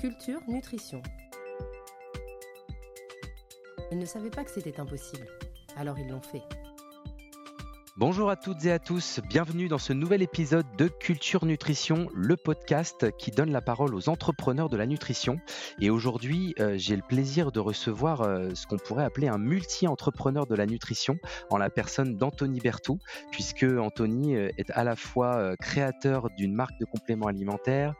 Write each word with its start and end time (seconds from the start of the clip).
Culture 0.00 0.40
Nutrition. 0.48 1.02
Ils 3.92 3.98
ne 3.98 4.06
savaient 4.06 4.30
pas 4.30 4.44
que 4.44 4.50
c'était 4.50 4.80
impossible, 4.80 5.26
alors 5.76 5.98
ils 5.98 6.08
l'ont 6.08 6.22
fait. 6.22 6.40
Bonjour 7.96 8.30
à 8.30 8.36
toutes 8.36 8.64
et 8.64 8.70
à 8.70 8.78
tous, 8.78 9.18
bienvenue 9.28 9.66
dans 9.66 9.78
ce 9.78 9.92
nouvel 9.92 10.22
épisode 10.22 10.64
de 10.78 10.86
Culture 10.86 11.44
Nutrition, 11.44 12.08
le 12.14 12.36
podcast 12.36 13.10
qui 13.18 13.32
donne 13.32 13.50
la 13.50 13.60
parole 13.60 13.96
aux 13.96 14.08
entrepreneurs 14.08 14.68
de 14.68 14.76
la 14.76 14.86
nutrition. 14.86 15.40
Et 15.80 15.90
aujourd'hui, 15.90 16.54
euh, 16.60 16.74
j'ai 16.78 16.94
le 16.94 17.02
plaisir 17.02 17.50
de 17.50 17.58
recevoir 17.58 18.20
euh, 18.20 18.50
ce 18.54 18.68
qu'on 18.68 18.78
pourrait 18.78 19.04
appeler 19.04 19.26
un 19.26 19.38
multi-entrepreneur 19.38 20.46
de 20.46 20.54
la 20.54 20.66
nutrition 20.66 21.18
en 21.50 21.58
la 21.58 21.68
personne 21.68 22.16
d'Anthony 22.16 22.60
Bertou, 22.60 23.00
puisque 23.32 23.64
Anthony 23.64 24.36
euh, 24.36 24.50
est 24.56 24.70
à 24.70 24.84
la 24.84 24.94
fois 24.94 25.56
créateur 25.56 26.30
d'une 26.30 26.54
marque 26.54 26.78
de 26.78 26.84
compléments 26.84 27.26
alimentaires, 27.26 27.94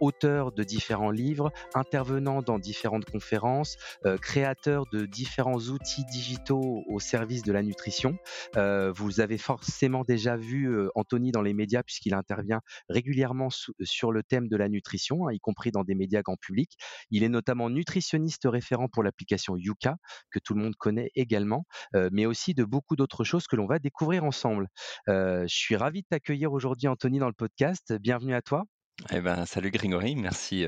auteur 0.00 0.52
de 0.52 0.64
différents 0.64 1.10
livres, 1.10 1.52
intervenant 1.74 2.42
dans 2.42 2.58
différentes 2.58 3.04
conférences, 3.04 3.76
créateur 4.20 4.84
de 4.92 5.06
différents 5.06 5.58
outils 5.58 6.04
digitaux 6.06 6.82
au 6.88 6.98
service 6.98 7.42
de 7.42 7.52
la 7.52 7.62
nutrition. 7.62 8.18
vous 8.56 9.20
avez 9.20 9.27
forcément 9.36 10.04
déjà 10.04 10.36
vu 10.36 10.70
Anthony 10.94 11.32
dans 11.32 11.42
les 11.42 11.52
médias 11.52 11.82
puisqu'il 11.82 12.14
intervient 12.14 12.60
régulièrement 12.88 13.48
sur 13.82 14.12
le 14.12 14.22
thème 14.22 14.48
de 14.48 14.56
la 14.56 14.68
nutrition, 14.68 15.26
hein, 15.26 15.32
y 15.32 15.40
compris 15.40 15.70
dans 15.70 15.84
des 15.84 15.94
médias 15.94 16.22
grand 16.22 16.36
public. 16.36 16.76
Il 17.10 17.22
est 17.22 17.28
notamment 17.28 17.68
nutritionniste 17.68 18.46
référent 18.46 18.88
pour 18.88 19.02
l'application 19.02 19.56
Yuka, 19.56 19.96
que 20.30 20.38
tout 20.38 20.54
le 20.54 20.62
monde 20.62 20.76
connaît 20.76 21.10
également, 21.14 21.66
mais 22.12 22.24
aussi 22.26 22.54
de 22.54 22.64
beaucoup 22.64 22.96
d'autres 22.96 23.24
choses 23.24 23.46
que 23.46 23.56
l'on 23.56 23.66
va 23.66 23.78
découvrir 23.78 24.24
ensemble. 24.24 24.68
je 25.06 25.44
suis 25.46 25.76
ravi 25.76 26.02
de 26.02 26.06
t'accueillir 26.08 26.52
aujourd'hui, 26.52 26.88
Anthony, 26.88 27.18
dans 27.18 27.28
le 27.28 27.34
podcast. 27.34 27.92
Bienvenue 28.00 28.34
à 28.34 28.42
toi. 28.42 28.64
Eh 29.12 29.20
ben, 29.20 29.46
salut 29.46 29.70
Grégory, 29.70 30.16
merci, 30.16 30.66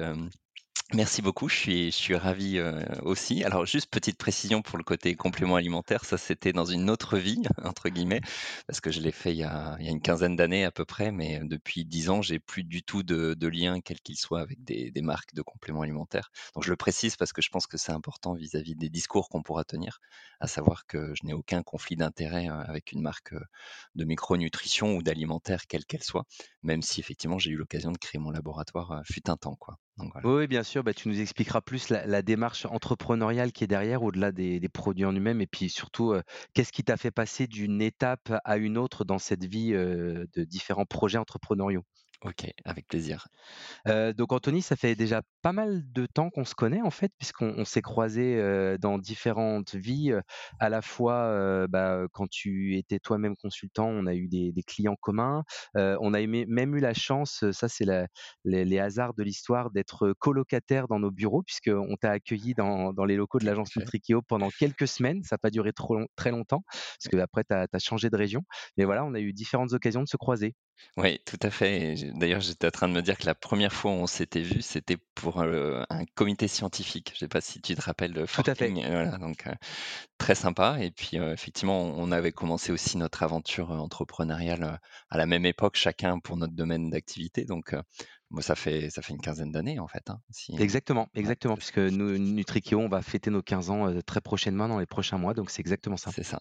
Merci 0.92 1.22
beaucoup, 1.22 1.48
je 1.48 1.54
suis, 1.54 1.92
je 1.92 1.96
suis 1.96 2.16
ravi 2.16 2.58
euh, 2.58 2.82
aussi. 3.02 3.44
Alors, 3.44 3.64
juste 3.64 3.88
petite 3.90 4.18
précision 4.18 4.60
pour 4.60 4.76
le 4.76 4.82
côté 4.82 5.14
complément 5.14 5.54
alimentaire, 5.54 6.04
ça 6.04 6.18
c'était 6.18 6.52
dans 6.52 6.64
une 6.64 6.90
autre 6.90 7.16
vie, 7.16 7.40
entre 7.64 7.90
guillemets, 7.90 8.20
parce 8.66 8.80
que 8.80 8.90
je 8.90 9.00
l'ai 9.00 9.12
fait 9.12 9.30
il 9.32 9.38
y 9.38 9.44
a, 9.44 9.76
il 9.78 9.86
y 9.86 9.88
a 9.88 9.92
une 9.92 10.00
quinzaine 10.00 10.34
d'années 10.34 10.64
à 10.64 10.72
peu 10.72 10.84
près, 10.84 11.12
mais 11.12 11.40
depuis 11.44 11.84
dix 11.84 12.10
ans, 12.10 12.22
j'ai 12.22 12.40
plus 12.40 12.64
du 12.64 12.82
tout 12.82 13.04
de, 13.04 13.34
de 13.34 13.46
lien, 13.46 13.80
quel 13.80 14.00
qu'il 14.00 14.16
soit, 14.16 14.40
avec 14.40 14.64
des, 14.64 14.90
des 14.90 15.00
marques 15.02 15.32
de 15.32 15.42
compléments 15.42 15.82
alimentaires. 15.82 16.30
Donc, 16.56 16.64
je 16.64 16.70
le 16.70 16.76
précise 16.76 17.16
parce 17.16 17.32
que 17.32 17.40
je 17.40 17.50
pense 17.50 17.68
que 17.68 17.78
c'est 17.78 17.92
important 17.92 18.34
vis-à-vis 18.34 18.74
des 18.74 18.90
discours 18.90 19.28
qu'on 19.28 19.42
pourra 19.42 19.62
tenir, 19.62 20.00
à 20.40 20.48
savoir 20.48 20.86
que 20.86 21.14
je 21.14 21.24
n'ai 21.24 21.34
aucun 21.34 21.62
conflit 21.62 21.94
d'intérêt 21.96 22.48
euh, 22.48 22.62
avec 22.64 22.90
une 22.90 23.00
marque 23.02 23.32
euh, 23.34 23.40
de 23.94 24.04
micronutrition 24.04 24.96
ou 24.96 25.02
d'alimentaire, 25.04 25.68
quelle 25.68 25.84
qu'elle 25.84 26.02
soit, 26.02 26.24
même 26.64 26.82
si 26.82 26.98
effectivement 26.98 27.38
j'ai 27.38 27.50
eu 27.52 27.56
l'occasion 27.56 27.92
de 27.92 27.98
créer 27.98 28.18
mon 28.18 28.30
laboratoire 28.32 29.02
fut 29.04 29.30
un 29.30 29.36
temps, 29.36 29.54
quoi. 29.56 29.78
Oui, 30.24 30.46
bien 30.46 30.62
sûr, 30.62 30.84
bah, 30.84 30.94
tu 30.94 31.08
nous 31.08 31.20
expliqueras 31.20 31.60
plus 31.60 31.88
la, 31.88 32.22
démarche 32.22 32.66
entrepreneuriale 32.66 33.52
qui 33.52 33.64
est 33.64 33.66
derrière, 33.66 34.02
au-delà 34.02 34.32
des, 34.32 34.60
produits 34.68 35.04
en 35.04 35.12
eux-mêmes, 35.12 35.40
et 35.40 35.46
puis 35.46 35.68
surtout, 35.68 36.14
qu'est-ce 36.54 36.72
qui 36.72 36.84
t'a 36.84 36.96
fait 36.96 37.10
passer 37.10 37.46
d'une 37.46 37.82
étape 37.82 38.32
à 38.44 38.56
une 38.56 38.78
autre 38.78 39.04
dans 39.04 39.18
cette 39.18 39.44
vie 39.44 39.72
de 39.72 40.44
différents 40.44 40.86
projets 40.86 41.18
entrepreneuriaux? 41.18 41.84
OK, 42.22 42.52
avec 42.66 42.86
plaisir. 42.86 43.28
donc 43.86 44.32
Anthony, 44.32 44.60
ça 44.60 44.76
fait 44.76 44.94
déjà 44.94 45.22
pas 45.40 45.52
mal 45.52 45.82
de 45.90 46.04
temps 46.04 46.28
qu'on 46.28 46.44
se 46.44 46.54
connaît 46.54 46.82
en 46.82 46.90
fait, 46.90 47.10
puisqu'on 47.18 47.64
s'est 47.64 47.80
croisés, 47.80 48.76
dans 48.78 48.98
différentes 48.98 49.74
vies, 49.74 50.12
à 50.58 50.68
la 50.68 50.82
fois, 50.82 51.66
bah, 51.68 52.02
quand 52.12 52.28
tu 52.28 52.76
étais 52.76 52.98
toi-même 52.98 53.36
consultant, 53.36 53.86
on 53.88 54.04
a 54.04 54.14
eu 54.14 54.28
des 54.28 54.62
clients 54.66 54.96
communs, 55.00 55.44
on 55.74 56.12
a 56.12 56.26
même 56.26 56.76
eu 56.76 56.80
la 56.80 56.92
chance, 56.92 57.42
ça 57.52 57.68
c'est 57.68 57.86
les 58.44 58.78
hasards 58.78 59.14
de 59.14 59.22
l'histoire, 59.22 59.70
d'être 59.70 60.12
colocataire 60.18 60.88
dans 60.88 60.98
nos 60.98 61.10
bureaux 61.10 61.42
puisqu'on 61.42 61.96
t'a 61.98 62.10
accueilli 62.10 62.52
dans 62.54 63.04
les 63.06 63.16
locaux 63.16 63.38
de 63.38 63.46
l'agence 63.46 63.74
Nutrikeo 63.76 64.20
pendant 64.20 64.50
quelques 64.50 64.88
semaines. 64.88 65.22
Ça 65.22 65.36
n'a 65.36 65.38
pas 65.38 65.50
duré 65.50 65.72
trop 65.72 65.98
très 66.16 66.30
longtemps 66.30 66.64
parce 66.68 67.08
qu'après 67.10 67.44
tu 67.44 67.54
as 67.54 67.78
changé 67.78 68.10
de 68.10 68.16
région. 68.16 68.42
Mais 68.76 68.84
voilà, 68.84 69.06
on 69.06 69.14
a 69.14 69.20
eu 69.20 69.32
différentes 69.32 69.72
occasions 69.72 70.02
de 70.02 70.08
se 70.08 70.18
croiser. 70.18 70.54
Oui, 70.96 71.20
tout 71.24 71.38
à 71.42 71.50
fait 71.50 71.94
d'ailleurs, 72.14 72.40
j'étais 72.40 72.66
en 72.66 72.70
train 72.70 72.88
de 72.88 72.92
me 72.92 73.02
dire 73.02 73.16
que 73.16 73.26
la 73.26 73.34
première 73.34 73.72
fois 73.72 73.92
où 73.92 73.94
on 73.94 74.06
s'était 74.06 74.42
vu, 74.42 74.60
c'était 74.60 74.96
pour, 75.14 75.40
un 75.42 76.04
comité 76.14 76.48
scientifique. 76.48 77.12
Je 77.14 77.20
sais 77.20 77.28
pas 77.28 77.40
si 77.40 77.60
tu 77.60 77.74
te 77.74 77.82
rappelles 77.82 78.12
de 78.12 78.26
Tout 78.26 78.42
à 78.46 78.54
fait. 78.54 78.70
voilà, 78.70 79.18
donc 79.18 79.44
très 80.18 80.34
sympa 80.34 80.78
et 80.80 80.90
puis, 80.90 81.16
effectivement, 81.16 81.80
on 81.80 82.10
avait 82.12 82.32
commencé 82.32 82.72
aussi 82.72 82.96
notre 82.96 83.22
aventure, 83.22 83.70
entrepreneuriale, 83.70 84.80
à 85.10 85.16
la 85.16 85.26
même 85.26 85.46
époque, 85.46 85.76
chacun 85.76 86.18
pour 86.18 86.36
notre 86.36 86.54
domaine 86.54 86.90
d'activité 86.90 87.44
donc 87.44 87.74
moi, 88.30 88.42
ça 88.42 88.54
fait, 88.54 88.90
ça 88.90 89.02
fait 89.02 89.12
une 89.12 89.20
quinzaine 89.20 89.50
d'années, 89.50 89.80
en 89.80 89.88
fait. 89.88 90.08
Hein, 90.08 90.20
exactement, 90.58 91.08
exactement, 91.14 91.56
puisque 91.56 91.78
nous, 91.78 92.16
Nutrikio, 92.16 92.78
on 92.78 92.88
va 92.88 93.02
fêter 93.02 93.30
nos 93.30 93.42
15 93.42 93.70
ans 93.70 93.88
euh, 93.88 94.00
très 94.02 94.20
prochainement 94.20 94.68
dans 94.68 94.78
les 94.78 94.86
prochains 94.86 95.18
mois, 95.18 95.34
donc 95.34 95.50
c'est 95.50 95.60
exactement 95.60 95.96
ça. 95.96 96.12
C'est 96.12 96.22
ça. 96.22 96.38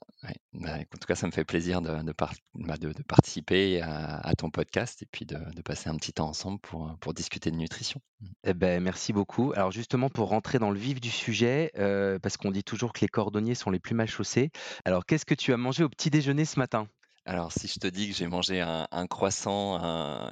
Bah, 0.54 0.78
en 0.78 0.98
tout 0.98 1.08
cas, 1.08 1.16
ça 1.16 1.26
me 1.26 1.32
fait 1.32 1.46
plaisir 1.46 1.82
de, 1.82 2.04
de, 2.04 2.14
bah, 2.56 2.78
de, 2.78 2.94
participer 3.08 3.82
à, 3.82 4.32
ton 4.38 4.52
podcast 4.52 5.02
et 5.02 5.08
puis 5.12 5.26
de, 5.26 5.38
passer 5.64 5.90
un 5.90 5.96
petit 5.96 6.14
temps 6.14 6.28
ensemble 6.28 6.60
pour, 6.60 6.96
pour 7.00 7.14
discuter 7.14 7.52
de 7.52 7.56
nutrition. 7.56 8.02
Mmh. 8.22 8.28
Eh 8.46 8.54
ben, 8.54 8.84
merci 8.84 9.12
beaucoup. 9.12 9.52
Alors 9.56 9.72
justement, 9.72 10.10
pour 10.10 10.30
rentrer 10.30 10.60
dans 10.60 10.72
le 10.72 10.80
vif 10.80 11.02
du 11.02 11.10
sujet, 11.10 11.72
euh, 11.78 12.20
parce 12.20 12.38
qu'on 12.38 12.52
dit 12.52 12.64
toujours 12.64 12.94
que 12.94 13.02
les 13.02 13.08
cordonniers 13.08 13.56
sont 13.56 13.72
les 13.72 13.80
plus 13.80 13.96
mal 13.96 14.08
chaussés, 14.08 14.52
alors 14.86 15.06
qu'est-ce 15.06 15.26
que 15.26 15.36
tu 15.36 15.54
as 15.54 15.58
mangé 15.58 15.84
au 15.84 15.90
petit 15.90 16.10
déjeuner 16.10 16.46
ce 16.46 16.60
matin? 16.60 16.88
Alors, 17.26 17.52
si 17.52 17.68
je 17.68 17.80
te 17.80 17.88
dis 17.88 18.10
que 18.10 18.16
j'ai 18.16 18.28
mangé 18.28 18.62
un, 18.62 19.08
croissant, 19.08 19.80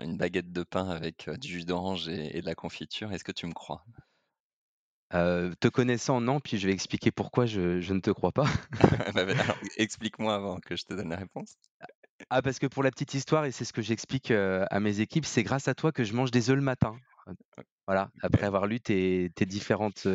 une 0.01 0.17
baguette 0.17 0.51
de 0.51 0.63
pain 0.63 0.89
avec 0.89 1.29
du 1.39 1.47
jus 1.47 1.65
d'orange 1.65 2.07
et, 2.07 2.41
de 2.41 2.45
la 2.45 2.55
confiture, 2.55 3.11
est-ce 3.11 3.23
que 3.23 3.31
tu 3.31 3.45
me 3.45 3.53
crois? 3.53 3.83
Te 5.11 5.67
connaissant, 5.67 6.21
non, 6.21 6.39
puis 6.39 6.57
je 6.57 6.67
vais 6.67 6.73
expliquer 6.73 7.11
pourquoi 7.11 7.45
je, 7.45 7.93
ne 7.93 7.99
te 7.99 8.11
crois 8.11 8.31
pas. 8.31 8.47
Bah, 9.13 9.25
bah, 9.25 9.33
explique-moi 9.77 10.35
avant 10.35 10.59
que 10.59 10.75
je 10.75 10.83
te 10.85 10.93
donne 10.93 11.09
la 11.09 11.17
réponse. 11.17 11.55
Ah, 12.29 12.41
parce 12.41 12.59
que 12.59 12.67
pour 12.67 12.83
la 12.83 12.91
petite 12.91 13.13
histoire, 13.13 13.45
et 13.45 13.51
c'est 13.51 13.65
ce 13.65 13.73
que 13.73 13.81
j'explique 13.81 14.31
à 14.31 14.79
mes 14.79 14.99
équipes, 14.99 15.25
c'est 15.25 15.43
grâce 15.43 15.67
à 15.67 15.75
toi 15.75 15.91
que 15.91 16.03
je 16.03 16.13
mange 16.13 16.31
des 16.31 16.49
œufs 16.49 16.55
le 16.55 16.61
matin. 16.61 16.95
Voilà, 17.87 18.11
après 18.21 18.45
avoir 18.45 18.67
lu 18.67 18.81
tes, 18.81 19.29
différentes, 19.45 20.07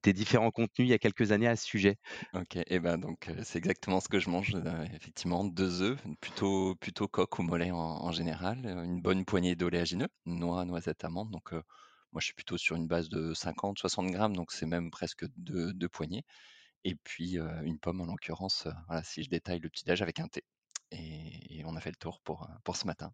tes 0.00 0.12
différents 0.14 0.50
contenus 0.50 0.88
il 0.88 0.88
y 0.88 0.94
a 0.94 0.98
quelques 0.98 1.30
années 1.30 1.46
à 1.46 1.54
ce 1.54 1.66
sujet. 1.66 1.98
Ok, 2.32 2.56
et 2.66 2.80
ben 2.80 2.96
donc 2.96 3.30
c'est 3.42 3.58
exactement 3.58 4.00
ce 4.00 4.08
que 4.08 4.18
je 4.18 4.30
mange, 4.30 4.56
effectivement, 4.94 5.44
deux 5.44 5.82
œufs, 5.82 5.98
plutôt, 6.22 6.74
plutôt 6.76 7.06
coque 7.06 7.38
ou 7.38 7.42
mollet 7.42 7.70
en, 7.70 8.12
général, 8.12 8.64
une 8.64 9.02
bonne 9.02 9.26
poignée 9.26 9.56
d'oléagineux, 9.56 10.08
noix, 10.24 10.64
noisettes, 10.64 11.04
amandes. 11.04 11.30
Donc 11.30 11.52
moi 11.52 12.20
je 12.20 12.24
suis 12.24 12.34
plutôt 12.34 12.56
sur 12.56 12.76
une 12.76 12.86
base 12.86 13.10
de 13.10 13.34
50-60 13.34 14.10
grammes, 14.10 14.34
donc 14.34 14.50
c'est 14.50 14.66
même 14.66 14.90
presque 14.90 15.26
deux, 15.36 15.74
deux 15.74 15.90
poignées. 15.90 16.24
Et 16.84 16.94
puis 16.94 17.36
une 17.64 17.78
pomme 17.78 18.00
en 18.00 18.06
l'occurrence, 18.06 18.68
voilà, 18.86 19.02
si 19.02 19.22
je 19.22 19.28
détaille 19.28 19.60
le 19.60 19.68
petit-déj 19.68 20.00
avec 20.00 20.18
un 20.20 20.28
thé. 20.28 20.44
Et, 20.92 21.58
et, 21.58 21.64
on 21.66 21.76
a 21.76 21.80
fait 21.80 21.90
le 21.90 21.96
tour 21.96 22.20
pour, 22.22 22.48
pour 22.64 22.76
ce 22.76 22.86
matin. 22.86 23.12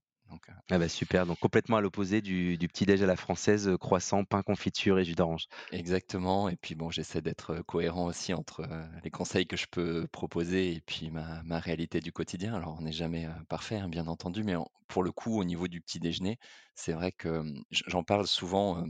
Euh, 0.48 0.52
ah 0.70 0.78
bah 0.78 0.88
super, 0.88 1.26
donc 1.26 1.38
complètement 1.38 1.76
à 1.76 1.80
l'opposé 1.80 2.20
du, 2.20 2.56
petit-déj 2.58 3.02
à 3.02 3.06
la 3.06 3.16
française, 3.16 3.68
euh, 3.68 3.76
croissant, 3.76 4.24
pain 4.24 4.42
confiture 4.42 4.98
et 4.98 5.04
jus 5.04 5.14
d'orange. 5.14 5.46
Exactement, 5.70 6.48
et 6.48 6.56
puis 6.56 6.74
bon, 6.74 6.90
j'essaie 6.90 7.20
d'être 7.20 7.50
euh, 7.50 7.62
cohérent 7.62 8.06
aussi 8.06 8.34
entre 8.34 8.66
les 9.04 9.10
conseils 9.10 9.46
que 9.46 9.56
je 9.56 9.66
peux 9.70 10.06
proposer 10.08 10.74
et 10.74 10.80
puis 10.80 11.10
ma, 11.10 11.42
réalité 11.58 12.00
du 12.00 12.12
quotidien. 12.12 12.54
Alors, 12.54 12.76
on 12.78 12.82
n'est 12.82 12.92
jamais 12.92 13.28
parfait, 13.48 13.76
hein, 13.76 13.88
bien 13.88 14.06
entendu, 14.06 14.42
mais 14.42 14.54
pour 14.88 15.02
le 15.02 15.12
coup, 15.12 15.38
au 15.38 15.44
niveau 15.44 15.68
du 15.68 15.80
petit 15.80 16.00
déjeuner, 16.00 16.38
c'est 16.74 16.92
vrai 16.92 17.12
que 17.12 17.42
j'en 17.70 18.02
parle 18.02 18.26
souvent. 18.26 18.84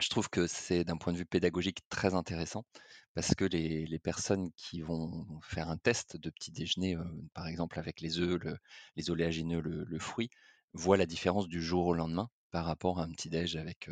je 0.00 0.08
trouve 0.08 0.30
que 0.30 0.46
c'est 0.46 0.84
d'un 0.84 0.96
point 0.96 1.12
de 1.12 1.18
vue 1.18 1.26
pédagogique 1.26 1.80
très 1.88 2.14
intéressant 2.14 2.64
parce 3.14 3.34
que 3.34 3.44
les, 3.44 3.98
personnes 3.98 4.50
qui 4.56 4.80
vont 4.80 5.26
faire 5.42 5.68
un 5.68 5.76
test 5.76 6.16
de 6.16 6.30
petit 6.30 6.52
déjeuner, 6.52 6.96
par 7.34 7.48
exemple 7.48 7.78
avec 7.78 8.00
les 8.00 8.18
œufs, 8.18 8.40
les 8.96 9.10
oléagineux, 9.10 9.60
le 9.60 9.98
fruit, 9.98 10.30
voit 10.72 10.96
la 10.96 11.06
différence 11.06 11.48
du 11.48 11.62
jour 11.62 11.86
au 11.86 11.94
lendemain 11.94 12.28
par 12.50 12.64
rapport 12.64 12.98
à 13.00 13.04
un 13.04 13.10
petit 13.10 13.30
déj 13.30 13.56
avec, 13.56 13.88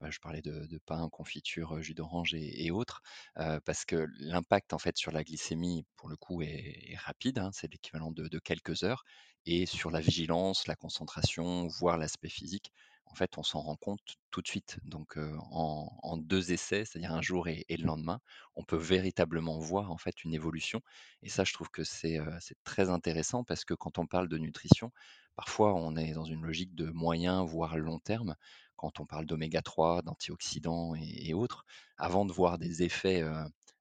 bah, 0.00 0.10
je 0.10 0.18
parlais 0.20 0.42
de, 0.42 0.78
pain, 0.86 1.08
confiture, 1.10 1.80
jus 1.82 1.94
d'orange 1.94 2.34
et, 2.34 2.70
autres, 2.70 3.02
parce 3.34 3.84
que 3.84 4.06
l'impact 4.18 4.72
en 4.72 4.78
fait 4.78 4.96
sur 4.96 5.10
la 5.10 5.24
glycémie 5.24 5.84
pour 5.96 6.08
le 6.08 6.16
coup 6.16 6.42
est, 6.42 6.94
rapide, 6.98 7.38
hein, 7.38 7.50
c'est 7.52 7.70
l'équivalent 7.70 8.12
de, 8.12 8.38
quelques 8.38 8.84
heures, 8.84 9.04
et 9.46 9.66
sur 9.66 9.90
la 9.90 10.00
vigilance, 10.00 10.66
la 10.66 10.76
concentration, 10.76 11.66
voire 11.66 11.98
l'aspect 11.98 12.28
physique, 12.28 12.72
en 13.10 13.14
fait 13.14 13.38
on 13.38 13.42
s'en 13.42 13.60
rend 13.60 13.76
compte 13.76 14.16
tout 14.30 14.42
de 14.42 14.48
suite. 14.48 14.78
Donc 14.84 15.18
en, 15.50 16.16
deux 16.18 16.52
essais, 16.52 16.84
c'est-à-dire 16.84 17.12
un 17.12 17.22
jour 17.22 17.48
et, 17.48 17.64
le 17.68 17.84
lendemain, 17.84 18.20
on 18.56 18.64
peut 18.64 18.76
véritablement 18.76 19.58
voir 19.58 19.90
en 19.90 19.98
fait 19.98 20.24
une 20.24 20.34
évolution, 20.34 20.80
et 21.22 21.28
ça 21.28 21.44
je 21.44 21.52
trouve 21.52 21.70
que 21.70 21.84
c'est 21.84 22.20
très 22.64 22.90
intéressant 22.90 23.44
parce 23.44 23.64
que 23.64 23.74
quand 23.74 23.98
on 23.98 24.06
parle 24.06 24.28
de 24.28 24.38
nutrition, 24.38 24.92
Parfois, 25.38 25.72
on 25.72 25.94
est 25.94 26.14
dans 26.14 26.24
une 26.24 26.42
logique 26.42 26.74
de 26.74 26.90
moyen, 26.90 27.44
voire 27.44 27.76
long 27.78 28.00
terme, 28.00 28.34
quand 28.74 28.98
on 28.98 29.06
parle 29.06 29.24
d'oméga 29.24 29.62
3, 29.62 30.02
d'antioxydants 30.02 30.96
et, 30.96 31.32
autres, 31.32 31.64
avant 31.96 32.26
de 32.26 32.32
voir 32.32 32.58
des 32.58 32.82
effets 32.82 33.22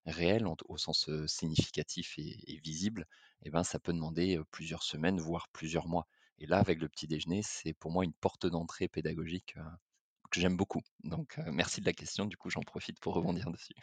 réels 0.06 0.46
au 0.68 0.78
sens 0.78 1.10
significatif 1.26 2.14
et, 2.20 2.60
visible, 2.64 3.08
eh 3.42 3.50
ben, 3.50 3.64
ça 3.64 3.80
peut 3.80 3.92
demander 3.92 4.40
plusieurs 4.52 4.84
semaines, 4.84 5.20
voire 5.20 5.48
plusieurs 5.52 5.88
mois. 5.88 6.06
Et 6.40 6.46
là, 6.46 6.60
avec 6.60 6.80
le 6.82 6.88
petit 6.90 7.08
déjeuner, 7.08 7.42
c'est 7.44 7.74
pour 7.74 7.92
moi 7.92 8.04
une 8.04 8.14
porte 8.14 8.46
d'entrée 8.48 8.88
pédagogique 8.88 9.54
que 9.56 9.60
que 10.30 10.42
j'aime 10.42 10.58
beaucoup. 10.58 10.82
Donc, 11.06 11.40
heu, 11.40 11.52
merci 11.52 11.80
de 11.80 11.86
la 11.86 11.94
question, 11.94 12.26
du 12.26 12.36
coup, 12.38 12.50
j'en 12.50 12.60
profite 12.62 13.00
pour 13.00 13.14
rebondir 13.14 13.50
dessus. 13.50 13.74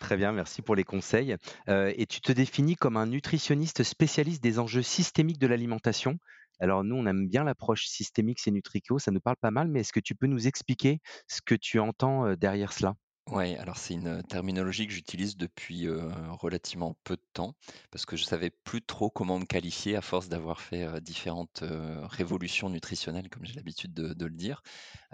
Très 0.00 0.16
bien, 0.16 0.32
merci 0.32 0.62
pour 0.62 0.76
les 0.76 0.84
conseils. 0.84 1.36
Heu 1.68 1.92
et 1.96 2.06
tu 2.06 2.20
te 2.20 2.32
définis 2.32 2.76
comme 2.76 2.96
un 2.96 3.06
nutritionniste 3.06 3.82
spécialiste 3.82 4.42
des 4.42 4.58
enjeux 4.58 4.82
systémiques 4.82 5.38
de 5.38 5.46
l'alimentation. 5.46 6.18
Alors 6.60 6.84
nous, 6.84 6.96
on 6.96 7.06
aime 7.06 7.28
bien 7.28 7.44
l'approche 7.44 7.86
systémique 7.86 8.38
c'est 8.40 8.50
Nutrico, 8.50 8.98
ça 8.98 9.10
nous 9.10 9.20
parle 9.20 9.36
pas 9.36 9.50
mal, 9.50 9.68
mais 9.68 9.80
est-ce 9.80 9.92
que 9.92 10.00
tu 10.00 10.14
peux 10.14 10.26
nous 10.26 10.46
expliquer 10.46 11.00
ce 11.26 11.40
que 11.42 11.54
tu 11.54 11.78
entends, 11.80 12.34
derrière 12.34 12.72
cela? 12.72 12.94
Ouais, 13.30 13.56
alors 13.56 13.78
c'est 13.78 13.94
une, 13.94 14.22
terminologie 14.24 14.86
que 14.86 14.92
j'utilise 14.92 15.36
depuis, 15.36 15.88
relativement 15.88 16.96
peu 17.04 17.14
de 17.16 17.22
temps, 17.32 17.54
parce 17.90 18.04
que 18.04 18.16
je 18.16 18.24
savais 18.24 18.50
plus 18.50 18.82
trop 18.82 19.10
comment 19.10 19.38
me 19.38 19.44
qualifier 19.44 19.96
à 19.96 20.00
force 20.02 20.28
d'avoir 20.28 20.60
fait, 20.60 21.00
différentes, 21.00 21.62
révolutions 22.10 22.68
nutritionnelles 22.68 23.30
comme 23.30 23.44
j'ai 23.46 23.54
l'habitude 23.54 23.94
de 23.94 24.26
le 24.26 24.34
dire 24.34 24.62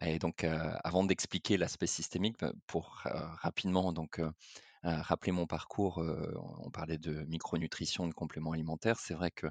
et 0.00 0.18
donc, 0.18 0.44
avant 0.44 1.04
d'expliquer 1.04 1.58
l'aspect 1.58 1.86
systémique, 1.86 2.38
bah, 2.40 2.52
pour, 2.66 3.02
rapidement 3.04 3.92
donc, 3.92 4.20
rappeler 4.82 5.32
mon 5.32 5.46
parcours, 5.46 6.02
on 6.64 6.70
parlait 6.70 6.98
de 6.98 7.24
micronutrition, 7.26 8.08
de 8.08 8.14
compléments 8.14 8.52
alimentaires. 8.52 8.98
C'est 8.98 9.14
vrai 9.14 9.30
que 9.30 9.46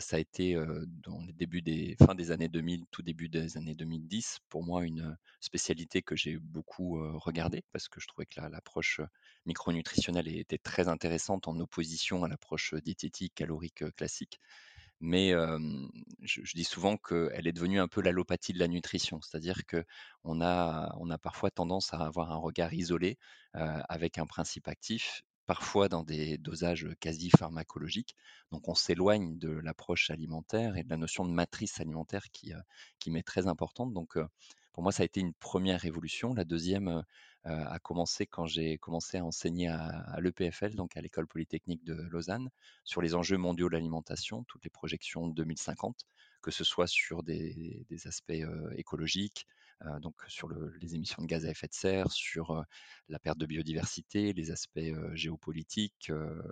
Ça 0.00 0.16
a 0.16 0.18
été, 0.18 0.54
heu, 0.56 0.84
dans 0.88 1.20
les 1.24 1.32
débuts 1.32 1.62
des 1.62 1.96
fin 2.04 2.14
des 2.14 2.30
années 2.32 2.48
2000, 2.48 2.84
tout 2.90 3.02
début 3.02 3.28
des 3.28 3.56
années 3.56 3.74
2010, 3.76 4.38
pour 4.48 4.64
moi 4.64 4.84
une, 4.84 5.16
spécialité 5.40 6.02
que 6.02 6.16
j'ai 6.16 6.38
beaucoup, 6.38 6.98
regardée 7.18 7.64
parce 7.72 7.88
que 7.88 8.00
je 8.00 8.06
trouvais 8.08 8.26
que 8.26 8.40
la 8.40 8.48
l'approche, 8.48 9.00
micronutritionnelle 9.46 10.28
était 10.28 10.58
très 10.58 10.88
intéressante 10.88 11.48
en 11.48 11.58
opposition 11.60 12.24
à 12.24 12.28
l'approche, 12.28 12.74
diététique, 12.74 13.34
calorique, 13.34 13.84
classique. 13.96 14.40
Mais, 15.00 15.32
je 16.22 16.54
dis 16.54 16.64
souvent 16.64 16.96
qu'elle 16.96 17.46
est 17.46 17.52
devenue 17.52 17.80
un 17.80 17.88
peu 17.88 18.02
l'allopathie 18.02 18.52
de 18.52 18.58
la 18.58 18.68
nutrition. 18.68 19.20
C'est-à-dire 19.22 19.62
qu'on 19.66 20.40
a 20.42 20.94
on 20.98 21.10
a 21.10 21.18
parfois 21.18 21.50
tendance 21.50 21.94
à 21.94 21.98
avoir 21.98 22.32
un 22.32 22.36
regard 22.36 22.74
isolé, 22.74 23.16
avec 23.52 24.18
un 24.18 24.26
principe 24.26 24.68
actif, 24.68 25.22
parfois 25.48 25.88
dans 25.88 26.04
des 26.04 26.36
dosages, 26.36 26.86
quasi 27.00 27.30
pharmacologiques. 27.30 28.14
Donc 28.52 28.68
on 28.68 28.74
s'éloigne 28.74 29.38
de 29.38 29.48
l'approche 29.48 30.10
alimentaire 30.10 30.76
et 30.76 30.84
de 30.84 30.90
la 30.90 30.98
notion 30.98 31.24
de 31.24 31.32
matrice 31.32 31.80
alimentaire 31.80 32.30
qui, 32.30 32.52
qui 32.98 33.10
m'est 33.10 33.22
très 33.22 33.46
importante. 33.46 33.94
Donc, 33.94 34.18
pour 34.74 34.82
moi, 34.82 34.92
ça 34.92 35.02
a 35.02 35.06
été 35.06 35.20
une 35.20 35.32
première 35.32 35.80
révolution. 35.80 36.34
La 36.34 36.44
deuxième 36.44 37.02
a 37.44 37.78
commencé 37.78 38.26
quand 38.26 38.44
j'ai 38.44 38.76
commencé 38.76 39.16
à 39.16 39.24
enseigner 39.24 39.68
à 39.68 40.18
l'EPFL, 40.20 40.74
donc 40.74 40.98
à 40.98 41.00
l'École 41.00 41.26
polytechnique 41.26 41.82
de 41.82 41.94
Lausanne 41.94 42.50
sur 42.84 43.00
les 43.00 43.14
enjeux 43.14 43.38
mondiaux 43.38 43.68
de 43.68 43.72
l'alimentation, 43.72 44.44
toutes 44.44 44.64
les 44.64 44.70
projections 44.70 45.28
2050, 45.28 46.04
que 46.42 46.50
ce 46.50 46.62
soit 46.62 46.86
sur 46.86 47.22
des, 47.22 47.86
aspects 48.04 48.44
écologiques, 48.76 49.46
euh, 49.86 49.98
donc 50.00 50.14
sur 50.28 50.48
le- 50.48 50.72
les 50.80 50.94
émissions 50.94 51.22
de 51.22 51.26
gaz 51.26 51.46
à 51.46 51.50
effet 51.50 51.68
de 51.68 51.74
serre, 51.74 52.10
sur 52.12 52.50
euh, 52.52 52.62
la 53.08 53.18
perte 53.18 53.38
de 53.38 53.46
biodiversité, 53.46 54.32
les 54.32 54.50
aspects 54.50 54.78
euh, 54.78 55.14
géopolitiques, 55.14 56.10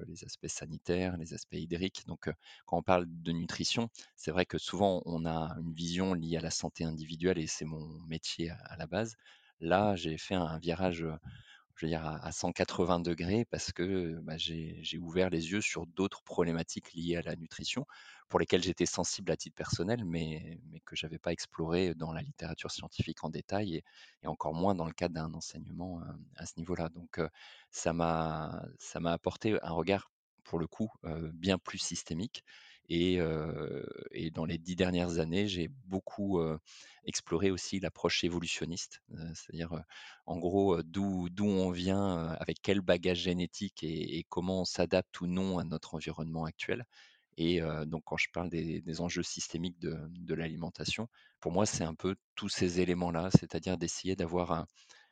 les 0.09 0.25
aspects 0.25 0.47
sanitaires, 0.49 1.17
les 1.17 1.35
aspects 1.35 1.55
hydriques. 1.57 2.05
Donc, 2.07 2.31
quand 2.67 2.79
on 2.79 2.83
parle 2.83 3.07
de 3.09 3.33
nutrition, 3.33 3.89
c'est 4.17 4.31
vrai 4.31 4.47
que 4.47 4.59
souvent 4.59 5.03
on 5.07 5.25
a 5.27 5.57
une 5.61 5.73
vision 5.73 6.15
liée 6.15 6.37
à 6.37 6.41
la 6.41 6.51
santé 6.51 6.85
individuelle 6.85 7.39
et 7.39 7.47
c'est 7.47 7.65
mon 7.65 7.87
métier 8.07 8.51
à 8.51 8.77
la 8.77 8.87
base. 8.87 9.17
Là, 9.61 9.97
j'ai 9.97 10.19
fait 10.19 10.35
un 10.35 10.59
virage 10.59 11.05
je 11.77 11.87
veux 11.87 11.91
dire, 11.91 12.05
à, 12.05 12.25
à 12.25 12.33
180 12.33 13.01
degrés 13.01 13.45
parce 13.45 13.73
que 13.73 14.19
bah, 14.23 14.37
j'ai 14.37 14.99
ouvert 14.99 15.31
les 15.31 15.51
yeux 15.53 15.61
sur 15.61 15.87
d'autres 15.87 16.23
problématiques 16.23 16.93
liées 16.95 17.17
à 17.17 17.23
la 17.23 17.37
nutrition 17.37 17.87
pour 18.29 18.41
lesquelles 18.41 18.63
j'étais 18.63 18.87
sensible 18.87 19.31
à 19.31 19.37
titre 19.37 19.55
personnel, 19.55 20.05
mais, 20.05 20.59
mais 20.71 20.81
que 20.81 20.97
je 20.97 21.07
n'avais 21.07 21.19
pas 21.19 21.33
exploré 21.33 21.95
dans 21.95 22.13
la 22.13 22.23
littérature 22.23 22.71
scientifique 22.71 23.23
en 23.25 23.31
détail 23.31 23.77
et, 24.23 24.27
encore 24.27 24.55
moins 24.55 24.75
dans 24.75 24.87
le 24.87 24.93
cadre 24.93 25.15
d'un 25.15 25.33
enseignement 25.35 26.01
euh, 26.03 26.13
à 26.37 26.47
ce 26.47 26.55
niveau-là. 26.57 26.89
Donc, 26.89 27.19
euh, 27.19 27.29
ça 27.71 27.93
m'a 27.93 28.65
ça 28.79 29.01
m'a 29.01 29.13
apporté 29.13 29.59
un 29.63 29.71
regard, 29.73 30.11
pour 30.45 30.59
le 30.59 30.67
coup, 30.67 30.91
euh, 31.05 31.31
bien 31.35 31.59
plus 31.59 31.79
systémique. 31.79 32.45
Et, 32.89 33.19
dans 34.35 34.45
les 34.45 34.59
dix 34.59 34.77
dernières 34.77 35.19
années, 35.19 35.49
j'ai 35.49 35.69
beaucoup 35.87 36.41
exploré 37.05 37.51
aussi 37.51 37.81
l'approche 37.81 38.25
évolutionniste, 38.25 39.03
c'est-à-dire 39.35 39.83
en 40.27 40.39
gros, 40.39 40.83
d'où 40.83 41.29
on 41.41 41.71
vient, 41.71 42.29
avec 42.41 42.59
quel 42.63 42.81
bagage 42.81 43.19
génétique 43.19 43.83
et 43.83 44.25
comment 44.29 44.63
on 44.63 44.65
s'adapte 44.65 45.21
ou 45.21 45.27
non 45.27 45.59
à 45.59 45.65
notre 45.65 45.95
environnement 45.95 46.45
actuel 46.45 46.85
et 47.39 47.61
donc 47.87 48.05
quand 48.05 48.17
je 48.17 48.29
parle 48.33 48.49
des 48.49 49.01
enjeux 49.01 49.23
systémiques 49.23 49.79
de 49.79 50.35
l'alimentation, 50.35 51.09
pour 51.41 51.53
moi, 51.53 51.67
c'est 51.67 51.85
un 51.85 51.95
peu 51.95 52.17
tous 52.35 52.49
ces 52.49 52.81
éléments-là, 52.81 53.31
c'est-à-dire 53.31 53.77
d'essayer 53.77 54.17
d'avoir 54.17 54.67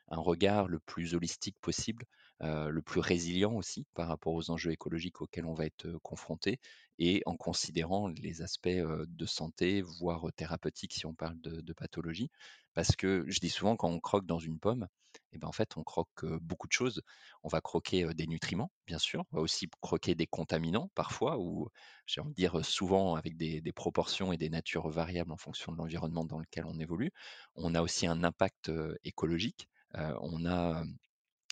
un 0.08 0.18
regard 0.18 0.68
le 0.68 0.78
plus 0.78 1.14
holistique 1.14 1.56
possible, 1.60 2.04
heu, 2.42 2.70
le 2.70 2.82
plus 2.82 3.00
résilient 3.00 3.52
aussi 3.54 3.86
par 3.94 4.08
rapport 4.08 4.34
aux 4.34 4.50
enjeux 4.50 4.72
écologiques 4.72 5.20
auxquels 5.20 5.46
on 5.46 5.54
va 5.54 5.66
être, 5.66 5.86
heu, 5.86 5.98
confronté 6.02 6.58
et 6.98 7.22
en 7.26 7.36
considérant 7.36 8.08
les 8.08 8.42
aspects, 8.42 8.66
heu, 8.68 9.06
de 9.08 9.26
santé, 9.26 9.82
voire, 9.82 10.26
thérapeutiques 10.36 10.94
si 10.94 11.06
on 11.06 11.14
parle 11.14 11.40
de 11.40 11.60
de 11.60 11.72
pathologie. 11.72 12.30
Parce 12.74 12.96
que 12.96 13.24
je 13.28 13.40
dis 13.40 13.50
souvent 13.50 13.76
quand 13.76 13.88
on 13.90 14.00
croque 14.00 14.26
dans 14.26 14.38
une 14.38 14.58
pomme 14.60 14.88
et 15.32 15.38
ben, 15.38 15.46
en 15.48 15.52
fait, 15.52 15.76
on 15.76 15.84
croque, 15.84 16.24
beaucoup 16.40 16.66
de 16.66 16.72
choses. 16.72 17.02
On 17.44 17.48
va 17.48 17.60
croquer, 17.60 18.12
des 18.14 18.26
nutriments, 18.26 18.72
bien 18.86 18.98
sûr, 18.98 19.24
on 19.32 19.36
va 19.36 19.42
aussi 19.42 19.68
croquer 19.80 20.14
des 20.14 20.26
contaminants 20.26 20.90
parfois 20.94 21.38
ou 21.38 21.68
j'ai 22.06 22.20
envie 22.20 22.30
de 22.30 22.34
dire, 22.34 22.64
souvent 22.64 23.14
avec 23.16 23.36
des 23.36 23.72
proportions 23.72 24.32
et 24.32 24.36
des 24.38 24.48
natures 24.50 24.88
variables 24.88 25.32
en 25.32 25.36
fonction 25.36 25.72
de 25.72 25.76
l'environnement 25.78 26.24
dans 26.24 26.38
lequel 26.38 26.64
on 26.66 26.78
évolue. 26.78 27.10
On 27.54 27.74
a 27.74 27.82
aussi 27.82 28.06
un 28.06 28.22
impact, 28.24 28.70
écologique 29.04 29.68
on 29.96 30.44
a, 30.46 30.84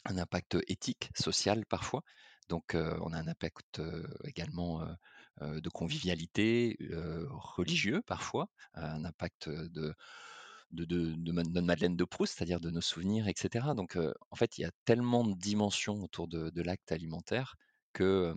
un 0.04 0.19
impact 0.19 0.56
éthique, 0.69 1.10
social 1.19 1.66
parfois. 1.66 2.02
Donc, 2.49 2.75
on 2.75 3.12
a 3.12 3.19
un 3.19 3.28
impact, 3.28 3.81
également, 4.25 4.87
de 5.40 5.69
convivialité, 5.70 6.76
heu, 6.82 7.26
religieux 7.31 8.02
parfois, 8.06 8.49
un 8.75 9.04
impact, 9.04 9.49
de 9.49 9.94
de 10.72 10.84
de 10.87 11.14
de 11.14 11.32
notre 11.32 11.60
Madeleine 11.62 11.96
de 11.96 12.04
Proust, 12.04 12.37
c'est-à-dire 12.37 12.60
de 12.60 12.70
nos 12.70 12.81
souvenirs 12.81 13.28
et 13.28 13.34
cetera. 13.37 13.75
Donc, 13.75 13.96
en 14.31 14.37
fait, 14.37 14.58
il 14.58 14.62
y 14.62 14.64
a 14.64 14.70
tellement 14.84 15.25
de 15.26 15.34
dimensions 15.34 16.02
autour 16.02 16.28
de 16.28 16.50
de 16.50 16.62
l'acte 16.62 16.93
alimentaire 16.93 17.56
que, 17.93 18.34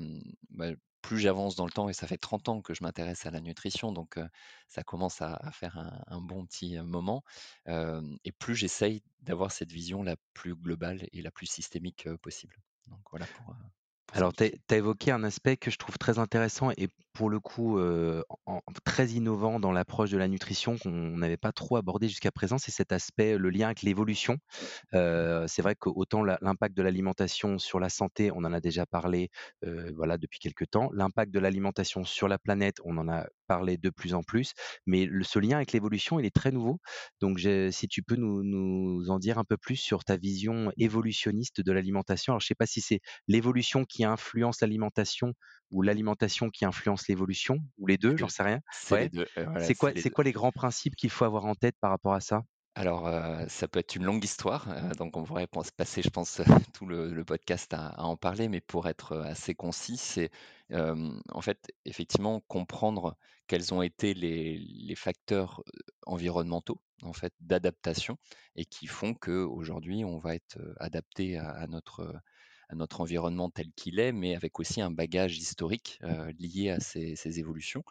bah, 0.51 0.71
plus 1.05 1.19
j'avance 1.19 1.55
dans 1.55 1.65
le 1.65 1.71
temps 1.71 1.89
et 1.89 1.93
ça 1.93 2.07
fait 2.07 2.17
30 2.17 2.49
ans 2.49 2.61
que 2.61 2.73
je 2.73 2.83
m'intéresse 2.83 3.25
à 3.25 3.31
la 3.31 3.41
nutrition, 3.41 3.91
donc, 3.91 4.19
ça 4.67 4.83
commence 4.83 5.21
à 5.21 5.33
à 5.35 5.51
faire 5.51 5.77
un 5.77 6.01
un 6.07 6.21
bon 6.21 6.45
petit, 6.45 6.77
moment, 6.81 7.23
et 7.67 8.31
plus 8.39 8.55
j'essaye 8.55 9.03
d'avoir 9.21 9.51
cette 9.51 9.71
vision 9.71 10.03
la 10.03 10.15
plus 10.33 10.55
globale 10.55 11.07
et 11.13 11.21
la 11.21 11.31
plus 11.31 11.47
systémique, 11.47 12.07
possible. 12.21 12.57
Donc 12.87 13.01
voilà 13.11 13.27
pour, 13.27 13.51
heu, 13.51 13.55
pour 14.07 14.17
Alors, 14.17 14.33
tu 14.33 14.43
as 14.69 14.75
évoqué 14.75 15.11
un 15.11 15.23
aspect 15.23 15.57
que 15.57 15.71
je 15.71 15.77
trouve 15.77 15.97
très 15.97 16.19
intéressant 16.19 16.71
et 16.77 16.89
pour 17.15 17.29
le 17.29 17.39
coup, 17.39 17.79
très 18.83 19.07
innovant 19.07 19.59
dans 19.59 19.71
l'approche 19.71 20.11
de 20.11 20.17
la 20.17 20.27
nutrition 20.27 20.77
qu'on 20.77 21.17
n'avait 21.17 21.37
pas 21.37 21.51
trop 21.51 21.77
abordé 21.77 22.07
jusqu'à 22.07 22.31
présent, 22.31 22.57
c'est 22.57 22.71
cet 22.71 22.91
aspect, 22.91 23.37
le 23.37 23.49
lien 23.49 23.67
avec 23.67 23.81
l'évolution. 23.81 24.37
C'est 24.91 25.61
vrai 25.61 25.75
qu'autant 25.75 26.23
la 26.23 26.37
l'impact 26.41 26.75
de 26.75 26.83
l'alimentation 26.83 27.57
sur 27.57 27.79
la 27.79 27.89
santé, 27.89 28.31
on 28.31 28.39
en 28.39 28.53
a 28.53 28.59
déjà 28.59 28.85
parlé, 28.85 29.29
voilà, 29.95 30.17
depuis 30.17 30.39
quelque 30.39 30.65
temps. 30.65 30.89
L'impact 30.93 31.33
de 31.33 31.39
l'alimentation 31.39 32.03
sur 32.03 32.27
la 32.27 32.37
planète, 32.37 32.77
on 32.83 32.97
en 32.97 33.09
a 33.09 33.25
parlé 33.47 33.77
de 33.77 33.89
plus 33.89 34.13
en 34.13 34.23
plus, 34.23 34.53
mais 34.85 35.07
ce 35.23 35.39
lien 35.39 35.57
avec 35.57 35.71
l'évolution, 35.71 36.19
il 36.19 36.25
est 36.25 36.35
très 36.35 36.51
nouveau. 36.51 36.79
Donc 37.21 37.39
si 37.39 37.87
tu 37.87 38.03
peux 38.03 38.15
nous 38.15 38.43
nous 38.43 39.09
en 39.09 39.19
dire 39.19 39.37
un 39.37 39.43
peu 39.43 39.57
plus 39.57 39.77
sur 39.77 40.03
ta 40.03 40.17
vision 40.17 40.71
évolutionniste 40.77 41.61
de 41.61 41.71
l'alimentation. 41.71 42.33
Alors 42.33 42.41
je 42.41 42.47
sais 42.47 42.55
pas 42.55 42.65
si 42.65 42.81
c'est 42.81 42.99
l'évolution 43.27 43.85
qui 43.85 44.03
influence 44.03 44.61
l'alimentation 44.61 45.33
ou 45.71 45.81
l'alimentation 45.81 46.49
qui 46.49 46.65
influence 46.65 47.04
l'évolution 47.07 47.59
ou 47.77 47.87
les 47.87 47.97
2, 47.97 48.17
C'est 48.17 48.17
j'en 48.17 48.29
sais 48.29 48.43
rien. 48.43 48.59
c'est 48.71 48.97
les 48.97 49.07
Ouais, 49.07 49.09
2, 49.09 49.27
heu, 49.37 49.47
voilà, 49.51 49.59
c'est 49.59 49.75
quoi 49.75 49.91
c'est 49.91 49.93
les 49.93 50.03
c'est 50.03 50.09
2. 50.09 50.11
quoi 50.11 50.23
les 50.23 50.31
grands 50.33 50.51
principes 50.51 50.95
qu'il 50.95 51.09
faut 51.09 51.25
avoir 51.25 51.45
en 51.45 51.55
tête 51.55 51.77
par 51.79 51.91
rapport 51.91 52.13
à 52.13 52.21
ça? 52.21 52.43
Alors, 52.77 53.07
heu, 53.07 53.45
ça 53.47 53.67
peut 53.69 53.79
être 53.79 53.95
une 53.95 54.03
longue 54.03 54.23
histoire, 54.25 54.67
heu, 54.69 54.95
donc 54.95 55.15
on 55.15 55.23
pourrait 55.23 55.47
passer, 55.77 56.01
je 56.01 56.09
pense, 56.09 56.41
tout 56.73 56.85
le 56.85 57.13
le 57.13 57.23
podcast 57.23 57.73
à 57.73 57.87
à 57.87 58.03
en 58.03 58.17
parler, 58.17 58.49
mais 58.49 58.59
pour 58.59 58.87
être, 58.89 59.13
heu, 59.15 59.21
assez 59.21 59.55
concis, 59.55 59.95
c'est, 59.97 60.29
en 60.73 61.41
fait, 61.41 61.71
effectivement, 61.85 62.41
comprendre 62.47 63.17
quels 63.47 63.73
ont 63.73 63.81
été 63.81 64.13
les 64.13 64.57
les 64.57 64.95
facteurs, 64.95 65.63
environnementaux, 66.05 66.81
en 67.03 67.13
fait, 67.13 67.33
d'adaptation 67.39 68.17
et 68.57 68.65
qui 68.65 68.87
font 68.87 69.13
qu'aujourd'hui, 69.13 70.03
on 70.03 70.17
va 70.17 70.35
être, 70.35 70.57
adapté 70.79 71.37
à 71.37 71.49
à 71.51 71.67
notre, 71.67 72.13
à 72.69 72.75
notre 72.75 73.01
environnement 73.01 73.49
tel 73.49 73.71
qu'il 73.73 73.99
est, 73.99 74.11
mais 74.11 74.35
avec 74.35 74.59
aussi 74.59 74.81
un 74.81 74.91
bagage 74.91 75.37
historique, 75.37 75.99
heu, 76.03 76.31
lié 76.39 76.69
à 76.71 76.79
ces 76.79 77.15
ces 77.15 77.39
évolutions. 77.39 77.83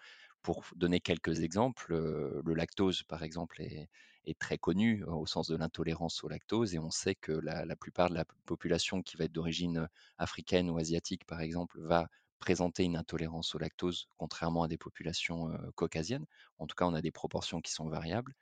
Pour 0.43 0.64
donner 0.76 1.00
quelques 1.00 1.40
exemples, 1.40 1.95
heu, 1.95 2.43
le 2.45 2.54
lactose, 2.54 3.02
par 3.04 3.23
exemple, 3.23 3.62
est 3.62 3.88
est 4.26 4.38
très 4.38 4.57
connu 4.59 5.02
euh, 5.02 5.11
au 5.12 5.26
sens 5.26 5.49
de 5.49 5.57
l'intolérance 5.57 6.25
au 6.25 6.28
lactose 6.28 6.75
et 6.75 6.78
on 6.78 6.90
sait 6.90 7.14
que 7.14 7.33
la, 7.33 7.64
la 7.66 7.76
plupart 7.76 8.09
de 8.11 8.14
la 8.14 8.25
population 8.47 9.02
qui 9.02 9.16
va 9.19 9.25
être 9.26 9.33
d'origine 9.33 9.88
africaine 10.19 10.71
ou 10.71 10.78
asiatique, 10.78 11.25
par 11.26 11.40
exemple, 11.43 11.78
va 11.81 12.09
présenter 12.38 12.85
une 12.85 12.97
intolérance 12.97 13.54
au 13.54 13.59
lactose, 13.59 14.09
contrairement 14.19 14.62
à 14.64 14.69
des 14.69 14.78
populations 14.78 15.50
euh, 15.50 15.71
caucasiennes. 15.75 16.26
En 16.59 16.66
tout 16.66 16.75
cas, 16.76 16.87
on 16.87 16.95
a 16.95 17.02
des 17.02 17.11
proportions 17.11 17.61
qui 17.61 17.73
sont 17.73 17.88
variables. 17.88 18.35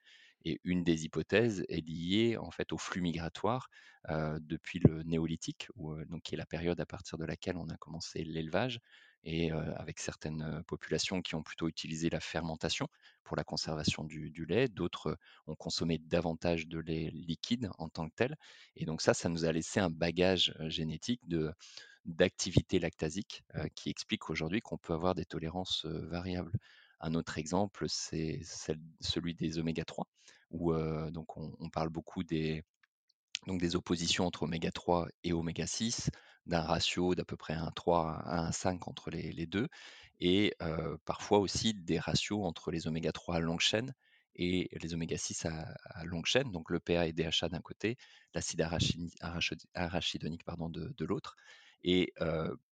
Et 0.45 0.61
une 0.65 0.85
des 0.85 1.05
hypothèses 1.05 1.65
est 1.69 1.87
liée 1.87 2.37
en 2.37 2.51
fait 2.51 2.73
au 2.73 2.79
flux 2.79 3.01
migratoire 3.01 3.69
depuis 4.09 4.81
le 4.81 5.03
néolithique, 5.05 5.69
donc, 6.09 6.23
qui 6.23 6.35
est 6.35 6.39
la 6.39 6.47
période 6.47 6.81
à 6.81 6.87
partir 6.87 7.19
de 7.19 7.25
laquelle 7.25 7.57
on 7.57 7.69
a 7.69 7.77
commencé 7.77 8.25
l'élevage, 8.25 8.81
et 9.25 9.53
avec 9.53 10.01
certaines 10.01 10.65
populations 10.67 11.23
qui 11.23 11.37
ont 11.37 11.45
plutôt 11.45 11.69
utilisé 11.69 12.11
la 12.11 12.19
fermentation 12.19 12.89
pour 13.23 13.37
la 13.37 13.45
conservation 13.45 14.03
du, 14.03 14.45
lait, 14.47 14.67
d'autres 14.67 15.17
ont 15.47 15.55
consommé 15.55 15.99
davantage 15.99 16.67
de 16.67 16.81
lait 16.81 17.11
liquide 17.13 17.71
en 17.79 17.89
tant 17.89 18.09
que 18.09 18.15
tel. 18.17 18.37
Et 18.75 18.85
donc 18.85 19.01
ça, 19.01 19.15
ça 19.15 19.29
nous 19.29 19.45
a 19.45 19.53
laissé 19.53 19.79
un 19.79 19.91
bagage 19.91 20.53
génétique 20.67 21.23
d'activité 22.05 22.81
lactasique 22.81 23.45
qui 23.77 23.91
explique 23.91 24.29
aujourd'hui 24.29 24.61
qu'on 24.61 24.79
peut 24.79 24.93
avoir 24.93 25.15
des 25.15 25.25
tolérances 25.25 25.87
variables. 25.87 26.51
Un 27.03 27.15
autre 27.15 27.39
exemple, 27.39 27.87
c'est 27.89 28.41
celui 29.01 29.35
des 29.35 29.59
oméga 29.59 29.85
3, 29.85 30.07
où 30.51 30.73
on, 30.73 31.71
parle 31.71 31.89
beaucoup 31.89 32.23
des, 32.23 32.63
oppositions 33.75 34.25
entre 34.25 34.45
oméga 34.45 34.71
3 34.71 35.09
et 35.25 35.33
oméga 35.33 35.67
6, 35.67 36.11
d'un 36.47 36.61
ratio 36.61 37.17
d'à 37.17 37.25
peu 37.25 37.37
près 37.37 37.55
1,3 37.55 38.23
à 38.25 38.51
1,5 38.51 38.89
entre 38.89 39.11
les, 39.11 39.47
deux, 39.47 39.67
et 40.21 40.55
parfois 41.05 41.41
aussi 41.41 41.75
des 41.75 41.99
ratios 41.99 42.47
entre 42.47 42.71
les 42.71 42.87
oméga 42.87 43.11
3 43.11 43.37
à 43.37 43.41
longue 43.41 43.61
chaîne 43.61 43.93
et 44.37 44.71
les 44.81 44.95
oméga 44.95 45.19
6 45.19 45.47
à, 45.47 46.05
longue 46.05 46.27
chaîne, 46.27 46.53
donc 46.53 46.71
le 46.71 46.79
PA 46.79 47.07
et 47.09 47.13
DHA 47.13 47.49
d'un 47.49 47.61
côté, 47.61 47.99
l'acide 48.33 48.63
arachidonique 49.75 50.45
de, 50.47 51.05
l'autre. 51.05 51.37
Et 51.83 52.15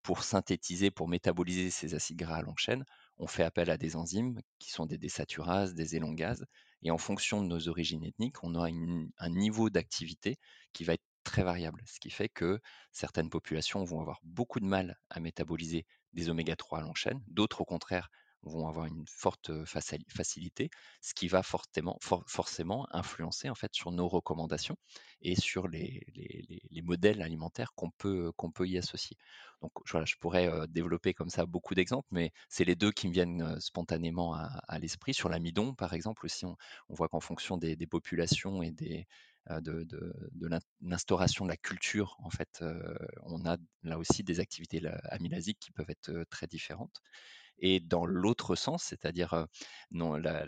pour 0.04 0.22
synthétiser, 0.22 0.92
pour 0.92 1.08
métaboliser 1.08 1.70
ces 1.70 1.94
acides 1.94 2.18
gras 2.18 2.37
à 2.37 2.42
longue 2.42 2.58
chaîne, 2.58 2.84
on 3.20 3.26
fait 3.28 3.44
appel 3.44 3.70
à 3.70 3.76
des 3.76 3.96
enzymes 3.96 4.40
qui 4.58 4.70
sont 4.70 4.86
des 4.86 4.98
désaturases, 4.98 5.74
des 5.74 5.96
élongases, 5.96 6.46
et 6.82 6.90
en 6.90 6.98
fonction 6.98 7.42
de 7.42 7.46
nos 7.46 7.68
origines 7.68 8.04
ethniques, 8.04 8.42
on 8.42 8.54
a 8.56 8.68
une- 8.70 9.10
un 9.18 9.30
niveau 9.30 9.70
d'activité 9.70 10.38
qui 10.72 10.84
va 10.84 10.94
être 10.94 11.04
très 11.24 11.42
variable, 11.44 11.82
ce 11.86 12.00
qui 12.00 12.10
fait 12.10 12.28
que 12.30 12.60
certaines 12.92 13.30
populations 13.30 13.84
vont 13.84 14.00
avoir 14.00 14.20
beaucoup 14.24 14.58
de 14.60 14.64
mal 14.66 14.98
à 15.10 15.20
métaboliser 15.20 15.86
des 16.14 16.28
oméga 16.30 16.56
3 16.56 16.78
à 16.80 16.82
longue 16.82 16.96
chaîne, 16.96 17.22
d'autres 17.28 17.60
au 17.60 17.64
contraire 17.66 18.08
vont 18.42 18.68
avoir 18.68 18.87
une 18.87 19.04
forte 19.06 19.50
facili- 19.64 20.04
facilité, 20.09 20.70
ce 21.00 21.14
qui 21.14 21.28
va 21.28 21.42
fortement, 21.42 21.99
for- 22.00 22.25
forcément 22.26 22.87
influencer 22.94 23.50
en 23.50 23.54
fait 23.54 23.75
sur 23.75 23.92
nos 23.92 24.09
recommandations 24.09 24.76
et 25.23 25.37
sur 25.37 25.68
les, 25.68 26.02
les- 26.14 26.44
les- 26.49 26.62
les 26.70 26.82
modèles 26.82 27.23
alimentaires 27.23 27.73
qu'on 27.75 27.90
peut, 27.90 28.32
qu'on 28.37 28.50
peut 28.50 28.66
y 28.66 28.78
associer. 28.78 29.16
Donc 29.61 29.73
voilà, 29.90 30.06
je 30.06 30.16
pourrais 30.16 30.50
développer 30.68 31.12
comme 31.12 31.28
ça 31.28 31.44
beaucoup 31.44 31.75
d'exemples, 31.75 32.09
mais 32.11 32.32
c'est 32.49 32.64
les 32.64 32.76
deux 32.76 32.92
qui 32.92 33.09
me 33.09 33.12
viennent 33.12 33.61
spontanément 33.61 34.35
à, 34.35 34.78
l'esprit. 34.78 35.12
Sur 35.12 35.28
l'amidon, 35.28 35.75
par 35.75 35.92
exemple, 35.92 36.25
aussi, 36.25 36.47
on, 36.47 36.56
voit 36.88 37.09
qu'en 37.09 37.20
fonction 37.20 37.59
des, 37.59 37.76
populations 37.87 38.62
et 38.62 38.70
des, 38.70 39.06
de, 39.50 39.85
de, 39.85 40.30
de 40.32 40.47
l'in- 40.49 40.61
l'instauration 40.80 41.44
de 41.44 41.50
la 41.50 41.59
culture, 41.59 42.16
en 42.20 42.30
fait, 42.30 42.64
on 43.25 43.44
a 43.44 43.59
là 43.82 43.99
aussi 43.99 44.23
des 44.25 44.40
activités 44.40 44.80
la- 44.80 44.97
amylasiques 45.11 45.59
qui 45.61 45.73
peuvent 45.73 45.90
être 45.90 46.25
très 46.30 46.47
différentes. 46.47 47.02
Et 47.61 47.81
dans 47.81 48.07
l'autre 48.07 48.57
sens, 48.57 48.85
c'est-à-dire 48.85 49.47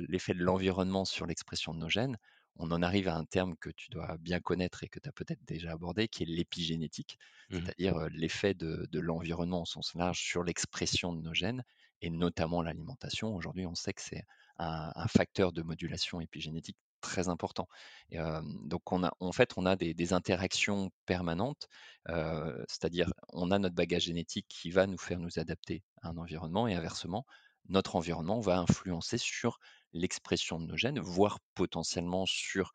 l'effet 0.08 0.34
de 0.34 0.42
l'environnement 0.42 1.04
sur 1.04 1.26
l'expression 1.26 1.74
de 1.74 1.78
nos 1.78 1.88
gènes, 1.88 2.16
on 2.56 2.70
en 2.70 2.82
arrive 2.82 3.08
à 3.08 3.16
un 3.16 3.24
terme 3.24 3.56
que 3.56 3.70
tu 3.70 3.90
dois 3.90 4.16
bien 4.18 4.40
connaître 4.40 4.84
et 4.84 4.88
que 4.88 5.00
tu 5.00 5.08
as 5.08 5.12
peut-être 5.12 5.42
déjà 5.46 5.72
abordé, 5.72 6.08
qui 6.08 6.22
est 6.22 6.26
l'épigénétique, 6.26 7.18
Mhm. 7.50 7.72
c'est-à-dire 7.78 8.08
l'effet 8.10 8.54
de, 8.54 8.86
de 8.90 9.00
l'environnement 9.00 9.62
au 9.62 9.66
sens 9.66 9.94
large 9.94 10.20
sur 10.20 10.44
l'expression 10.44 11.12
de 11.14 11.22
nos 11.22 11.32
gènes 11.34 11.64
et 12.02 12.10
notamment 12.10 12.62
l'alimentation. 12.62 13.34
Aujourd'hui, 13.34 13.66
on 13.66 13.74
sait 13.74 13.94
que 13.94 14.02
c'est 14.02 14.24
un, 14.58 14.92
un 14.94 15.08
facteur 15.08 15.52
de 15.52 15.62
modulation 15.62 16.20
épigénétique 16.20 16.76
très 17.02 17.28
important. 17.28 17.68
Donc, 18.10 18.92
on 18.92 19.04
a, 19.04 19.12
en 19.20 19.32
fait, 19.32 19.52
on 19.56 19.66
a 19.66 19.76
des, 19.76 20.12
interactions 20.12 20.90
permanentes, 21.06 21.68
c'est-à-dire 22.06 23.12
on 23.32 23.50
a 23.50 23.58
notre 23.58 23.74
bagage 23.74 24.04
génétique 24.04 24.46
qui 24.48 24.70
va 24.70 24.86
nous 24.86 24.98
faire 24.98 25.18
nous 25.18 25.38
adapter 25.38 25.82
à 26.02 26.08
un 26.08 26.16
environnement 26.16 26.66
et 26.66 26.74
inversement, 26.74 27.26
notre 27.68 27.96
environnement 27.96 28.40
va 28.40 28.58
influencer 28.58 29.18
sur 29.18 29.58
l'expression 29.92 30.58
de 30.58 30.66
nos 30.66 30.76
gènes, 30.76 31.00
voire 31.00 31.38
potentiellement 31.54 32.26
sur 32.26 32.72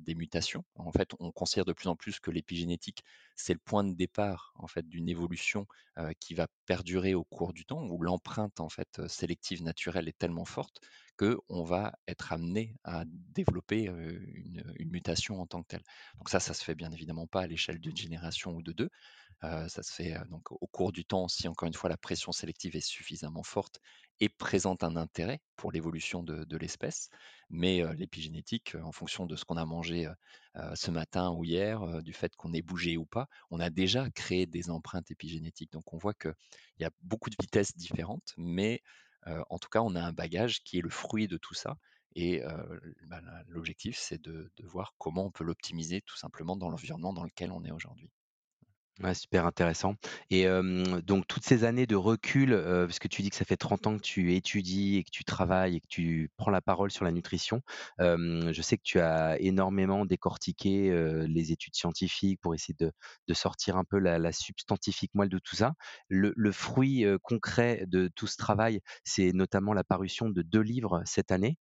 des 0.00 0.14
mutations. 0.14 0.66
En 0.74 0.92
fait, 0.92 1.12
on 1.18 1.32
considère 1.32 1.64
de 1.64 1.72
plus 1.72 1.88
en 1.88 1.96
plus 1.96 2.20
que 2.20 2.30
l'épigénétique, 2.30 3.02
c'est 3.36 3.54
le 3.54 3.58
point 3.58 3.84
de 3.84 3.94
départ 3.94 4.52
en 4.56 4.66
fait 4.66 4.86
d'une 4.86 5.08
évolution 5.08 5.66
qui 6.20 6.34
va 6.34 6.46
perdurer 6.66 7.14
au 7.14 7.24
cours 7.24 7.54
du 7.54 7.64
temps, 7.64 7.82
où 7.86 8.02
l'empreinte 8.02 8.60
en 8.60 8.68
fait 8.68 9.00
sélective 9.08 9.62
naturelle 9.62 10.08
est 10.08 10.18
tellement 10.18 10.44
forte 10.44 10.78
que 11.16 11.38
on 11.48 11.64
va 11.64 11.94
être 12.06 12.34
amené 12.34 12.76
à 12.84 13.04
développer 13.06 13.84
une, 13.84 14.62
une 14.76 14.90
mutation 14.90 15.40
en 15.40 15.46
tant 15.46 15.62
que 15.62 15.68
telle. 15.68 15.84
Donc 16.18 16.28
ça, 16.28 16.38
ça 16.38 16.52
se 16.52 16.62
fait 16.62 16.74
bien 16.74 16.92
évidemment 16.92 17.26
pas 17.26 17.40
à 17.40 17.46
l'échelle 17.46 17.80
d'une 17.80 17.96
génération 17.96 18.52
ou 18.52 18.62
de 18.62 18.72
deux. 18.72 18.90
Ça 19.40 19.82
se 19.82 19.90
fait 19.90 20.16
donc 20.28 20.52
au 20.52 20.66
cours 20.66 20.92
du 20.92 21.06
temps 21.06 21.28
si 21.28 21.48
encore 21.48 21.66
une 21.66 21.74
fois 21.74 21.88
la 21.88 21.96
pression 21.96 22.30
sélective 22.30 22.76
est 22.76 22.86
suffisamment 22.86 23.42
forte 23.42 23.80
et 24.22 24.28
présente 24.28 24.84
un 24.84 24.94
intérêt 24.94 25.40
pour 25.56 25.72
l'évolution 25.72 26.22
de, 26.22 26.56
l'espèce. 26.56 27.08
Mais 27.50 27.82
l'épigénétique, 27.96 28.76
en 28.76 28.92
fonction 28.92 29.26
de 29.26 29.34
ce 29.34 29.44
qu'on 29.44 29.56
a 29.56 29.64
mangé 29.64 30.08
ce 30.74 30.92
matin 30.92 31.32
ou 31.32 31.44
hier, 31.44 32.00
du 32.04 32.12
fait 32.12 32.36
qu'on 32.36 32.52
ait 32.52 32.62
bougé 32.62 32.96
ou 32.96 33.04
pas, 33.04 33.26
on 33.50 33.58
a 33.58 33.68
déjà 33.68 34.08
créé 34.10 34.46
des 34.46 34.70
empreintes 34.70 35.10
épigénétiques. 35.10 35.72
Donc 35.72 35.92
on 35.92 35.98
voit 35.98 36.14
qu'il 36.14 36.34
y 36.78 36.84
a 36.84 36.90
beaucoup 37.02 37.30
de 37.30 37.36
vitesses 37.40 37.76
différentes, 37.76 38.32
mais 38.36 38.80
en 39.26 39.58
tout 39.58 39.68
cas, 39.68 39.80
on 39.80 39.96
a 39.96 40.00
un 40.00 40.12
bagage 40.12 40.62
qui 40.62 40.78
est 40.78 40.82
le 40.82 40.90
fruit 40.90 41.26
de 41.26 41.36
tout 41.36 41.54
ça. 41.54 41.76
Et 42.14 42.42
bah, 43.08 43.20
l'objectif, 43.48 43.98
c'est 43.98 44.22
de 44.22 44.52
voir 44.62 44.94
comment 44.98 45.24
on 45.24 45.30
peut 45.32 45.42
l'optimiser 45.42 46.00
tout 46.00 46.16
simplement 46.16 46.56
dans 46.56 46.70
l'environnement 46.70 47.12
dans 47.12 47.24
lequel 47.24 47.50
on 47.50 47.64
est 47.64 47.72
aujourd'hui. 47.72 48.12
Super 49.14 49.46
intéressant. 49.46 49.96
Et 50.30 50.46
donc 51.04 51.26
toutes 51.26 51.44
ces 51.44 51.64
années 51.64 51.86
de 51.86 51.96
recul, 51.96 52.50
parce 52.86 52.98
que 52.98 53.08
tu 53.08 53.22
dis 53.22 53.30
que 53.30 53.36
ça 53.36 53.44
fait 53.44 53.56
30 53.56 53.86
ans 53.86 53.96
que 53.96 54.02
tu 54.02 54.34
étudies 54.34 54.96
et 54.96 55.04
que 55.04 55.10
tu 55.10 55.24
travailles 55.24 55.76
et 55.76 55.80
que 55.80 55.88
tu 55.88 56.30
prends 56.36 56.50
la 56.50 56.60
parole 56.60 56.90
sur 56.90 57.04
la 57.04 57.10
nutrition. 57.10 57.62
Je 57.98 58.60
sais 58.62 58.76
que 58.76 58.82
tu 58.84 59.00
as 59.00 59.40
énormément 59.40 60.04
décortiqué, 60.06 60.90
les 61.26 61.52
études 61.52 61.74
scientifiques 61.74 62.40
pour 62.40 62.54
essayer 62.54 62.76
de 62.78 63.34
sortir 63.34 63.76
un 63.76 63.84
peu 63.84 63.98
la 63.98 64.32
substantifique 64.32 65.14
moelle 65.14 65.30
de 65.30 65.38
tout 65.38 65.56
ça. 65.56 65.74
Le 66.08 66.32
le 66.36 66.52
fruit, 66.52 67.04
concret 67.22 67.84
de 67.86 68.08
tout 68.14 68.26
ce 68.26 68.36
travail, 68.36 68.80
c'est 69.04 69.32
notamment 69.32 69.72
la 69.74 69.84
parution 69.84 70.28
de 70.28 70.42
2 70.42 70.60
livres 70.60 71.02
cette 71.04 71.32
année, 71.32 71.56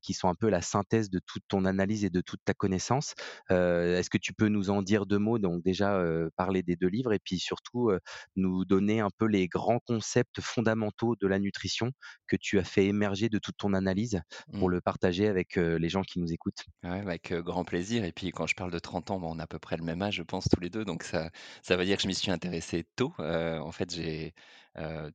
qui 0.00 0.14
sont 0.14 0.28
un 0.28 0.34
peu 0.34 0.48
la 0.48 0.62
synthèse 0.62 1.10
de 1.10 1.20
toute 1.24 1.42
ton 1.48 1.64
analyse 1.64 2.04
et 2.04 2.10
de 2.10 2.20
toute 2.20 2.40
ta 2.44 2.54
connaissance. 2.54 3.14
Est-ce 3.50 4.10
que 4.10 4.18
tu 4.18 4.32
peux 4.32 4.48
nous 4.48 4.70
en 4.70 4.82
dire 4.82 5.06
2 5.06 5.18
mots? 5.18 5.38
Donc 5.38 5.62
déjà, 5.62 6.02
parler 6.36 6.62
2 6.76 6.88
livres 6.88 7.12
et 7.12 7.18
puis 7.18 7.38
surtout, 7.38 7.90
nous 8.36 8.64
donner 8.64 9.00
un 9.00 9.10
peu 9.16 9.26
les 9.26 9.48
grands 9.48 9.80
concepts 9.86 10.40
fondamentaux 10.40 11.16
de 11.20 11.26
la 11.26 11.38
nutrition 11.38 11.92
que 12.26 12.36
tu 12.40 12.58
as 12.58 12.64
fait 12.64 12.86
émerger 12.86 13.28
de 13.28 13.38
toute 13.38 13.56
ton 13.56 13.74
analyse 13.74 14.20
pour 14.52 14.68
Mm. 14.68 14.70
le 14.70 14.80
partager 14.80 15.28
avec, 15.28 15.56
les 15.56 15.88
gens 15.88 16.02
qui 16.02 16.20
nous 16.20 16.32
écoutent? 16.32 16.64
Ouais, 16.82 16.90
avec 17.00 17.32
grand 17.34 17.64
plaisir. 17.64 18.04
Et 18.04 18.12
puis 18.12 18.30
quand 18.30 18.46
je 18.46 18.54
parle 18.54 18.70
de 18.70 18.78
30 18.78 19.10
ans, 19.10 19.18
bon, 19.20 19.34
on 19.36 19.38
a 19.38 19.42
à 19.42 19.46
peu 19.46 19.58
près 19.58 19.76
le 19.76 19.84
même 19.84 20.00
âge, 20.00 20.14
je 20.14 20.22
pense, 20.22 20.48
tous 20.48 20.60
les 20.60 20.70
deux. 20.70 20.84
Donc 20.86 21.02
ça, 21.02 21.30
ça 21.62 21.76
veut 21.76 21.84
dire 21.84 21.96
que 21.96 22.02
je 22.02 22.08
m'y 22.08 22.14
suis 22.14 22.30
intéressé 22.30 22.84
tôt. 22.96 23.12
Euh, 23.20 23.58
en 23.58 23.70
fait, 23.70 23.94
j'ai 23.94 24.32
euh, 24.78 25.10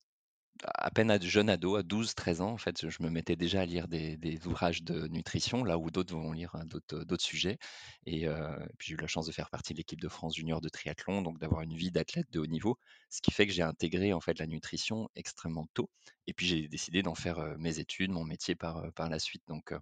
à 0.63 0.89
peine 0.91 1.11
à 1.11 1.19
jeune 1.19 1.49
ado, 1.49 1.75
à 1.75 1.83
12-13 1.83 2.41
ans, 2.41 2.51
en 2.51 2.57
fait, 2.57 2.89
je 2.89 3.03
me 3.03 3.09
mettais 3.09 3.35
déjà 3.35 3.61
à 3.61 3.65
lire 3.65 3.87
des, 3.87 4.39
ouvrages 4.45 4.83
de 4.83 5.07
nutrition, 5.07 5.63
là 5.63 5.77
où 5.77 5.91
d'autres 5.91 6.13
vont 6.13 6.31
lire 6.31 6.51
hein, 6.55 6.65
d'autres 6.65 7.03
d'autres 7.03 7.23
sujets. 7.23 7.57
Et 8.05 8.27
euh, 8.27 8.55
puis 8.77 8.89
j'ai 8.89 8.93
eu 8.95 8.97
la 8.97 9.07
chance 9.07 9.27
de 9.27 9.31
faire 9.31 9.49
partie 9.49 9.73
de 9.73 9.79
l'équipe 9.79 9.99
de 9.99 10.07
France 10.07 10.35
junior 10.35 10.61
de 10.61 10.69
triathlon, 10.69 11.21
donc 11.21 11.39
d'avoir 11.39 11.61
une 11.61 11.75
vie 11.75 11.91
d'athlète 11.91 12.31
de 12.31 12.39
haut 12.39 12.47
niveau, 12.47 12.77
ce 13.09 13.21
qui 13.21 13.31
fait 13.31 13.47
que 13.47 13.53
j'ai 13.53 13.63
intégré 13.63 14.13
en 14.13 14.21
fait 14.21 14.39
la 14.39 14.47
nutrition 14.47 15.09
extrêmement 15.15 15.67
tôt. 15.73 15.89
Et 16.27 16.33
puis 16.33 16.47
j'ai 16.47 16.67
décidé 16.67 17.01
d'en 17.01 17.15
faire 17.15 17.39
euh, 17.39 17.55
mes 17.57 17.79
études, 17.79 18.11
mon 18.11 18.23
métier 18.23 18.55
par, 18.55 18.77
euh, 18.77 18.91
par 18.91 19.09
la 19.09 19.19
suite. 19.19 19.43
Donc 19.47 19.71
euh, 19.71 19.79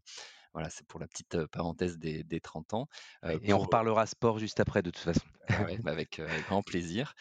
voilà, 0.53 0.69
c'est 0.69 0.85
pour 0.87 0.99
la 0.99 1.07
petite 1.07 1.45
parenthèse 1.47 1.97
des, 1.97 2.23
des 2.23 2.39
30 2.39 2.73
ans. 2.73 2.87
Euh, 3.23 3.39
et 3.41 3.53
on 3.53 3.59
reparlera 3.59 4.05
sport 4.05 4.39
juste 4.39 4.59
après 4.59 4.81
de 4.81 4.91
toute 4.91 5.03
façon. 5.03 5.25
ah 5.49 5.63
ouais, 5.63 5.77
bah 5.79 5.91
avec, 5.91 6.21
grand 6.47 6.61
plaisir. 6.61 7.15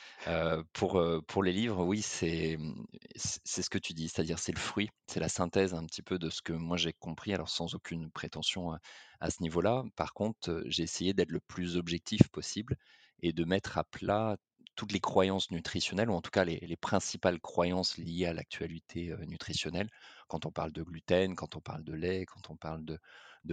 Pour, 0.73 1.03
pour 1.27 1.43
les 1.43 1.53
livres, 1.53 1.85
oui, 1.85 2.03
c'est, 2.03 2.57
mmh, 2.59 2.87
c'est 3.17 3.63
ce 3.63 3.71
que 3.71 3.79
tu 3.79 3.95
dis, 3.95 4.09
c'est-à-dire 4.09 4.39
c'est 4.39 4.53
le 4.53 4.61
fruit, 4.61 4.91
c'est 5.07 5.21
la 5.21 5.29
synthèse 5.29 5.75
un 5.75 5.85
petit 5.87 6.03
peu 6.03 6.19
de 6.19 6.31
ce 6.31 6.43
que 6.43 6.53
moi 6.53 6.77
j'ai 6.77 6.93
compris, 6.93 7.35
alors 7.35 7.49
sans 7.49 7.75
aucune 7.75 8.11
prétention 8.11 8.73
à 8.73 8.79
à 9.23 9.31
ce 9.31 9.41
niveau-là. 9.41 9.85
Par 9.95 10.13
contre, 10.15 10.63
j'ai 10.67 10.83
essayé 10.83 11.15
d'être 11.15 11.31
le 11.31 11.41
plus 11.41 11.77
objectif 11.77 12.29
possible 12.29 12.77
et 13.23 13.33
de 13.33 13.45
mettre 13.45 13.79
à 13.79 13.85
plat 13.85 14.37
toutes 14.75 14.93
les 14.93 15.01
croyances 15.01 15.51
nutritionnelles 15.51 16.11
ou 16.11 16.15
en 16.15 16.23
tout 16.23 16.31
cas 16.31 16.45
les 16.45 16.59
les 16.61 16.77
principales 16.77 17.41
croyances 17.41 17.99
liées 17.99 18.27
à 18.27 18.33
l'actualité, 18.33 19.11
heu, 19.11 19.25
nutritionnelle. 19.27 19.89
Quand 20.29 20.47
on 20.47 20.51
parle 20.53 20.73
de 20.73 20.83
gluten, 20.83 21.35
quand 21.37 21.57
on 21.57 21.61
parle 21.61 21.85
de 21.85 21.93
lait, 21.93 22.25
quand 22.27 22.51
on 22.51 22.57
parle 22.57 22.85
de 22.85 22.99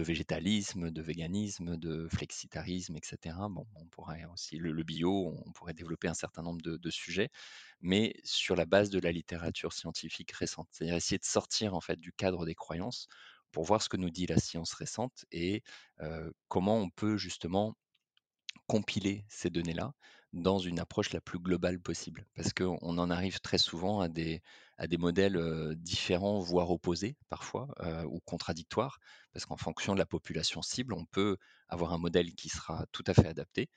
végétalisme, 0.02 0.90
de 0.90 1.02
véganisme, 1.02 1.76
de 1.76 2.08
flexitarisme, 2.08 2.96
et 2.96 3.00
cetera. 3.04 3.48
Bon, 3.48 3.66
on 3.74 3.86
pourrait 3.86 4.24
aussi 4.32 4.56
le 4.58 4.82
bio, 4.84 5.34
on 5.46 5.52
pourrait 5.52 5.74
développer 5.74 6.08
un 6.08 6.14
certain 6.14 6.42
nombre 6.42 6.62
de 6.62 6.90
sujets, 6.90 7.28
mais 7.80 8.14
sur 8.24 8.56
la 8.56 8.66
base 8.66 8.90
de 8.90 8.98
la 9.00 9.12
littérature 9.12 9.72
scientifique 9.72 10.32
récente. 10.32 10.68
C'est-à-dire 10.70 10.96
essayer 10.96 11.18
de 11.18 11.24
sortir 11.24 11.74
en 11.74 11.80
fait 11.80 11.98
du 11.98 12.12
cadre 12.12 12.46
des 12.46 12.54
croyances 12.54 13.08
pour 13.52 13.64
voir 13.64 13.82
ce 13.82 13.88
que 13.88 13.96
nous 13.96 14.10
dit 14.10 14.26
la 14.26 14.38
science 14.38 14.72
récente 14.74 15.24
et 15.32 15.62
comment 16.48 16.76
on 16.78 16.90
peut 16.90 17.16
justement 17.16 17.76
compiler 18.66 19.24
ces 19.28 19.50
données-là 19.50 19.92
dans 20.32 20.58
une 20.58 20.78
approche 20.78 21.12
la 21.12 21.20
plus 21.20 21.38
globale 21.38 21.80
possible. 21.80 22.26
Parce 22.34 22.52
qu'on 22.52 22.98
en 22.98 23.10
arrive 23.10 23.40
très 23.40 23.58
souvent 23.58 24.00
à 24.00 24.08
des, 24.08 24.42
modèles 24.98 25.74
différents, 25.76 26.38
voire 26.38 26.70
opposés 26.70 27.16
parfois, 27.28 27.68
ou 28.06 28.20
contradictoires, 28.20 28.98
parce 29.32 29.46
qu'en 29.46 29.56
fonction 29.56 29.94
de 29.94 29.98
la 29.98 30.06
population 30.06 30.62
cible, 30.62 30.94
on 30.94 31.04
peut 31.04 31.36
avoir 31.68 31.92
un 31.92 31.98
modèle 31.98 32.34
qui 32.34 32.48
sera 32.48 32.86
tout 32.92 33.04
à 33.06 33.14
fait 33.14 33.28
adapté 33.28 33.68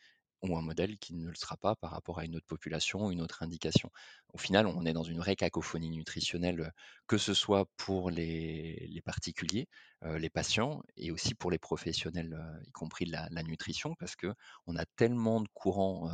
ou 0.43 0.57
un 0.57 0.61
modèle 0.61 0.97
qui 0.97 1.15
ne 1.15 1.29
le 1.29 1.35
sera 1.35 1.57
pas 1.57 1.75
par 1.75 1.91
rapport 1.91 2.19
à 2.19 2.25
une 2.25 2.35
autre 2.35 2.45
population 2.45 3.11
une 3.11 3.21
autre 3.21 3.43
indication. 3.43 3.89
Au 4.33 4.37
final, 4.37 4.67
on 4.67 4.85
est 4.85 4.93
dans 4.93 5.03
une 5.03 5.19
vraie 5.19 5.35
cacophonie 5.35 5.89
nutritionnelle, 5.89 6.73
que 7.07 7.17
ce 7.17 7.33
soit 7.33 7.65
pour 7.77 8.09
les, 8.09 9.01
particuliers, 9.05 9.67
les 10.01 10.29
patients, 10.29 10.81
et 10.97 11.11
aussi 11.11 11.35
pour 11.35 11.51
les 11.51 11.59
professionnels, 11.59 12.35
y 12.65 12.71
compris 12.71 13.05
la, 13.05 13.29
nutrition, 13.43 13.95
parce 13.95 14.15
que 14.15 14.33
on 14.67 14.75
a 14.75 14.85
tellement 14.85 15.39
de 15.41 15.47
courants 15.53 16.09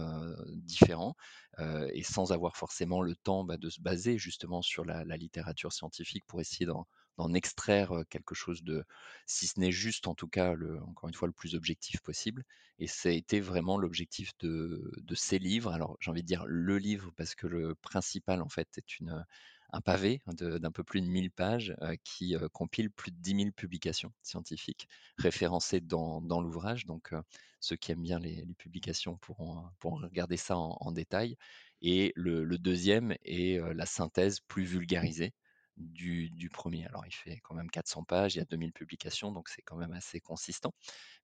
différents, 0.47 1.15
et 1.59 2.03
sans 2.03 2.31
avoir 2.31 2.55
forcément 2.57 3.01
le 3.01 3.15
temps 3.15 3.43
bah, 3.43 3.57
de 3.57 3.69
se 3.69 3.81
baser 3.81 4.17
justement 4.17 4.61
sur 4.61 4.85
la 4.85 5.17
littérature 5.17 5.73
scientifique 5.73 6.25
pour 6.27 6.41
essayer 6.41 6.65
d'en 6.65 6.85
d'en 7.19 7.33
extraire 7.33 7.91
quelque 8.09 8.33
chose 8.33 8.63
de, 8.63 8.85
si 9.25 9.45
ce 9.45 9.59
n'est 9.59 9.73
juste, 9.73 10.07
en 10.07 10.15
tout 10.15 10.29
cas, 10.29 10.53
le, 10.53 10.81
encore 10.83 11.09
une 11.09 11.13
fois, 11.13 11.27
le 11.27 11.33
plus 11.33 11.53
objectif 11.53 11.99
possible. 11.99 12.45
Et 12.79 12.87
ça 12.87 13.09
a 13.09 13.11
été 13.11 13.41
vraiment 13.41 13.77
l'objectif 13.77 14.31
de, 14.39 14.89
de 14.95 15.15
ces 15.15 15.37
livres. 15.37 15.73
Alors, 15.73 15.97
j'ai 15.99 16.11
envie 16.11 16.21
de 16.21 16.27
dire 16.27 16.45
le 16.47 16.77
livre 16.77 17.11
parce 17.17 17.35
que 17.35 17.45
le 17.45 17.75
principal, 17.75 18.41
en 18.41 18.47
fait, 18.47 18.69
est 18.77 18.99
une, 18.99 19.25
un 19.73 19.81
pavé 19.81 20.21
d'un 20.27 20.71
peu 20.71 20.85
plus 20.85 21.01
de 21.01 21.07
1000 21.07 21.29
pages 21.29 21.75
qui 22.05 22.37
compile 22.53 22.89
plus 22.89 23.11
de 23.11 23.17
10 23.17 23.35
000 23.35 23.51
publications 23.51 24.13
scientifiques 24.23 24.87
référencées 25.17 25.81
dans, 25.81 26.21
dans 26.21 26.39
l'ouvrage. 26.39 26.85
Donc, 26.85 27.13
ceux 27.59 27.75
qui 27.75 27.91
aiment 27.91 28.03
bien 28.03 28.19
les, 28.19 28.45
publications 28.57 29.17
pourront, 29.17 29.61
pourront, 29.79 29.97
regarder 29.97 30.37
ça 30.37 30.55
en, 30.55 30.91
détail. 30.93 31.35
Et 31.81 32.13
le, 32.15 32.45
deuxième 32.57 33.13
est 33.25 33.59
la 33.73 33.85
synthèse 33.85 34.39
plus 34.39 34.63
vulgarisée 34.63 35.33
du, 35.79 36.49
premier. 36.51 36.85
Alors, 36.87 37.05
il 37.05 37.13
fait 37.13 37.39
quand 37.43 37.55
même 37.55 37.69
400 37.69 38.03
pages, 38.03 38.35
il 38.35 38.39
y 38.39 38.41
a 38.41 38.45
2000 38.45 38.73
publications, 38.73 39.31
donc 39.31 39.49
c'est 39.49 39.61
quand 39.61 39.77
même 39.77 39.93
assez 39.93 40.19
consistant. 40.19 40.73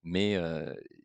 Mais 0.03 0.37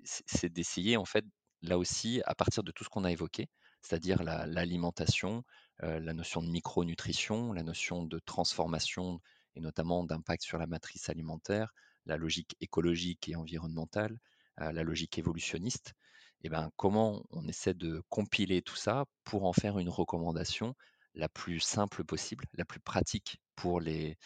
c'est 0.05 0.53
d'essayer, 0.53 0.97
en 0.97 1.05
fait, 1.05 1.25
là 1.63 1.79
aussi, 1.79 2.23
à 2.25 2.35
partir 2.35 2.63
de 2.63 2.73
tout 2.73 2.85
ce 2.85 2.89
qu'on 2.89 3.05
a 3.05 3.13
évoqué, 3.13 3.49
c'est-à-dire 3.83 4.23
l'alimentation, 4.23 5.45
la, 5.81 6.13
notion 6.13 6.43
de 6.43 6.51
micronutrition, 6.51 7.53
la 7.53 7.63
notion 7.63 8.05
de 8.05 8.19
transformation 8.19 9.21
et 9.57 9.61
notamment 9.61 10.05
d'impact 10.05 10.43
sur 10.43 10.59
la 10.59 10.67
matrice 10.67 11.09
alimentaire, 11.09 11.73
la 12.07 12.17
logique 12.17 12.57
écologique 12.61 13.29
et 13.29 13.37
environnementale, 13.37 14.19
la 14.59 14.83
logique 14.83 15.19
évolutionniste, 15.19 15.95
et 16.43 16.49
ben, 16.49 16.71
comment 16.77 17.23
on 17.31 17.47
essaie 17.49 17.75
de 17.75 18.03
compiler 18.09 18.63
tout 18.63 18.77
ça 18.77 19.05
pour 19.25 19.45
en 19.45 19.53
faire 19.53 19.79
une 19.79 19.89
recommandation 19.89 20.75
la 21.15 21.29
plus 21.29 21.61
simple 21.61 22.05
possible, 22.05 22.45
la 22.55 22.65
plus 22.65 22.81
pratique 22.81 23.41
pour 23.57 23.81
les, 23.81 24.17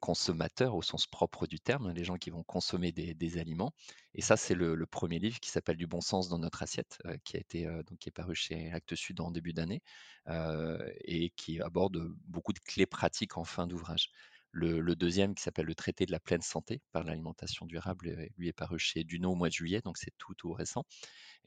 consommateurs 0.00 0.74
au 0.74 0.82
sens 0.82 1.06
propre 1.06 1.46
du 1.46 1.60
terme, 1.60 1.92
les 1.92 2.04
gens 2.04 2.16
qui 2.16 2.30
vont 2.30 2.42
consommer 2.42 2.92
des, 2.92 3.38
aliments. 3.38 3.72
Et 4.14 4.22
ça, 4.22 4.36
c'est 4.36 4.54
le, 4.54 4.74
le, 4.74 4.86
premier 4.86 5.18
livre 5.18 5.38
qui 5.38 5.50
s'appelle 5.50 5.76
Du 5.76 5.86
bon 5.86 6.00
sens 6.00 6.28
dans 6.28 6.38
notre 6.38 6.62
assiette, 6.62 6.98
euh, 7.06 7.16
qui 7.24 7.36
a 7.36 7.40
été 7.40 7.66
euh, 7.66 7.82
donc 7.82 7.98
qui 7.98 8.08
est 8.08 8.12
paru 8.12 8.34
chez 8.34 8.72
Actes 8.72 8.94
Sud 8.94 9.20
en 9.20 9.30
début 9.30 9.52
d'année 9.52 9.82
euh, 10.28 10.78
et 11.04 11.30
qui 11.30 11.60
aborde 11.60 11.98
beaucoup 12.26 12.52
de 12.52 12.58
clés 12.58 12.86
pratiques 12.86 13.36
en 13.36 13.44
fin 13.44 13.66
d'ouvrage. 13.66 14.10
Le, 14.52 14.94
deuxième 14.94 15.34
qui 15.34 15.42
s'appelle 15.42 15.66
le 15.66 15.74
traité 15.74 16.04
de 16.04 16.12
la 16.12 16.20
pleine 16.20 16.42
santé 16.42 16.82
par 16.92 17.04
l'alimentation 17.04 17.64
durable, 17.64 18.28
lui 18.36 18.48
est 18.48 18.52
paru 18.52 18.78
chez 18.78 19.02
Duno 19.02 19.32
au 19.32 19.34
mois 19.34 19.48
de 19.48 19.54
juillet, 19.54 19.80
donc 19.80 19.96
c'est 19.96 20.12
tout 20.18 20.34
tout 20.34 20.52
récent, 20.52 20.84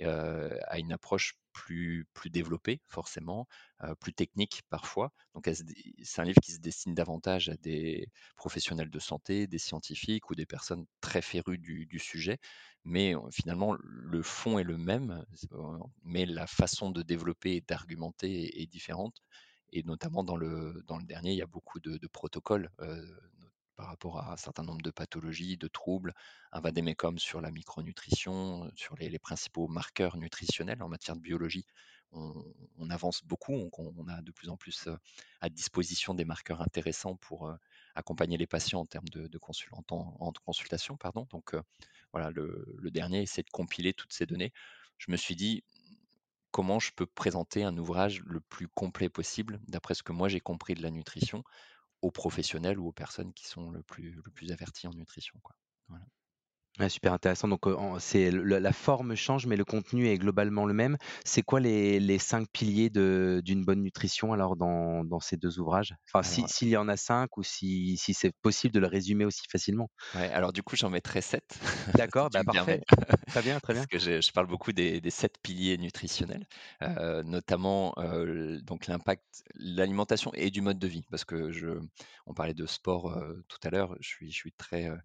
euh, 0.01 0.57
à 0.67 0.79
une 0.79 0.91
approche 0.91 1.35
plus, 1.53 2.05
plus 2.13 2.29
développé, 2.29 2.81
forcément, 2.89 3.47
euh, 3.83 3.95
plus 3.95 4.13
technique 4.13 4.63
parfois. 4.69 5.13
Donc, 5.33 5.50
c'est 6.03 6.22
un 6.22 6.25
livre 6.25 6.41
qui 6.41 6.51
se 6.51 6.59
destine 6.59 6.94
davantage 6.94 7.50
à 7.50 7.55
des 7.57 8.09
professionnels 8.35 8.89
de 8.89 9.00
santé, 9.00 9.48
des 9.48 9.59
scientifiques 9.59 10.29
ou 10.29 10.35
des 10.35 10.46
personnes 10.46 10.85
très 11.00 11.22
férues 11.22 11.57
du, 11.57 12.00
sujet. 12.00 12.39
Mais 12.83 13.13
finalement, 13.31 13.75
le 13.79 14.22
fond 14.22 14.59
est 14.59 14.63
le 14.63 14.77
même, 14.77 15.24
mais 16.03 16.25
la 16.25 16.46
façon 16.48 16.91
de 16.91 17.01
développer 17.03 17.55
et 17.55 17.61
d'argumenter 17.61 18.61
est, 18.61 18.68
différente. 18.68 19.24
Et 19.72 19.84
notamment 19.84 20.24
dans 20.24 20.38
le, 20.38 20.84
dans 20.88 20.98
le 20.98 21.04
dernier, 21.04 21.32
il 21.32 21.38
y 21.38 21.42
a 21.42 21.48
beaucoup 21.48 21.80
de, 21.80 22.08
protocoles, 22.08 22.70
euh, 22.80 23.06
par 23.75 23.88
rapport 23.88 24.20
à 24.20 24.34
un 24.34 24.38
certain 24.38 24.64
nombre 24.64 24.82
de 24.82 24.92
pathologies, 24.92 25.58
de 25.58 25.68
troubles, 25.68 26.14
un 26.51 26.62
vadémécum 26.62 27.20
sur 27.20 27.42
la 27.42 27.51
micronutrition, 27.51 28.72
sur 28.75 28.96
les, 28.96 29.20
principaux 29.20 29.68
marqueurs 29.68 30.18
nutritionnels 30.18 30.82
en 30.82 30.88
matière 30.88 31.16
de 31.16 31.22
biologie. 31.22 31.66
On, 32.12 32.90
avance 32.90 33.25
beaucoup, 33.25 33.54
on, 33.54 34.08
a 34.08 34.22
de 34.22 34.32
plus 34.32 34.48
en 34.48 34.56
plus 34.56 34.88
à 35.42 35.50
disposition 35.50 36.14
des 36.14 36.24
marqueurs 36.24 36.62
intéressants 36.62 37.18
pour 37.18 37.48
euh, 37.48 37.56
accompagner 37.94 38.38
les 38.38 38.48
patients 38.48 38.80
en 38.80 38.86
termes 38.86 39.10
de, 39.10 39.28
de, 39.28 39.40
en, 39.72 39.84
en, 39.90 40.32
consultation. 40.46 40.96
Pardon. 40.96 41.28
Donc 41.32 41.54
euh, 41.54 41.62
voilà, 42.14 42.30
le, 42.30 42.66
le 42.78 42.92
dernier, 42.92 43.25
c'est 43.25 43.44
de 43.44 43.50
compiler 43.50 43.94
toutes 43.94 44.14
ces 44.14 44.25
données. 44.25 44.54
Je 44.98 45.12
me 45.12 45.18
suis 45.18 45.36
dit, 45.36 45.64
comment 46.55 46.79
je 46.79 46.94
peux 46.96 47.05
présenter 47.05 47.65
un 47.65 47.77
ouvrage 47.77 48.24
le 48.25 48.39
plus 48.39 48.70
complet 48.70 49.09
possible, 49.09 49.59
d'après 49.68 49.94
ce 49.94 50.03
que 50.03 50.13
moi 50.13 50.29
j'ai 50.29 50.39
compris 50.39 50.74
de 50.74 50.81
la 50.81 50.89
nutrition, 50.89 51.44
aux 52.01 52.11
professionnels 52.11 52.79
ou 52.79 52.87
aux 52.87 52.94
personnes 52.94 53.33
qui 53.33 53.46
sont 53.46 53.72
le 53.72 53.83
plus, 53.83 54.11
le 54.24 54.53
avertis 54.53 54.87
en 54.87 54.94
nutrition. 54.94 55.37
Quoi. 55.44 55.53
Ouais, 56.79 56.90
super 56.90 57.14
intéressant. 57.14 57.48
Donc, 57.48 57.61
c'est 58.00 58.31
la 58.31 58.74
forme 58.74 59.16
change, 59.16 59.46
mais 59.46 59.55
le 59.55 59.64
contenu 59.64 60.07
est 60.07 60.18
globalement 60.18 60.66
le 60.66 60.74
même. 60.74 60.98
C'est 61.24 61.42
quoi 61.42 61.59
les, 61.59 62.00
les, 62.00 62.20
cinq 62.20 62.48
piliers 62.51 62.90
d'une 62.90 63.64
bonne 63.64 63.81
nutrition 63.81 64.33
alors 64.33 64.55
dans, 64.55 65.03
dans, 65.05 65.20
ces 65.20 65.38
deux 65.38 65.59
ouvrages? 65.59 65.96
Enfin, 66.11 66.24
s'il 66.24 66.48
si, 66.48 66.70
y 66.70 66.77
en 66.77 66.90
a 66.90 66.98
cinq 66.98 67.38
ou 67.38 67.44
si, 67.44 67.98
si 67.98 68.14
c'est 68.14 68.33
possible 68.42 68.74
de 68.74 68.79
le 68.79 68.88
résumer 68.88 69.25
aussi 69.25 69.44
facilement. 69.50 69.90
Ouais, 70.16 70.29
alors 70.31 70.51
du 70.51 70.64
coup, 70.64 70.75
j'en 70.75 70.90
mettrai 70.90 71.22
sept. 71.22 71.46
D'accord, 71.96 72.29
bah, 72.29 72.44
parfait. 72.44 72.81
très 73.27 73.42
bien, 73.42 73.59
très 73.59 73.74
bien. 73.74 73.83
Parce 73.83 73.88
que 73.88 74.00
je, 74.00 74.22
je 74.22 74.31
parle 74.31 74.48
beaucoup 74.48 74.74
des, 74.74 75.00
des, 75.00 75.09
sept 75.09 75.35
piliers 75.42 75.77
nutritionnels, 75.77 76.46
euh, 76.81 77.24
notamment 77.24 77.94
euh, 77.98 78.59
donc 78.61 78.88
l'impact, 78.88 79.24
l'alimentation 79.55 80.31
et 80.33 80.51
du 80.51 80.61
mode 80.61 80.79
de 80.79 80.88
vie. 80.88 81.05
Parce 81.09 81.24
que 81.24 81.51
je, 81.51 81.79
on 82.25 82.33
parlait 82.33 82.53
de 82.53 82.66
sport 82.66 83.11
euh, 83.11 83.44
tout 83.48 83.59
à 83.64 83.70
l'heure. 83.70 83.96
Je 84.01 84.07
suis, 84.07 84.31
je 84.31 84.35
suis 84.35 84.51
très 84.51 84.90
euh, 84.90 84.98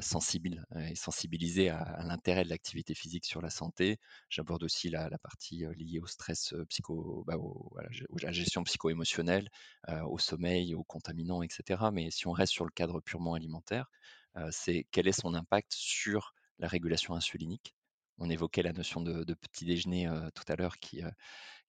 sensible 0.00 0.66
et 0.76 0.94
sensibilisé 0.94 1.70
à, 1.70 2.02
l'intérêt 2.04 2.44
de 2.44 2.48
l'activité 2.48 2.94
physique 2.94 3.24
sur 3.24 3.40
la 3.40 3.50
santé. 3.50 3.98
J'aborde 4.28 4.64
aussi 4.64 4.88
la, 4.88 5.08
la, 5.08 5.18
partie 5.18 5.64
euh, 5.64 5.72
liée 5.74 6.00
au 6.00 6.06
stress 6.06 6.52
euh, 6.52 6.64
psycho, 6.66 7.24
bah, 7.26 7.36
au, 7.36 7.72
à, 7.78 7.82
la, 8.22 8.32
gestion 8.32 8.64
psycho-émotionnelle, 8.64 9.48
euh, 9.88 10.02
au 10.02 10.18
sommeil, 10.18 10.74
aux 10.74 10.84
contaminants, 10.84 11.42
etc. 11.42 11.90
Mais 11.92 12.10
si 12.10 12.26
on 12.26 12.32
reste 12.32 12.52
sur 12.52 12.64
le 12.64 12.70
cadre 12.70 13.00
purement 13.00 13.34
alimentaire, 13.34 13.90
euh, 14.36 14.48
c'est 14.52 14.86
quel 14.90 15.08
est 15.08 15.20
son 15.20 15.34
impact 15.34 15.72
sur 15.72 16.34
la 16.58 16.68
régulation 16.68 17.14
insulinique? 17.14 17.74
On 18.18 18.30
évoquait 18.30 18.62
la 18.62 18.72
notion 18.72 19.00
de, 19.00 19.34
petit 19.34 19.64
déjeuner 19.64 20.08
euh, 20.08 20.28
tout 20.34 20.44
à 20.48 20.56
l'heure 20.56 20.78
qui 20.78 21.02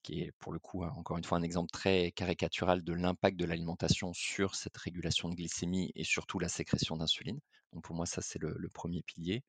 qui 0.03 0.21
est 0.21 0.31
pour 0.39 0.51
le 0.51 0.59
coup, 0.59 0.83
encore 0.83 1.17
une 1.17 1.23
fois, 1.23 1.38
un 1.38 1.41
exemple 1.41 1.71
très 1.71 2.12
caricatural 2.12 2.83
de 2.83 2.93
l'impact 2.93 3.38
de 3.38 3.45
l'alimentation 3.45 4.13
sur 4.13 4.55
cette 4.55 4.77
régulation 4.77 5.29
de 5.29 5.35
glycémie 5.35 5.91
et 5.95 6.03
surtout 6.03 6.39
la 6.39 6.49
sécrétion 6.49 6.97
d'insuline. 6.97 7.39
Donc 7.73 7.83
pour 7.83 7.95
moi, 7.95 8.05
ça, 8.05 8.21
c'est 8.21 8.39
le, 8.39 8.55
le, 8.57 8.69
premier 8.69 9.03
pilier. 9.03 9.43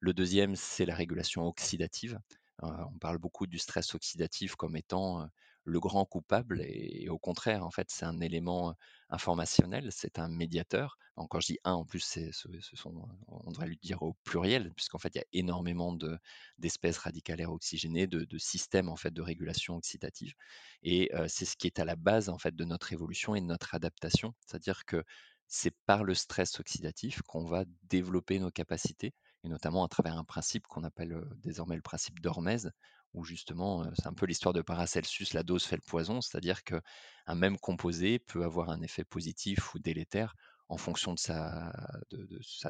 Le 0.00 0.12
deuxième, 0.12 0.56
c'est 0.56 0.86
la 0.86 0.94
régulation 0.94 1.46
oxydative. 1.46 2.18
Euh, 2.62 2.68
on 2.94 2.98
parle 2.98 3.18
beaucoup 3.18 3.46
du 3.46 3.58
stress 3.58 3.94
oxydatif 3.94 4.56
comme 4.56 4.76
étant 4.76 5.22
euh, 5.22 5.26
le 5.64 5.80
grand 5.80 6.04
coupable 6.04 6.60
et, 6.62 7.08
au 7.08 7.18
contraire, 7.18 7.64
en 7.64 7.70
fait, 7.70 7.88
c'est 7.90 8.04
un 8.04 8.20
élément 8.20 8.74
informationnel, 9.10 9.88
c'est 9.92 10.18
un 10.18 10.28
médiateur. 10.28 10.98
Donc, 11.16 11.30
quand 11.30 11.40
je 11.40 11.48
dis 11.48 11.58
un, 11.64 11.72
en 11.72 11.84
plus, 11.84 12.00
c'est, 12.00 12.30
ce, 12.32 12.48
sont, 12.74 13.06
on 13.28 13.50
devrait 13.50 13.66
lui 13.66 13.78
dire 13.82 14.02
au 14.02 14.14
pluriel, 14.24 14.72
puisqu'en 14.74 14.98
fait, 14.98 15.14
il 15.14 15.18
y 15.18 15.20
a 15.20 15.26
énormément 15.32 15.92
de, 15.92 16.18
d'espèces 16.58 16.98
radicalaires 16.98 17.52
oxygénées, 17.52 18.06
de, 18.06 18.38
systèmes 18.38 18.88
en 18.88 18.96
fait 18.96 19.12
de 19.12 19.22
régulation 19.22 19.76
oxydative. 19.76 20.34
Et 20.82 21.10
c'est 21.28 21.44
ce 21.44 21.56
qui 21.56 21.66
est 21.66 21.78
à 21.78 21.84
la 21.84 21.96
base 21.96 22.28
en 22.28 22.38
fait 22.38 22.56
de 22.56 22.64
notre 22.64 22.92
évolution 22.92 23.34
et 23.34 23.40
de 23.40 23.46
notre 23.46 23.74
adaptation, 23.74 24.34
c'est-à-dire 24.40 24.84
que 24.84 25.04
c'est 25.46 25.74
par 25.86 26.02
le 26.02 26.14
stress 26.14 26.58
oxydatif 26.58 27.20
qu'on 27.22 27.44
va 27.44 27.64
développer 27.84 28.38
nos 28.38 28.50
capacités, 28.50 29.14
et 29.44 29.48
notamment 29.48 29.84
à 29.84 29.88
travers 29.88 30.16
un 30.16 30.24
principe 30.24 30.66
qu'on 30.66 30.82
appelle 30.84 31.20
désormais 31.36 31.76
le 31.76 31.82
principe 31.82 32.20
d'Hormèse, 32.20 32.72
où 33.14 33.24
justement, 33.24 33.84
c'est 33.94 34.06
un 34.06 34.14
peu 34.14 34.26
l'histoire 34.26 34.52
de 34.52 34.62
Paracelsus, 34.62 35.32
la 35.34 35.42
dose 35.42 35.64
fait 35.64 35.76
le 35.76 35.82
poison, 35.82 36.20
c'est-à-dire 36.20 36.64
qu'un 36.64 37.34
même 37.34 37.58
composé 37.58 38.18
peut 38.18 38.44
avoir 38.44 38.70
un 38.70 38.80
effet 38.82 39.04
positif 39.04 39.74
ou 39.74 39.78
délétère 39.78 40.34
en 40.68 40.78
fonction 40.78 41.12
de 41.12 41.18
sa, 41.18 41.70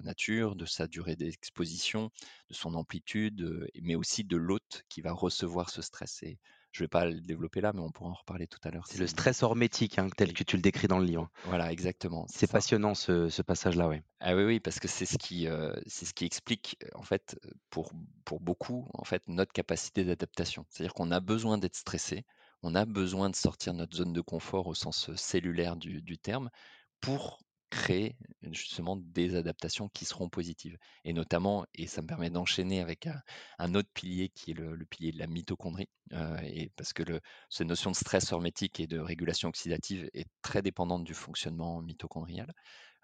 nature, 0.02 0.56
de 0.56 0.66
sa 0.66 0.88
durée 0.88 1.14
d'exposition, 1.14 2.10
de 2.48 2.54
son 2.54 2.74
amplitude, 2.74 3.68
mais 3.80 3.94
aussi 3.94 4.24
de 4.24 4.36
l'hôte 4.36 4.82
qui 4.88 5.00
va 5.02 5.12
recevoir 5.12 5.70
ce 5.70 5.82
stress. 5.82 6.24
Je 6.72 6.82
ne 6.82 6.84
vais 6.84 6.88
pas 6.88 7.04
le 7.04 7.20
développer 7.20 7.60
là, 7.60 7.72
mais 7.74 7.80
on 7.80 7.90
pourra 7.90 8.10
en 8.10 8.14
reparler 8.14 8.46
tout 8.46 8.58
à 8.64 8.70
l'heure. 8.70 8.86
C'est 8.88 8.98
le 8.98 9.06
stress 9.06 9.42
hormétique, 9.42 9.98
hein, 9.98 10.08
tel 10.16 10.32
que 10.32 10.42
tu 10.42 10.56
le 10.56 10.62
décris 10.62 10.88
dans 10.88 10.98
le 10.98 11.04
livre. 11.04 11.30
Voilà, 11.44 11.70
exactement. 11.70 12.26
C'est 12.28 12.50
passionnant 12.50 12.94
ce, 12.94 13.28
ce 13.28 13.42
passage-là, 13.42 13.88
oui. 13.88 13.98
Ah 14.20 14.34
oui, 14.34 14.44
oui, 14.44 14.60
parce 14.60 14.80
que 14.80 14.88
c'est 14.88 15.06
ce 15.06 15.18
qui, 15.18 15.46
euh, 15.48 15.74
c'est 15.86 16.06
ce 16.06 16.14
qui 16.14 16.24
explique, 16.24 16.78
en 16.94 17.02
fait, 17.02 17.38
pour, 17.70 17.92
pour 18.24 18.40
beaucoup, 18.40 18.88
en 18.94 19.04
fait, 19.04 19.22
notre 19.28 19.52
capacité 19.52 20.04
d'adaptation. 20.04 20.64
C'est-à-dire 20.70 20.94
qu'on 20.94 21.10
a 21.10 21.20
besoin 21.20 21.58
d'être 21.58 21.76
stressé, 21.76 22.24
on 22.62 22.74
a 22.74 22.86
besoin 22.86 23.28
de 23.28 23.36
sortir 23.36 23.74
de 23.74 23.78
notre 23.78 23.96
zone 23.96 24.12
de 24.12 24.20
confort 24.20 24.66
au 24.66 24.74
sens 24.74 25.14
cellulaire 25.14 25.76
du, 25.76 26.00
du 26.00 26.18
terme 26.18 26.48
pour 27.00 27.40
créer 27.72 28.16
justement 28.50 28.96
des 28.96 29.34
adaptations 29.34 29.88
qui 29.88 30.04
seront 30.04 30.28
positives. 30.28 30.76
Et 31.04 31.14
notamment, 31.14 31.64
et 31.74 31.86
ça 31.86 32.02
me 32.02 32.06
permet 32.06 32.28
d'enchaîner 32.28 32.80
avec 32.80 33.08
un, 33.58 33.74
autre 33.74 33.88
pilier 33.94 34.28
qui 34.28 34.50
est 34.50 34.54
le, 34.54 34.84
pilier 34.84 35.10
de 35.10 35.18
la 35.18 35.26
mitochondrie, 35.26 35.88
euh, 36.12 36.36
et 36.42 36.70
parce 36.76 36.92
que 36.92 37.02
le, 37.02 37.20
cette 37.48 37.66
notion 37.66 37.90
de 37.90 37.96
stress 37.96 38.30
hormétique 38.30 38.78
et 38.78 38.86
de 38.86 38.98
régulation 38.98 39.48
oxydative 39.48 40.10
est 40.12 40.28
très 40.42 40.60
dépendante 40.60 41.04
du 41.04 41.14
fonctionnement 41.14 41.80
mitochondrial. 41.80 42.52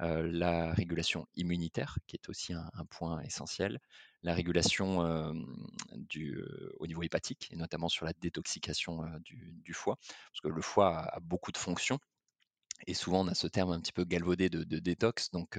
Euh, 0.03 0.29
la 0.31 0.75
régulation 0.75 1.27
immunitaire, 1.35 1.97
qui 2.07 2.17
est 2.17 2.29
aussi 2.29 2.53
un, 2.53 2.85
point 2.91 3.21
essentiel, 3.23 3.81
la 4.23 4.35
régulation 4.35 5.03
euh, 5.03 5.33
du, 5.97 6.39
au 6.79 6.87
niveau 6.87 7.03
hépatique, 7.03 7.49
et 7.53 7.57
notamment 7.57 7.89
sur 7.89 8.05
la 8.05 8.13
détoxication 8.21 9.03
du, 9.25 9.73
foie, 9.73 9.97
parce 10.31 10.41
que 10.43 10.49
le 10.49 10.61
foie 10.61 10.99
a 10.99 11.21
beaucoup 11.21 11.53
de 11.53 11.59
fonctions, 11.59 11.99
et 12.87 12.95
souvent, 12.95 13.25
on 13.25 13.29
a 13.29 13.35
ce 13.35 13.47
terme 13.47 13.73
un 13.73 13.81
petit 13.81 13.93
peu 13.93 14.05
galvaudé 14.05 14.49
de, 14.49 14.63
détox. 14.79 15.31
Donc, 15.31 15.59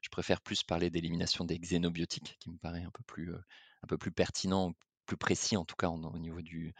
je 0.00 0.08
préfère 0.08 0.40
plus 0.40 0.62
parler 0.62 0.90
d'élimination 0.90 1.44
des 1.44 1.58
xénobiotiques, 1.58 2.36
qui 2.40 2.50
me 2.50 2.58
paraît 2.58 2.82
un 2.82 2.90
peu 2.90 3.02
plus, 3.04 3.34
un 3.34 3.86
peu 3.86 3.98
plus 3.98 4.12
pertinent, 4.12 4.72
plus 5.10 5.16
précis 5.16 5.56
en 5.56 5.64
tout 5.64 5.74
cas 5.74 5.88
au 5.88 6.18
niveau 6.18 6.40
du, 6.40 6.72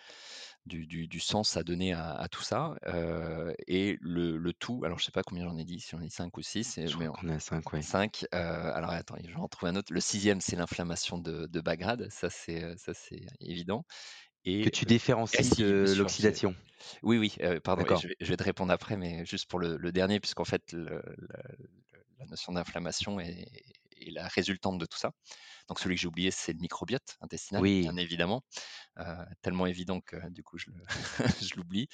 du, 0.64 1.20
sens 1.20 1.57
à 1.57 1.64
donner 1.64 1.94
à, 1.94 2.29
tout 2.31 2.42
ça. 2.42 2.76
et 3.66 3.98
le, 4.00 4.53
tout, 4.53 4.83
alors 4.85 4.98
je 4.98 5.03
ne 5.03 5.07
sais 5.07 5.12
pas 5.12 5.24
combien 5.24 5.44
j'en 5.44 5.57
ai 5.57 5.64
dit, 5.64 5.81
si 5.81 5.90
j'en 5.90 6.00
ai 6.00 6.05
dit 6.05 6.11
5 6.11 6.37
ou 6.37 6.42
6. 6.42 6.81
Je 6.87 6.96
mais 6.96 7.07
crois 7.07 7.20
qu'on 7.20 7.29
est 7.29 7.35
à 7.35 7.40
5, 7.40 7.72
oui. 7.72 7.83
5. 7.83 8.26
alors 8.31 8.90
attends, 8.90 9.16
je 9.22 9.29
vais 9.29 9.35
en 9.35 9.48
trouver 9.48 9.72
un 9.72 9.76
autre. 9.76 9.92
Le 9.92 10.00
sixième, 10.00 10.40
c'est 10.40 10.55
l'inflammation 10.55 11.18
de, 11.18 11.46
de 11.46 11.61
bas 11.61 11.76
grade. 11.76 12.07
Ça, 12.11 12.31
c'est 12.31 12.76
évident. 13.40 13.85
Et 14.44 14.62
que 14.62 14.70
tu 14.70 14.85
différencies 14.85 15.57
de 15.57 15.94
l'oxydation. 15.96 16.55
Oui, 17.03 17.18
oui, 17.18 17.37
pardon, 17.62 17.85
je 18.20 18.26
vais, 18.26 18.37
te 18.37 18.42
répondre 18.42 18.72
après, 18.72 18.96
mais 18.96 19.24
juste 19.26 19.48
pour 19.48 19.59
le, 19.59 19.92
dernier, 19.92 20.18
puisqu'en 20.20 20.44
fait, 20.44 20.72
la 20.72 22.26
notion 22.26 22.53
d'inflammation 22.53 23.20
est, 23.20 23.46
la 24.07 24.29
résultante 24.29 24.79
de 24.79 24.87
tout 24.87 24.96
ça. 24.96 25.12
Donc 25.68 25.79
celui 25.79 25.94
que 25.94 26.00
j'ai 26.00 26.09
oublié, 26.09 26.31
c'est 26.31 26.53
le 26.53 26.59
microbiote 26.59 27.16
intestinal, 27.20 27.62
bien 27.62 27.96
évidemment. 27.96 28.42
tellement 29.42 29.66
évident 29.66 30.00
que 30.00 30.16
du 30.31 30.42
coup, 30.42 30.59
je 30.59 30.70
l'oublie. 31.57 31.88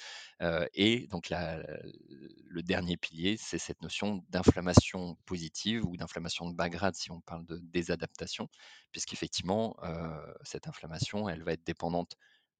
et 0.73 1.07
donc 1.07 1.29
le 1.29 2.61
dernier 2.63 2.97
pilier, 2.97 3.35
c'est 3.37 3.59
cette 3.59 3.81
notion 3.81 4.23
d'inflammation 4.29 5.15
positive 5.25 5.85
ou 5.85 5.97
d'inflammation 5.97 6.49
de 6.49 6.55
bas 6.55 6.69
grade, 6.69 6.95
si 6.95 7.11
on 7.11 7.21
parle 7.21 7.45
de 7.45 7.59
désadaptation, 7.61 8.47
puisqu'effectivement, 8.91 9.77
cette 10.43 10.67
inflammation, 10.67 11.27
elle 11.29 11.43
va 11.43 11.53
être 11.53 11.65
dépendante 11.65 12.15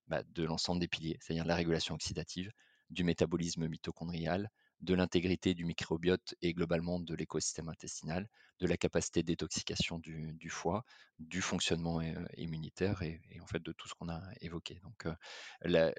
bah, 0.07 0.23
de 0.23 0.43
l'ensemble 0.43 0.79
des 0.79 0.87
piliers, 0.87 1.17
c'est-à-dire 1.21 1.45
la 1.45 1.55
régulation 1.55 1.95
oxydative, 1.95 2.51
du 2.89 3.03
métabolisme 3.03 3.67
mitochondrial, 3.67 4.49
de 4.81 4.93
l'intégrité 4.93 5.53
du 5.53 5.65
microbiote 5.65 6.35
et 6.41 6.53
globalement 6.53 6.99
de 6.99 7.15
l'écosystème 7.15 7.69
intestinal, 7.69 8.27
de 8.59 8.67
la 8.67 8.77
capacité 8.77 9.21
de 9.21 9.27
détoxication 9.27 9.99
du, 9.99 10.49
foie, 10.49 10.83
du 11.19 11.41
fonctionnement 11.41 11.99
euh, 12.01 12.13
immunitaire 12.37 13.01
et, 13.01 13.21
en 13.41 13.47
fait 13.47 13.61
de 13.61 13.71
tout 13.71 13.87
ce 13.87 13.95
qu'on 13.95 14.09
a 14.09 14.21
évoqué. 14.41 14.79
Donc, 14.83 15.07
euh, 15.07 15.91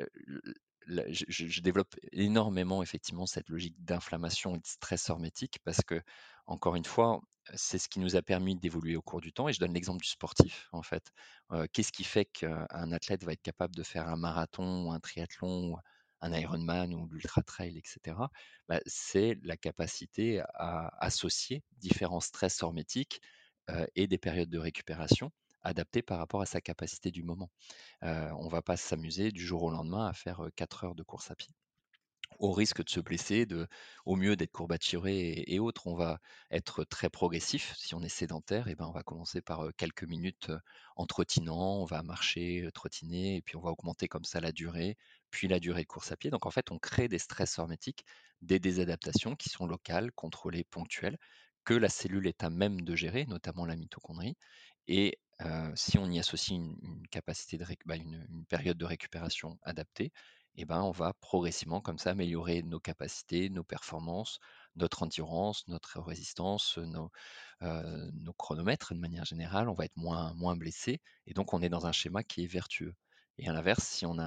je, 0.87 1.61
développe 1.61 1.95
énormément 2.13 2.83
effectivement 2.83 3.27
cette 3.27 3.49
logique 3.49 3.77
d'inflammation 3.85 4.55
et 4.55 4.59
de 4.59 4.67
stress 4.67 5.11
hormétique 5.11 5.59
parce 5.65 5.83
que, 5.83 6.01
encore 6.47 6.77
une 6.77 6.85
fois, 6.85 7.21
c'est 7.55 7.79
ce 7.79 7.89
qui 7.89 8.01
nous 8.01 8.17
a 8.17 8.23
permis 8.23 8.57
d'évoluer 8.57 8.97
au 8.97 9.03
cours 9.03 9.21
du 9.21 9.33
temps. 9.33 9.49
Et 9.49 9.53
je 9.53 9.61
donne 9.61 9.75
l'exemple 9.75 10.03
du 10.03 10.09
sportif, 10.09 10.69
en 10.73 10.83
fait. 10.83 11.11
Qu'est-ce 11.73 11.93
qui 11.93 12.05
fait 12.05 12.27
qu'un 12.27 12.93
athlète 12.93 13.25
va 13.25 13.33
être 13.33 13.43
capable 13.43 13.75
de 13.75 13.83
faire 13.83 14.09
un 14.09 14.17
marathon 14.17 14.93
un 14.93 15.01
triathlon, 15.01 15.77
un 16.21 16.33
Ironman 16.33 16.95
ou 16.95 17.09
l'ultra 17.09 17.43
trail, 17.43 17.79
etc. 17.79 18.17
Bah, 18.69 18.81
c'est 18.87 19.39
la 19.43 19.57
capacité 19.57 20.41
à 20.55 20.91
associer 21.05 21.63
différents 21.79 22.21
stress 22.21 22.63
hormétiques 22.63 23.21
et 23.95 24.07
des 24.07 24.19
périodes 24.19 24.51
de 24.51 24.59
récupération 24.59 25.31
adaptées 25.63 26.03
par 26.03 26.19
rapport 26.19 26.41
à 26.41 26.47
sa 26.47 26.61
capacité 26.61 27.11
du 27.11 27.23
moment. 27.23 27.51
on 28.03 28.45
ne 28.45 28.51
va 28.51 28.63
pas 28.63 28.77
s'amuser 28.77 29.33
du 29.33 29.45
jour 29.45 29.63
au 29.63 29.71
lendemain 29.71 30.07
à 30.07 30.13
faire 30.13 30.49
4 30.57 30.85
heures 30.85 30.95
de 30.95 31.03
course 31.03 31.31
à 31.31 31.35
pied 31.37 31.55
au 32.39 32.53
risque 32.53 32.85
de 32.85 32.89
se 32.89 33.01
blesser, 33.01 33.47
au 34.05 34.17
mieux 34.17 34.37
d'être 34.37 34.53
courbaturé 34.53 35.45
et, 35.47 35.59
autres. 35.59 35.87
On 35.87 35.95
va 35.95 36.21
être 36.51 36.85
très 36.85 37.11
progressif. 37.11 37.75
Si 37.77 37.95
on 37.95 38.03
est 38.03 38.09
sédentaire, 38.09 38.69
et 38.69 38.75
ben 38.75 38.87
on 38.87 38.93
va 38.93 39.03
commencer 39.03 39.41
par 39.41 39.69
quelques 39.77 40.05
minutes 40.05 40.51
en 40.97 41.07
trottinant, 41.07 41.77
on 41.81 41.85
va 41.85 42.03
marcher, 42.03 42.69
trottiner, 42.75 43.37
et 43.37 43.43
puis 43.43 43.57
on 43.57 43.61
va 43.61 43.71
augmenter 43.71 44.09
comme 44.09 44.25
ça 44.25 44.41
la 44.41 44.53
durée, 44.53 44.97
puis 45.31 45.49
la 45.49 45.61
durée 45.61 45.83
de 45.83 45.89
course 45.89 46.13
à 46.13 46.17
pied. 46.17 46.31
Donc 46.31 46.47
en 46.47 46.51
fait, 46.51 46.71
on 46.71 46.79
crée 46.79 47.09
des 47.09 47.19
stress 47.19 47.59
hormétiques, 47.59 48.05
des 48.43 48.59
désadaptations 48.61 49.35
qui 49.37 49.49
sont 49.49 49.67
locales, 49.67 50.13
contrôlées, 50.13 50.65
ponctuelles, 50.65 51.19
que 51.65 51.75
la 51.75 51.89
cellule 51.89 52.27
est 52.27 52.45
à 52.45 52.51
même 52.51 52.83
de 52.83 52.95
gérer, 52.95 53.27
notamment 53.27 53.67
la 53.67 53.77
mitochondrie. 53.77 54.37
Et 54.87 55.19
si 55.75 55.99
on 55.99 56.11
y 56.11 56.19
associe 56.19 56.59
une, 56.59 57.07
capacité 57.11 57.59
de 57.59 57.65
bah, 57.87 57.97
une 57.97 58.45
période 58.49 58.79
de 58.79 58.85
récupération 58.85 59.59
adaptée, 59.63 60.13
eh 60.59 60.65
ben, 60.67 60.83
on 60.83 60.91
va 60.91 61.13
progressivement 61.15 61.81
comme 61.81 61.99
ça 61.99 62.11
améliorer 62.11 62.63
nos 62.63 62.81
capacités, 62.81 63.49
nos 63.51 63.65
performances, 63.65 64.41
notre 64.77 65.03
endurance, 65.03 65.67
notre 65.69 66.01
résistance, 66.01 66.79
nos, 66.79 67.11
nos 67.63 68.33
chronomètres 68.35 68.95
de 68.95 68.99
manière 69.01 69.25
générale. 69.25 69.69
On 69.69 69.75
va 69.75 69.85
être 69.87 69.97
moins, 69.97 70.35
moins 70.35 70.57
blessé 70.57 71.01
et 71.27 71.35
donc 71.35 71.55
on 71.55 71.63
est 71.63 71.69
dans 71.69 71.87
un 71.87 71.93
schéma 71.93 72.23
qui 72.25 72.45
est 72.45 72.47
vertueux. 72.47 72.95
Et 73.39 73.49
à 73.49 73.53
l'inverse, 73.53 73.85
si 73.85 74.05
on 74.05 74.19
a 74.19 74.25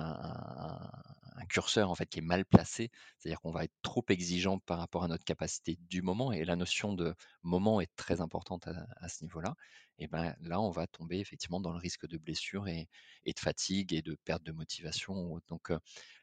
un, 1.35 1.45
curseur 1.49 1.89
en 1.89 1.95
fait 1.95 2.05
qui 2.05 2.19
est 2.19 2.23
mal 2.23 2.45
placé, 2.45 2.91
c'est-à-dire 3.17 3.41
qu'on 3.41 3.51
va 3.51 3.65
être 3.65 3.73
trop 3.81 4.05
exigeant 4.07 4.59
par 4.59 4.77
rapport 4.77 5.03
à 5.03 5.09
notre 5.09 5.25
capacité 5.25 5.77
du 5.89 6.01
moment, 6.01 6.31
et 6.31 6.45
la 6.45 6.55
notion 6.55 6.93
de 6.93 7.13
moment 7.41 7.81
est 7.81 7.93
très 7.97 8.21
importante 8.21 8.67
à, 8.67 9.09
ce 9.09 9.23
niveau-là, 9.23 9.55
et 9.97 10.07
ben 10.07 10.33
là 10.41 10.61
on 10.61 10.69
va 10.69 10.87
tomber 10.87 11.19
effectivement 11.19 11.59
dans 11.59 11.73
le 11.73 11.79
risque 11.79 12.07
de 12.07 12.17
blessure 12.17 12.67
et, 12.67 12.87
de 13.25 13.39
fatigue 13.39 13.91
et 13.93 14.01
de 14.01 14.15
perte 14.23 14.43
de 14.43 14.53
motivation. 14.53 15.41
Donc 15.49 15.73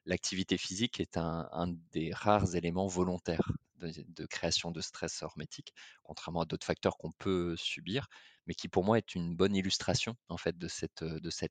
l'activité 0.06 0.56
physique 0.56 0.98
est 1.00 1.18
un, 1.18 1.76
des 1.92 2.12
rares 2.14 2.54
éléments 2.54 2.86
volontaires 2.86 3.52
de, 3.76 4.26
création 4.26 4.70
de 4.70 4.80
stress 4.80 5.22
hormétique, 5.22 5.74
contrairement 6.04 6.40
à 6.40 6.44
d'autres 6.46 6.66
facteurs 6.66 6.96
qu'on 6.96 7.12
peut 7.12 7.54
subir, 7.56 8.08
mais 8.48 8.54
qui 8.54 8.66
pour 8.66 8.82
moi 8.82 8.98
est 8.98 9.14
une 9.14 9.36
bonne 9.36 9.54
illustration 9.54 10.16
en 10.28 10.38
fait 10.38 10.56
de 10.58 10.68
cette, 10.68 11.02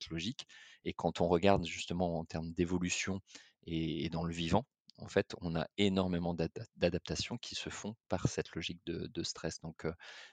logique. 0.09 0.47
Et 0.83 0.93
quand 0.93 1.21
on 1.21 1.27
regarde 1.27 1.63
justement 1.63 2.19
en 2.19 2.25
termes 2.25 2.51
d'évolution 2.53 3.21
et, 3.65 4.09
dans 4.09 4.23
le 4.23 4.33
vivant, 4.33 4.65
en 4.97 5.07
fait, 5.07 5.35
on 5.41 5.55
a 5.55 5.67
énormément 5.77 6.35
d'adaptations 6.75 7.37
qui 7.37 7.53
se 7.53 7.69
font 7.69 7.95
par 8.09 8.27
cette 8.27 8.55
logique 8.55 8.81
de, 8.87 9.23
stress. 9.23 9.61
Donc, 9.61 9.85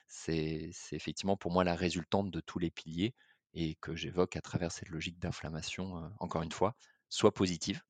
c'est 0.07 0.71
effectivement 0.91 1.37
pour 1.37 1.51
moi 1.51 1.63
la 1.63 1.75
résultante 1.75 2.31
de 2.31 2.39
tous 2.39 2.57
les 2.57 2.71
piliers 2.71 3.13
et 3.53 3.75
que 3.75 3.95
j'évoque 3.95 4.35
à 4.35 4.41
travers 4.41 4.71
cette 4.71 4.89
logique 4.89 5.19
d'inflammation, 5.19 6.11
encore 6.19 6.41
une 6.41 6.51
fois, 6.51 6.75
soit 7.09 7.33
positive, 7.33 7.81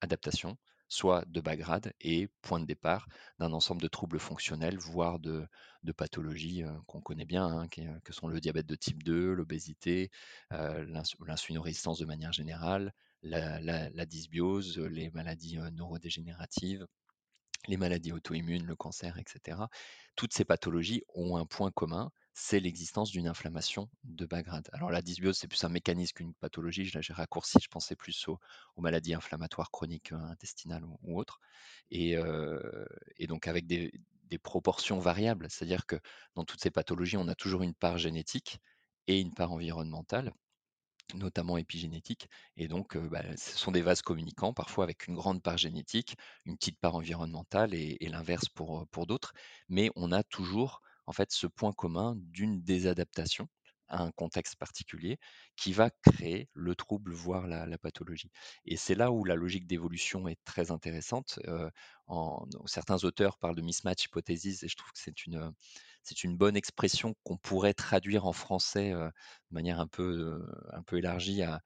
adaptation, 0.00 0.56
soit 0.92 1.24
de 1.28 1.40
bas 1.40 1.56
grade 1.56 1.94
et 2.00 2.28
point 2.42 2.60
de 2.60 2.66
départ 2.66 3.08
d'un 3.38 3.52
ensemble 3.52 3.80
de 3.80 3.88
troubles 3.88 4.18
fonctionnels, 4.18 4.76
voire 4.76 5.18
de, 5.18 5.48
pathologies 5.96 6.64
qu'on 6.86 7.00
connaît 7.00 7.24
bien, 7.24 7.46
hein, 7.46 7.68
que 8.04 8.12
sont 8.12 8.28
le 8.28 8.40
diabète 8.40 8.66
de 8.66 8.74
type 8.74 9.02
2, 9.02 9.32
l'obésité, 9.32 10.10
euh, 10.52 10.84
l'insulinorésistance 11.26 11.98
de 11.98 12.04
manière 12.04 12.32
générale, 12.32 12.92
la, 13.22 14.06
dysbiose, 14.06 14.78
les 14.78 15.10
maladies 15.10 15.58
neurodégénératives, 15.72 16.86
les 17.68 17.76
maladies 17.78 18.12
auto-immunes, 18.12 18.66
le 18.66 18.76
cancer, 18.76 19.16
etc. 19.18 19.58
Toutes 20.14 20.34
ces 20.34 20.44
pathologies 20.44 21.04
ont 21.14 21.36
un 21.36 21.46
point 21.46 21.70
commun, 21.70 22.10
c'est 22.34 22.60
l'existence 22.60 23.10
d'une 23.10 23.28
inflammation 23.28 23.90
de 24.04 24.24
bas 24.24 24.42
grade. 24.42 24.68
Alors 24.72 24.90
la 24.90 25.02
dysbiose, 25.02 25.36
c'est 25.36 25.48
plus 25.48 25.62
un 25.64 25.68
mécanisme 25.68 26.14
qu'une 26.14 26.34
pathologie. 26.34 26.90
Là, 26.94 27.00
j'ai 27.02 27.12
raccourci, 27.12 27.58
je 27.62 27.68
pensais 27.68 27.96
plus 27.96 28.28
aux, 28.28 28.38
maladies 28.78 29.14
inflammatoires 29.14 29.70
chroniques 29.70 30.12
euh, 30.12 30.16
intestinales 30.16 30.84
ou, 30.84 31.18
autres. 31.18 31.40
Et, 31.90 32.16
donc 33.28 33.46
avec 33.46 33.66
des, 33.66 33.92
proportions 34.42 34.98
variables, 34.98 35.46
c'est-à-dire 35.50 35.84
que 35.84 35.96
dans 36.34 36.44
toutes 36.44 36.62
ces 36.62 36.70
pathologies, 36.70 37.18
on 37.18 37.28
a 37.28 37.34
toujours 37.34 37.62
une 37.62 37.74
part 37.74 37.98
génétique 37.98 38.60
et 39.06 39.20
une 39.20 39.34
part 39.34 39.52
environnementale. 39.52 40.32
notamment 41.14 41.58
épigénétique. 41.58 42.28
Et 42.56 42.68
donc, 42.68 42.96
bah, 42.96 43.22
ce 43.36 43.58
sont 43.58 43.72
des 43.72 43.82
vases 43.82 44.00
communicants, 44.00 44.54
parfois 44.54 44.84
avec 44.84 45.06
une 45.06 45.16
grande 45.16 45.42
part 45.42 45.58
génétique, 45.58 46.16
une 46.46 46.56
petite 46.56 46.78
part 46.80 46.94
environnementale 46.94 47.74
et 47.74 48.08
l'inverse 48.08 48.48
pour 48.48 49.06
d'autres. 49.06 49.34
Mais 49.68 49.90
on 49.96 50.12
a 50.12 50.22
toujours, 50.22 50.80
en 51.06 51.12
fait, 51.12 51.32
ce 51.32 51.46
point 51.46 51.72
commun 51.72 52.14
d'une 52.18 52.62
désadaptation 52.62 53.48
à 53.88 54.02
un 54.02 54.10
contexte 54.12 54.56
particulier 54.56 55.18
qui 55.56 55.72
va 55.74 55.90
créer 55.90 56.48
le 56.54 56.74
trouble, 56.74 57.12
voire 57.12 57.46
la 57.46 57.76
pathologie. 57.78 58.30
Et 58.64 58.76
c'est 58.78 58.94
là 58.94 59.12
où 59.12 59.22
la 59.24 59.34
logique 59.34 59.66
d'évolution 59.66 60.28
est 60.28 60.38
très 60.44 60.70
intéressante. 60.70 61.38
En 62.06 62.46
certains 62.66 63.04
auteurs 63.04 63.38
parlent 63.38 63.54
de 63.56 63.62
mismatch 63.62 64.04
hypothesis 64.06 64.62
et 64.62 64.68
je 64.68 64.76
trouve 64.76 64.92
que 64.92 64.98
c'est 65.00 65.26
une, 65.26 65.52
c'est 66.02 66.24
une 66.24 66.36
bonne 66.36 66.56
expression 66.56 67.14
qu'on 67.24 67.36
pourrait 67.36 67.74
traduire 67.74 68.26
en 68.26 68.32
français, 68.32 68.92
heu, 68.92 69.06
de 69.06 69.54
manière 69.54 69.80
un 69.80 69.86
peu, 69.86 70.42
un 70.72 70.82
peu 70.82 70.98
élargie 70.98 71.42
à 71.42 71.60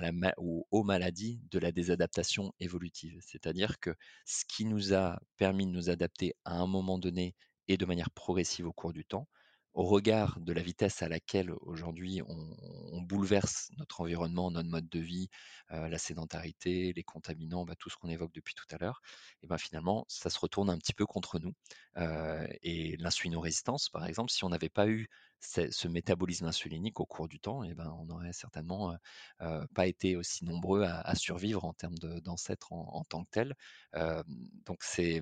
la 0.00 0.10
aux 0.38 0.66
aux 0.72 0.82
maladies 0.82 1.40
de 1.50 1.58
la 1.60 1.70
désadaptation 1.72 2.52
évolutive. 2.58 3.20
C'est-à-dire 3.24 3.78
que 3.80 3.94
ce 4.26 4.44
qui 4.48 4.64
nous 4.64 4.94
a 4.94 5.20
permis 5.36 5.66
de 5.66 5.70
nous 5.72 5.90
adapter 5.90 6.34
à 6.44 6.54
un 6.54 6.66
moment 6.66 6.98
donné 6.98 7.36
et 7.70 7.76
de 7.76 7.86
manière 7.86 8.10
progressive 8.10 8.66
au 8.66 8.72
cours 8.72 8.92
du 8.92 9.04
temps, 9.04 9.28
au 9.74 9.84
regard 9.84 10.40
de 10.40 10.52
la 10.52 10.62
vitesse 10.62 11.00
à 11.02 11.08
laquelle 11.08 11.52
aujourd'hui 11.60 12.20
on 12.26 13.02
bouleverse 13.02 13.70
notre 13.78 14.00
environnement, 14.00 14.50
notre 14.50 14.68
mode 14.68 14.88
de 14.88 14.98
vie, 14.98 15.28
heu, 15.72 15.88
la 15.88 15.98
sédentarité, 15.98 16.92
les 16.92 17.02
contaminants, 17.04 17.64
bah, 17.64 17.74
tout 17.78 17.88
ce 17.90 17.96
qu'on 17.96 18.08
évoque 18.08 18.32
depuis 18.32 18.54
tout 18.54 18.64
à 18.74 18.78
l'heure 18.78 19.00
et 19.42 19.46
ben, 19.46 19.58
finalement, 19.58 20.04
ça 20.08 20.30
se 20.30 20.38
retourne 20.38 20.70
un 20.70 20.78
petit 20.78 20.92
peu 20.92 21.06
contre 21.06 21.38
nous. 21.38 21.52
Heu 21.96 22.46
et 22.62 22.96
l'insulinorésistance, 22.98 23.88
par 23.88 24.06
exemple, 24.06 24.30
si 24.30 24.44
on 24.44 24.48
n'avait 24.48 24.68
pas 24.68 24.88
eu 24.88 25.06
ce 25.40 25.88
métabolisme 25.88 26.46
insulinique 26.46 27.00
au 27.00 27.06
cours 27.06 27.28
du 27.28 27.40
temps 27.40 27.62
et 27.64 27.74
ben, 27.74 27.90
on 27.98 28.04
n'aurait 28.06 28.32
certainement, 28.32 28.94
heu, 29.42 29.66
pas 29.74 29.86
été 29.86 30.16
aussi 30.16 30.44
nombreux 30.44 30.82
à 30.84 31.14
survivre 31.14 31.64
en 31.64 31.72
termes 31.72 31.98
d'ancêtres 31.98 32.72
en 32.72 32.80
en 32.92 33.04
tant 33.04 33.24
que 33.24 33.30
tels. 33.30 33.54
Donc 33.94 34.78
c'est, 34.82 35.20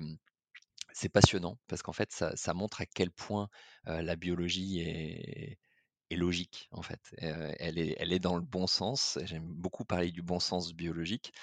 c'est 0.93 1.09
passionnant 1.09 1.57
parce 1.67 1.81
qu'en 1.81 1.93
fait, 1.93 2.11
ça 2.11 2.53
montre 2.53 2.81
à 2.81 2.85
quel 2.85 3.11
point, 3.11 3.49
la 3.85 4.15
biologie 4.15 4.79
est 4.81 5.57
logique, 6.15 6.67
en 6.71 6.81
fait. 6.81 7.13
Elle 7.19 7.77
est 7.77 8.19
dans 8.19 8.35
le 8.35 8.41
bon 8.41 8.67
sens. 8.67 9.19
J'aime 9.23 9.45
beaucoup 9.45 9.85
parler 9.85 10.11
du 10.11 10.21
bon 10.21 10.39
sens 10.39 10.73
biologique 10.73 11.33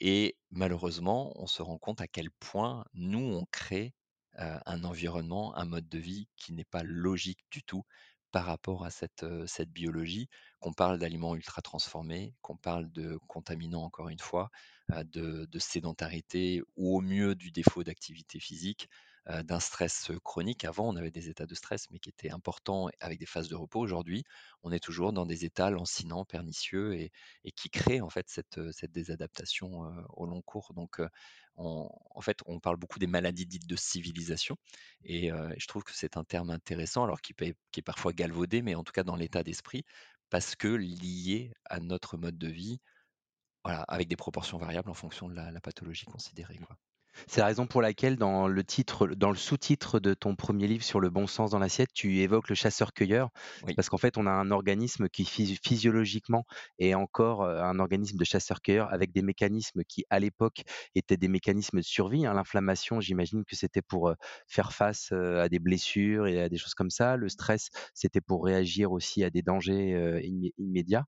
et 0.00 0.36
malheureusement, 0.50 1.32
on 1.40 1.46
se 1.46 1.62
rend 1.62 1.78
compte 1.78 2.00
à 2.00 2.06
quel 2.06 2.30
point 2.30 2.84
nous, 2.94 3.34
on 3.34 3.46
crée, 3.50 3.94
un 4.36 4.84
environnement, 4.84 5.56
un 5.56 5.64
mode 5.64 5.88
de 5.88 5.98
vie 5.98 6.28
qui 6.36 6.52
n'est 6.52 6.64
pas 6.64 6.84
logique 6.84 7.40
du 7.50 7.62
tout 7.64 7.84
par 8.30 8.44
rapport 8.44 8.84
à 8.84 8.90
cette, 8.90 9.24
biologie. 9.68 10.28
Qu'on 10.60 10.72
parle 10.72 10.98
d'aliments 10.98 11.34
ultra 11.34 11.62
transformés, 11.62 12.34
qu'on 12.42 12.56
parle 12.56 12.90
de 12.92 13.18
contaminants 13.26 13.84
encore 13.84 14.08
une 14.08 14.18
fois, 14.20 14.50
de 14.90 15.46
de 15.46 15.58
sédentarité 15.58 16.62
ou 16.76 16.96
au 16.96 17.00
mieux 17.00 17.34
du 17.34 17.50
défaut 17.50 17.84
d'activité 17.84 18.40
physique, 18.40 18.88
d'un 19.44 19.60
stress, 19.60 20.10
chronique. 20.24 20.64
Avant, 20.64 20.88
on 20.88 20.96
avait 20.96 21.10
des 21.10 21.28
états 21.28 21.44
de 21.44 21.54
stress, 21.54 21.90
mais 21.90 21.98
qui 21.98 22.08
étaient 22.08 22.30
importants 22.30 22.88
avec 23.00 23.18
des 23.18 23.26
phases 23.26 23.48
de 23.48 23.54
repos. 23.54 23.78
Aujourd'hui, 23.80 24.24
on 24.62 24.72
est 24.72 24.80
toujours 24.80 25.12
dans 25.12 25.26
des 25.26 25.44
états 25.44 25.68
lancinants, 25.68 26.24
pernicieux 26.24 26.94
et 26.94 27.52
qui 27.52 27.68
créent 27.68 28.00
en 28.00 28.08
fait 28.08 28.26
cette, 28.28 28.58
désadaptation, 28.90 29.82
au 30.14 30.24
long 30.24 30.40
cours. 30.40 30.72
Donc, 30.72 31.02
en 31.56 32.20
fait, 32.22 32.38
on 32.46 32.58
parle 32.58 32.78
beaucoup 32.78 32.98
des 32.98 33.06
maladies 33.06 33.44
dites 33.44 33.66
de 33.66 33.76
civilisation 33.76 34.56
et 35.04 35.30
je 35.58 35.66
trouve 35.66 35.84
que 35.84 35.92
c'est 35.92 36.16
un 36.16 36.24
terme 36.24 36.48
intéressant, 36.48 37.04
alors 37.04 37.20
qui 37.20 37.34
est 37.42 37.82
parfois 37.82 38.14
galvaudé, 38.14 38.62
mais 38.62 38.74
en 38.76 38.84
tout 38.84 38.92
cas 38.92 39.04
dans 39.04 39.16
l'état 39.16 39.42
d'esprit, 39.42 39.84
parce 40.30 40.56
que 40.56 40.68
lié 40.68 41.52
à 41.66 41.80
notre 41.80 42.16
mode 42.16 42.38
de 42.38 42.48
vie, 42.48 42.80
voilà, 43.68 43.82
avec 43.82 44.08
des 44.08 44.16
proportions 44.16 44.56
variables 44.56 44.88
en 44.88 44.94
fonction 44.94 45.28
de 45.28 45.34
la 45.34 45.60
pathologie 45.60 46.06
considérée, 46.06 46.56
quoi. 46.56 46.78
C'est 47.26 47.40
la 47.40 47.46
raison 47.46 47.66
pour 47.66 47.82
laquelle 47.82 48.16
dans 48.16 48.48
le 48.48 48.64
titre 48.64 49.06
dans 49.08 49.30
le 49.30 49.36
sous-titre 49.36 49.98
de 50.00 50.14
ton 50.14 50.36
premier 50.36 50.66
livre 50.66 50.84
sur 50.84 51.00
le 51.00 51.10
bon 51.10 51.26
sens 51.26 51.50
dans 51.50 51.58
l'assiette, 51.58 51.92
tu 51.92 52.18
évoques 52.20 52.48
le 52.48 52.54
chasseur-cueilleur. 52.54 53.30
Oui. 53.60 53.76
parce 53.76 53.88
qu'en 53.88 53.96
fait, 53.98 54.16
on 54.18 54.26
a 54.26 54.30
un 54.30 54.50
organisme 54.50 55.08
qui 55.08 55.24
physio 55.24 55.56
physiologiquement 55.64 56.44
est 56.78 56.94
encore, 56.94 57.44
heu, 57.44 57.58
un 57.60 57.78
organisme 57.78 58.16
de 58.18 58.24
chasseur-cueilleur 58.24 58.92
avec 58.92 59.12
des 59.12 59.22
mécanismes 59.22 59.82
qui, 59.84 60.04
à 60.10 60.18
l'époque, 60.20 60.62
étaient 60.94 61.16
des 61.16 61.28
mécanismes 61.28 61.78
de 61.78 61.82
survie, 61.84 62.26
hein. 62.26 62.34
L'inflammation, 62.34 63.00
j'imagine 63.00 63.44
que 63.44 63.56
c'était 63.56 63.82
pour, 63.82 64.08
heu, 64.10 64.16
faire 64.46 64.72
face, 64.72 65.10
heu, 65.12 65.40
à 65.40 65.48
des 65.48 65.58
blessures 65.58 66.26
et 66.26 66.40
à 66.42 66.48
des 66.48 66.56
choses 66.58 66.74
comme 66.74 66.90
ça. 66.90 67.16
Le 67.16 67.28
stress, 67.28 67.68
c'était 67.94 68.20
pour 68.20 68.44
réagir 68.44 68.92
aussi 68.92 69.24
à 69.24 69.30
des 69.30 69.42
dangers, 69.42 70.20
immé 70.24 70.52
immédiats. 70.58 71.04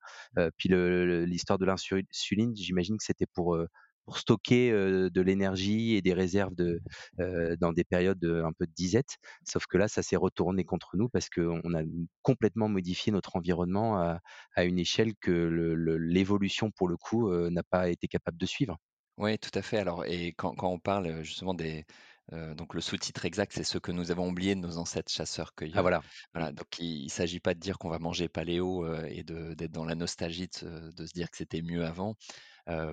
Puis 0.56 0.68
l'histoire 0.68 1.58
de 1.58 1.64
l'insuline, 1.66 2.54
j'imagine 2.56 2.96
que 2.98 3.04
c'était 3.04 3.26
pour, 3.26 3.56
pour 4.10 4.18
stocker, 4.18 4.72
de 4.72 5.20
l'énergie 5.20 5.94
et 5.94 6.02
des 6.02 6.12
réserves 6.14 6.54
de, 6.56 6.80
dans 7.60 7.72
des 7.72 7.84
périodes, 7.84 8.24
un 8.24 8.52
peu 8.58 8.66
de 8.66 8.72
disette. 8.72 9.18
Sauf 9.46 9.66
que 9.68 9.78
là, 9.78 9.86
ça 9.86 10.02
s'est 10.02 10.16
retourné 10.16 10.64
contre 10.64 10.96
nous 10.96 11.08
parce 11.08 11.28
qu'on 11.28 11.74
a 11.74 11.82
complètement 12.22 12.68
modifié 12.68 13.12
notre 13.12 13.36
environnement 13.36 13.98
à 13.98 14.18
à 14.56 14.64
une 14.64 14.80
échelle 14.80 15.12
que 15.20 15.30
le 15.30 15.74
le 15.76 15.96
l'évolution 15.96 16.72
pour 16.72 16.88
le 16.88 16.96
coup, 16.96 17.30
n'a 17.50 17.62
pas 17.62 17.88
été 17.88 18.08
capable 18.08 18.36
de 18.38 18.46
suivre. 18.46 18.78
Ouais, 19.16 19.38
tout 19.38 19.50
à 19.54 19.62
fait. 19.62 19.78
Alors 19.78 20.04
et 20.06 20.32
quand 20.32 20.54
quand 20.54 20.70
on 20.70 20.78
parle, 20.80 21.22
justement 21.22 21.54
des 21.54 21.84
donc 22.32 22.74
le 22.74 22.80
sous-titre 22.80 23.24
exact, 23.24 23.52
c'est 23.52 23.64
«Ce 23.64 23.76
que 23.78 23.90
nous 23.90 24.12
avons 24.12 24.28
oublié 24.28 24.54
de 24.54 24.60
nos 24.60 24.78
ancêtres 24.78 25.10
Ah 25.74 25.80
chasseurs-cueilleurs». 25.80 25.82
voilà. 25.82 25.98
Mmh. 25.98 26.02
Voilà, 26.34 26.52
donc 26.52 26.78
il 26.78 27.04
il 27.04 27.10
s'agit 27.10 27.40
pas 27.40 27.54
de 27.54 27.58
dire 27.60 27.76
qu'on 27.78 27.88
va 27.88 27.98
manger 27.98 28.28
paléo, 28.28 28.86
et 29.04 29.24
d'être 29.24 29.72
dans 29.72 29.84
la 29.84 29.96
nostalgie 29.96 30.48
de 30.62 31.06
se 31.06 31.12
dire 31.12 31.28
que 31.30 31.36
c'était 31.36 31.60
mieux 31.62 31.84
avant. 31.84 32.14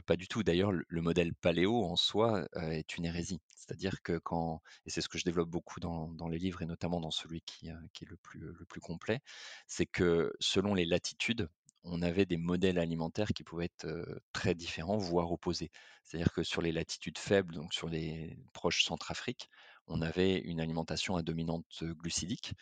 Pas 0.05 0.15
du 0.15 0.27
tout. 0.27 0.43
D'ailleurs, 0.43 0.71
le 0.71 0.85
le 0.87 1.01
modèle 1.01 1.33
paléo 1.35 1.83
en 1.85 1.95
soi, 1.95 2.47
est 2.55 2.97
une 2.97 3.05
hérésie. 3.05 3.39
C'est-à-dire 3.49 4.01
que 4.01 4.17
quand 4.17 4.61
et 4.85 4.89
c'est 4.89 5.01
ce 5.01 5.09
que 5.09 5.17
je 5.17 5.25
développe 5.25 5.49
beaucoup 5.49 5.79
dans 5.79 6.27
les 6.29 6.39
livres 6.39 6.61
et 6.61 6.65
notamment 6.65 6.99
dans 6.99 7.11
celui 7.11 7.41
qui, 7.41 7.67
est 7.67 8.09
le 8.09 8.17
plus, 8.17 8.39
le 8.39 8.65
plus 8.65 8.81
complet, 8.81 9.21
c'est 9.67 9.85
que 9.85 10.33
selon 10.39 10.73
les 10.73 10.85
latitudes, 10.85 11.49
on 11.83 12.01
avait 12.01 12.25
des 12.25 12.37
modèles 12.37 12.79
alimentaires 12.79 13.29
qui 13.35 13.43
pouvaient 13.43 13.65
être, 13.65 13.87
très 14.33 14.55
différents, 14.55 14.97
voire 14.97 15.31
opposés. 15.31 15.71
C'est-à-dire 16.03 16.33
que 16.33 16.43
sur 16.43 16.61
les 16.61 16.71
latitudes 16.71 17.17
faibles, 17.17 17.55
donc 17.55 17.73
sur 17.73 17.89
les 17.89 18.37
proches 18.53 18.83
Centrafrique, 18.83 19.49
on 19.87 20.01
avait 20.01 20.39
une 20.39 20.59
alimentation 20.59 21.15
à 21.15 21.21
dominante, 21.23 21.83
glucidique, 21.83 22.53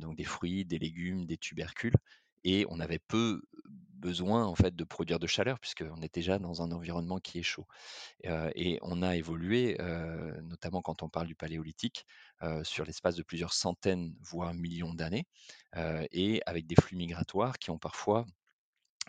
donc 0.00 0.16
des 0.16 0.24
fruits, 0.24 0.64
des 0.64 0.78
légumes, 0.78 1.26
des 1.26 1.38
tubercules 1.38 1.96
et 2.44 2.66
on 2.68 2.80
avait 2.80 2.98
peu 2.98 3.42
besoin 3.98 4.46
en 4.46 4.54
fait 4.54 4.76
de 4.76 4.84
produire 4.84 5.18
de 5.18 5.26
chaleur 5.26 5.58
puisqu'on 5.58 6.00
est 6.02 6.14
déjà 6.14 6.38
dans 6.38 6.62
un 6.62 6.70
environnement 6.70 7.18
qui 7.18 7.38
est 7.38 7.42
chaud. 7.42 7.66
Et 8.24 8.78
on 8.82 9.02
a 9.02 9.16
évolué, 9.16 9.76
notamment 10.42 10.82
quand 10.82 11.02
on 11.02 11.08
parle 11.08 11.26
du 11.26 11.34
paléolithique, 11.34 12.06
sur 12.62 12.84
l'espace 12.84 13.16
de 13.16 13.22
plusieurs 13.22 13.52
centaines, 13.52 14.14
voire 14.20 14.54
millions 14.54 14.94
d'années, 14.94 15.26
et 15.76 16.40
avec 16.46 16.66
des 16.66 16.76
flux 16.76 16.96
migratoires 16.96 17.58
qui 17.58 17.70
ont 17.70 17.78
parfois 17.78 18.24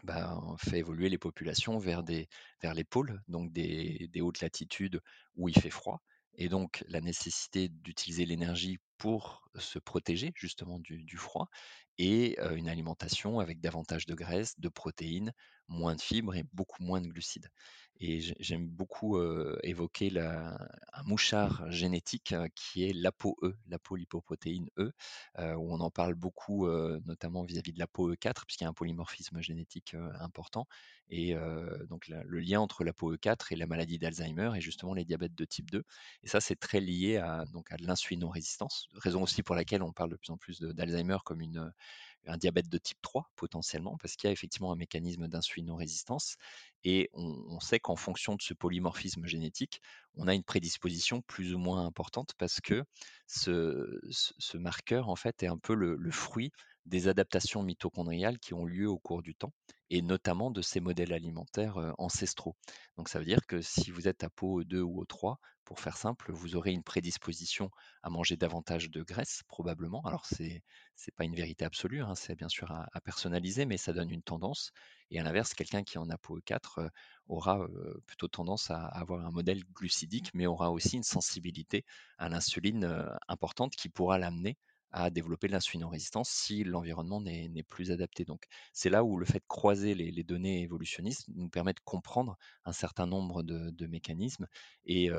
ben, 0.04 0.56
fait 0.58 0.80
évoluer 0.80 1.10
les 1.10 1.18
populations 1.18 1.78
vers 1.78 2.04
des 2.04 2.28
vers 2.62 2.74
les 2.74 2.84
pôles, 2.84 3.22
donc 3.28 3.52
des 3.52 4.22
hautes 4.22 4.42
latitudes 4.42 5.02
où 5.36 5.50
il 5.50 5.60
fait 5.60 5.70
froid 5.70 6.02
et 6.40 6.48
donc 6.48 6.84
la 6.88 7.02
nécessité 7.02 7.68
d'utiliser 7.70 8.26
l'énergie 8.26 8.80
pour 8.98 9.50
se 9.58 9.78
protéger 9.78 10.32
justement 10.36 10.80
du 10.80 11.18
froid 11.18 11.50
et 11.98 12.40
une 12.56 12.70
alimentation 12.70 13.40
avec 13.40 13.60
davantage 13.60 14.06
de 14.06 14.16
graisses, 14.16 14.58
de 14.58 14.70
protéines, 14.70 15.34
moins 15.68 15.96
de 15.96 16.02
fibres 16.02 16.36
et 16.36 16.46
beaucoup 16.54 16.82
moins 16.82 17.02
de 17.02 17.08
glucides 17.08 17.50
et 18.00 18.20
j'ai 18.22 18.36
j'aime 18.40 18.68
beaucoup, 18.68 19.20
évoquer 19.64 20.12
un 20.20 21.04
mouchard 21.06 21.70
génétique, 21.72 22.32
heu, 22.34 22.48
qui 22.56 22.84
est 22.86 22.94
l'ApoE, 22.94 23.36
l'apolipoprotéine 23.68 24.70
E, 24.78 24.92
heu, 25.40 25.56
où 25.58 25.72
on 25.74 25.80
en 25.80 25.92
parle 25.92 26.16
beaucoup, 26.16 26.68
notamment 27.06 27.44
vis-à-vis 27.44 27.74
de 27.74 27.80
l'ApoE4 27.80 28.46
puisqu'il 28.46 28.64
y 28.64 28.68
a 28.68 28.70
un 28.70 28.74
polymorphisme 28.74 29.42
génétique, 29.42 29.96
important 30.20 30.66
et 31.10 31.34
donc 31.90 32.08
le 32.08 32.40
lien 32.40 32.60
entre 32.60 32.84
l'ApoE4 32.84 33.52
et 33.52 33.56
la 33.56 33.66
maladie 33.68 33.98
d'Alzheimer 33.98 34.52
et 34.56 34.62
justement 34.62 34.94
les 34.94 35.06
diabètes 35.06 35.36
de 35.36 35.46
type 35.46 35.70
2 35.72 35.84
et 36.24 36.28
ça, 36.28 36.40
c'est 36.42 36.56
très 36.56 36.80
lié 36.80 37.18
à 37.18 37.46
donc 37.52 37.72
à 37.72 37.78
l'insulinorésistance, 37.80 38.88
raison 38.94 39.24
aussi 39.24 39.44
pour 39.44 39.56
laquelle 39.56 39.82
on 39.84 39.92
parle 39.92 40.12
de 40.12 40.16
plus 40.18 40.32
en 40.32 40.38
plus 40.38 40.60
d'Alzheimer 40.62 41.18
comme 41.26 41.42
une, 41.42 41.72
un 42.28 42.38
diabète 42.38 42.70
de 42.70 42.78
type 42.78 43.02
3 43.02 43.32
potentiellement, 43.36 43.98
parce 43.98 44.16
qu'il 44.16 44.28
y 44.28 44.30
a 44.30 44.32
effectivement 44.32 44.72
un 44.72 44.76
mécanisme 44.76 45.28
d'insulinorésistance 45.28 46.36
et 46.84 47.10
on 47.14 47.60
sait 47.60 47.80
qu'en 47.80 47.96
fonction 47.96 48.36
de 48.36 48.42
ce 48.42 48.54
polymorphisme 48.54 49.26
génétique, 49.26 49.82
on 50.16 50.28
a 50.28 50.34
une 50.34 50.44
prédisposition 50.44 51.22
plus 51.22 51.54
ou 51.54 51.58
moins 51.58 51.86
importante 51.86 52.34
parce 52.38 52.62
que 52.62 52.84
ce 53.28 54.58
marqueur, 54.58 55.10
en 55.10 55.16
fait, 55.16 55.44
est 55.44 55.48
un 55.48 55.58
peu 55.58 55.74
le 55.76 56.12
fruit 56.12 56.52
des 56.90 57.08
adaptations 57.08 57.64
mitochondriales 57.64 58.40
qui 58.40 58.54
ont 58.54 58.66
lieu 58.66 58.90
au 58.90 59.00
cours 59.00 59.22
du 59.22 59.36
temps 59.36 59.54
et 59.90 60.02
notamment 60.02 60.52
de 60.52 60.62
ces 60.62 60.80
modèles 60.80 61.14
alimentaires 61.14 61.94
ancestraux. 61.98 62.56
Donc 62.98 63.10
ça 63.10 63.18
veut 63.20 63.26
dire 63.26 63.46
que 63.48 63.62
si 63.62 63.90
vous 63.90 64.08
êtes 64.08 64.24
à 64.24 64.30
peau 64.30 64.64
2 64.64 64.82
ou 64.82 65.04
O3, 65.04 65.38
pour 65.70 65.80
faire 65.80 65.98
simple, 65.98 66.32
vous 66.32 66.56
aurez 66.56 66.72
une 66.72 66.82
prédisposition 66.82 67.70
à 68.02 68.10
manger 68.10 68.36
davantage 68.36 68.90
de 68.90 69.04
graisse, 69.04 69.44
probablement. 69.48 70.02
Alors, 70.02 70.26
c'est 70.26 70.48
n'est 70.48 71.14
pas 71.16 71.26
une 71.26 71.36
vérité 71.36 71.64
absolue, 71.64 72.02
hein, 72.02 72.16
c'est 72.16 72.34
bien 72.36 72.50
sûr 72.50 72.72
à, 72.72 73.02
personnaliser, 73.02 73.68
mais 73.68 73.78
ça 73.78 73.94
donne 73.94 74.10
une 74.10 74.24
tendance. 74.24 74.72
Et 75.12 75.20
à 75.20 75.24
l'inverse, 75.24 75.54
quelqu'un 75.54 75.84
qui 75.84 76.00
en 76.00 76.10
a 76.10 76.18
peau 76.18 76.40
4 76.44 76.80
euh, 76.80 76.90
aura 77.28 77.68
plutôt 78.08 78.28
tendance 78.28 78.72
à 78.72 78.84
avoir 78.84 79.24
un 79.24 79.30
modèle 79.30 79.64
glucidique, 79.76 80.32
mais 80.34 80.48
aura 80.48 80.72
aussi 80.72 80.98
une 80.98 81.04
sensibilité 81.04 81.86
à 82.18 82.30
l'insuline 82.30 83.08
importante 83.28 83.76
qui 83.76 83.90
pourra 83.90 84.18
l'amener 84.18 84.58
à 84.92 85.10
développer 85.10 85.48
de 85.48 85.54
l'insulinorésistance 85.54 86.30
si 86.30 86.64
l'environnement 86.64 87.22
n'est 87.22 87.64
plus 87.68 87.92
adapté. 87.92 88.26
C'est 88.74 88.90
là 88.90 89.04
où 89.04 89.18
le 89.18 89.26
fait 89.26 89.40
de 89.40 89.48
croiser 89.48 89.96
les, 89.96 90.24
données 90.24 90.62
évolutionnistes 90.62 91.28
nous 91.36 91.50
permet 91.50 91.74
de 91.74 91.80
comprendre 91.84 92.38
un 92.66 92.74
certain 92.74 93.06
nombre 93.06 93.44
de, 93.44 93.88
mécanismes. 93.88 94.48
Et 94.86 95.10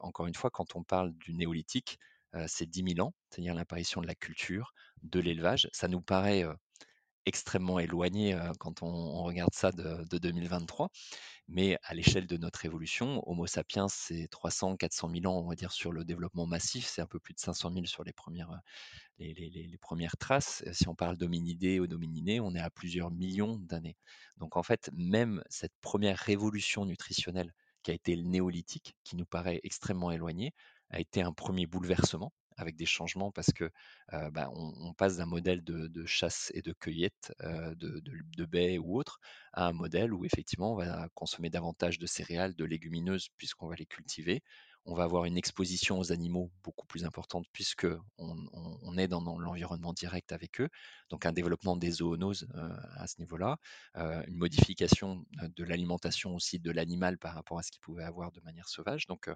encore 0.00 0.26
une 0.26 0.34
fois, 0.34 0.50
quand 0.50 0.76
on 0.76 0.82
parle 0.82 1.12
du 1.14 1.34
néolithique, 1.34 1.98
c'est 2.46 2.66
10 2.66 2.94
000 2.96 3.06
ans, 3.06 3.14
c'est-à-dire 3.30 3.54
l'apparition 3.54 4.00
de 4.00 4.06
la 4.06 4.14
culture, 4.14 4.74
de 5.02 5.20
l'élevage. 5.20 5.68
Ça 5.72 5.88
nous 5.88 6.00
paraît 6.00 6.44
extrêmement 7.26 7.78
éloigné 7.78 8.38
quand 8.58 8.82
on, 8.82 9.22
regarde 9.22 9.54
ça 9.54 9.72
de, 9.72 10.04
de 10.10 10.18
2023. 10.18 10.90
Mais 11.48 11.78
à 11.82 11.94
l'échelle 11.94 12.26
de 12.26 12.36
notre 12.38 12.64
évolution, 12.64 13.22
Homo 13.28 13.46
sapiens, 13.46 13.86
c'est 13.88 14.28
300, 14.28 14.76
400 14.76 15.10
000 15.10 15.26
ans, 15.26 15.40
on 15.40 15.48
va 15.48 15.54
dire, 15.54 15.72
sur 15.72 15.92
le 15.92 16.04
développement 16.04 16.46
massif. 16.46 16.86
C'est 16.86 17.02
un 17.02 17.06
peu 17.06 17.20
plus 17.20 17.34
de 17.34 17.38
500 17.38 17.72
000 17.72 17.84
sur 17.86 18.02
les 18.02 18.14
premières, 18.14 18.60
les, 19.18 19.34
les, 19.34 19.78
premières 19.78 20.16
traces. 20.16 20.64
Si 20.72 20.88
on 20.88 20.94
parle 20.94 21.18
d'hominidés 21.18 21.80
ou 21.80 21.86
d'homininés, 21.86 22.40
on 22.40 22.54
est 22.54 22.60
à 22.60 22.70
plusieurs 22.70 23.10
millions 23.10 23.58
d'années. 23.58 23.96
Donc 24.38 24.56
en 24.56 24.62
fait, 24.62 24.90
même 24.94 25.42
cette 25.50 25.74
première 25.82 26.18
révolution 26.18 26.86
nutritionnelle 26.86 27.52
qui 27.82 27.90
a 27.90 27.94
été 27.94 28.16
le 28.16 28.22
néolithique, 28.22 28.96
qui 29.04 29.16
nous 29.16 29.26
paraît 29.26 29.60
extrêmement 29.64 30.10
éloigné, 30.10 30.54
a 30.88 31.00
été 31.00 31.20
un 31.20 31.32
premier 31.32 31.66
bouleversement 31.66 32.32
avec 32.56 32.76
des 32.76 32.86
changements 32.86 33.30
parce 33.30 33.52
que 33.52 33.70
bah, 34.32 34.50
on, 34.54 34.92
passe 34.94 35.16
d'un 35.16 35.26
modèle 35.26 35.64
de, 35.64 36.06
chasse 36.06 36.50
et 36.54 36.62
de 36.62 36.72
cueillette 36.72 37.32
de, 37.40 38.02
de, 38.04 38.44
baies 38.44 38.78
ou 38.78 38.98
autre 38.98 39.20
à 39.52 39.66
un 39.66 39.72
modèle 39.72 40.12
où 40.12 40.24
effectivement 40.24 40.72
on 40.72 40.76
va 40.76 41.08
consommer 41.14 41.50
davantage 41.50 41.98
de 41.98 42.06
céréales, 42.06 42.54
de 42.54 42.64
légumineuses 42.64 43.28
puisqu'on 43.36 43.68
va 43.68 43.76
les 43.76 43.86
cultiver. 43.86 44.42
On 44.86 44.94
va 44.94 45.04
avoir 45.04 45.24
une 45.24 45.38
exposition 45.38 45.98
aux 45.98 46.12
animaux 46.12 46.50
beaucoup 46.62 46.86
plus 46.86 47.06
importante 47.06 47.46
puisque 47.52 47.86
on, 48.18 48.98
est 48.98 49.08
dans, 49.08 49.22
l'environnement 49.38 49.94
direct 49.94 50.30
avec 50.32 50.60
eux. 50.60 50.68
Donc 51.08 51.24
un 51.24 51.32
développement 51.32 51.76
des 51.76 51.90
zoonoses 51.90 52.46
à 52.96 53.06
ce 53.06 53.18
niveau-là, 53.18 53.56
une 53.94 54.36
modification 54.36 55.24
de 55.40 55.64
l'alimentation 55.64 56.34
aussi 56.34 56.58
de 56.58 56.70
l'animal 56.70 57.16
par 57.16 57.34
rapport 57.34 57.58
à 57.58 57.62
ce 57.62 57.70
qu'il 57.70 57.80
pouvait 57.80 58.04
avoir 58.04 58.30
de 58.30 58.40
manière 58.42 58.68
sauvage. 58.68 59.06
Donc 59.06 59.30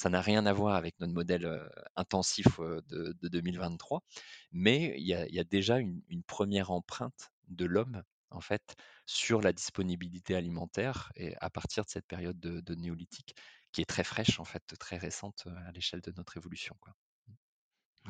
ça 0.00 0.08
n'a 0.08 0.22
rien 0.22 0.46
à 0.46 0.52
voir 0.54 0.76
avec 0.76 0.98
notre 0.98 1.12
modèle 1.12 1.46
intensif 1.94 2.58
de, 2.58 3.14
2023, 3.28 4.02
mais 4.50 4.94
il 4.96 5.06
y 5.06 5.38
a, 5.38 5.44
déjà 5.44 5.78
une, 5.78 6.22
première 6.26 6.70
empreinte 6.70 7.30
de 7.48 7.66
l'homme 7.66 8.02
en 8.30 8.40
fait 8.40 8.76
sur 9.04 9.42
la 9.42 9.52
disponibilité 9.52 10.34
alimentaire 10.34 11.12
et 11.16 11.34
à 11.42 11.50
partir 11.50 11.84
de 11.84 11.90
cette 11.90 12.06
période 12.06 12.40
de, 12.40 12.74
néolithique 12.76 13.34
qui 13.72 13.82
est 13.82 13.84
très 13.84 14.04
fraîche 14.04 14.40
en 14.40 14.46
fait, 14.46 14.62
très 14.78 14.96
récente 14.96 15.46
à 15.66 15.72
l'échelle 15.72 16.00
de 16.00 16.12
notre 16.16 16.38
évolution. 16.38 16.74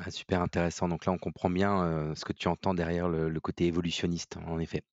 Super 0.09 0.41
intéressant. 0.41 0.87
Donc 0.87 1.05
là, 1.05 1.11
on 1.11 1.17
comprend 1.17 1.49
bien 1.49 2.15
ce 2.15 2.23
que 2.23 2.31
tu 2.31 2.47
entends 2.47 2.73
derrière 2.73 3.09
le 3.09 3.39
côté 3.41 3.65
évolutionniste, 3.65 4.37
en 4.37 4.59
effet 4.59 4.85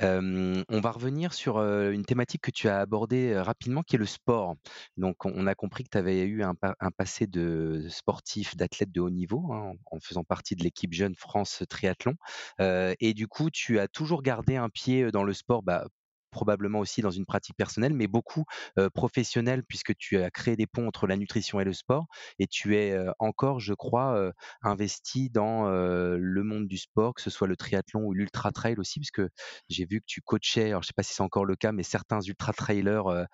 on 0.00 0.80
va 0.80 0.90
revenir 0.90 1.34
sur, 1.34 1.58
une 1.58 2.04
thématique 2.04 2.42
que 2.42 2.50
tu 2.50 2.68
as 2.68 2.80
abordée, 2.80 3.38
rapidement 3.38 3.82
qui 3.82 3.96
est 3.96 3.98
le 3.98 4.06
sport. 4.06 4.56
Donc 4.96 5.24
on 5.24 5.46
a 5.46 5.54
compris 5.54 5.84
que 5.84 5.90
tu 5.90 5.98
avais 5.98 6.24
eu 6.24 6.42
un 6.42 6.54
passé 6.96 7.26
de 7.26 7.86
sportif, 7.88 8.56
d'athlète 8.56 8.92
de 8.92 9.00
haut 9.00 9.10
niveau, 9.10 9.52
hein, 9.52 9.72
en 9.86 10.00
faisant 10.00 10.24
partie 10.24 10.56
de 10.56 10.62
l'équipe 10.62 10.92
jeune 10.92 11.14
France 11.14 11.62
triathlon, 11.68 12.14
et 12.58 13.14
du 13.14 13.28
coup 13.28 13.50
tu 13.50 13.78
as 13.78 13.88
toujours 13.88 14.22
gardé 14.22 14.56
un 14.56 14.68
pied, 14.68 15.10
dans 15.10 15.24
le 15.24 15.32
sport, 15.32 15.62
bah, 15.62 15.86
probablement 16.30 16.78
aussi 16.80 17.02
dans 17.02 17.10
une 17.10 17.26
pratique 17.26 17.56
personnelle, 17.56 17.94
mais 17.94 18.06
beaucoup 18.06 18.44
professionnelle, 18.94 19.62
puisque 19.68 19.96
tu 19.96 20.18
as 20.18 20.30
créé 20.30 20.56
des 20.56 20.66
ponts 20.66 20.86
entre 20.86 21.06
la 21.06 21.16
nutrition 21.16 21.60
et 21.60 21.64
le 21.64 21.72
sport, 21.72 22.06
et 22.38 22.46
tu 22.46 22.76
es 22.76 22.96
encore, 23.18 23.60
je 23.60 23.74
crois, 23.74 24.32
investi 24.62 25.30
dans 25.30 25.68
le 25.68 26.42
monde 26.42 26.66
du 26.68 26.76
sport, 26.78 27.14
que 27.14 27.22
ce 27.22 27.30
soit 27.30 27.46
le 27.48 27.56
triathlon 27.56 28.02
ou 28.04 28.12
l'ultra 28.12 28.50
trail 28.52 28.76
aussi, 28.78 29.00
puisque 29.00 29.22
j'ai 29.68 29.86
vu 29.86 30.00
que 30.00 30.06
tu 30.06 30.20
coachais, 30.22 30.68
alors 30.68 30.82
je 30.82 30.86
ne 30.86 30.88
sais 30.88 30.94
pas 30.96 31.02
si 31.02 31.14
c'est 31.14 31.22
encore 31.22 31.44
le 31.44 31.56
cas, 31.56 31.72
mais 31.72 31.82
certains 31.82 32.20
ultra 32.20 32.52
trailers 32.52 33.26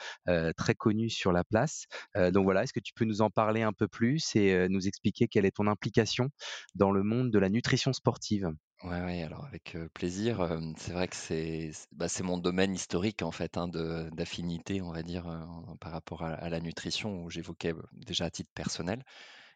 très 0.57 0.75
connus 0.75 1.11
sur 1.11 1.33
la 1.33 1.45
place. 1.45 1.85
donc 2.33 2.45
voilà, 2.45 2.63
est-ce 2.65 2.73
que 2.73 2.81
tu 2.81 2.93
peux 2.95 3.05
nous 3.05 3.23
en 3.23 3.31
parler 3.31 3.63
un 3.63 3.73
peu 3.73 3.89
plus 3.89 4.35
et 4.37 4.69
nous 4.69 4.87
expliquer 4.89 5.29
quelle 5.29 5.45
est 5.47 5.57
ton 5.57 5.67
implication 5.67 6.29
dans 6.75 6.91
le 6.91 7.03
monde 7.03 7.31
de 7.31 7.39
la 7.39 7.49
nutrition 7.49 7.93
sportive? 7.93 8.51
Ouais, 8.85 9.01
ouais, 9.01 9.23
alors 9.23 9.47
avec 9.47 9.77
plaisir. 9.95 10.47
c'est 10.77 10.93
vrai 10.93 11.09
que 11.09 11.17
c'est 11.17 11.71
bah, 11.93 12.07
c'est 12.09 12.23
mon 12.23 12.37
domaine 12.37 12.75
historique 12.75 13.23
en 13.23 13.31
fait 13.33 13.57
hein, 13.57 13.67
d'affinité, 14.13 14.83
on 14.83 14.93
va 14.93 15.03
dire, 15.03 15.25
par 15.81 15.91
rapport 15.91 16.23
à, 16.23 16.35
à 16.35 16.49
la 16.51 16.61
nutrition 16.61 17.25
où 17.25 17.31
j'évoquais 17.31 17.73
déjà 17.93 18.27
à 18.27 18.31
titre 18.31 18.51
personnel. 18.55 19.03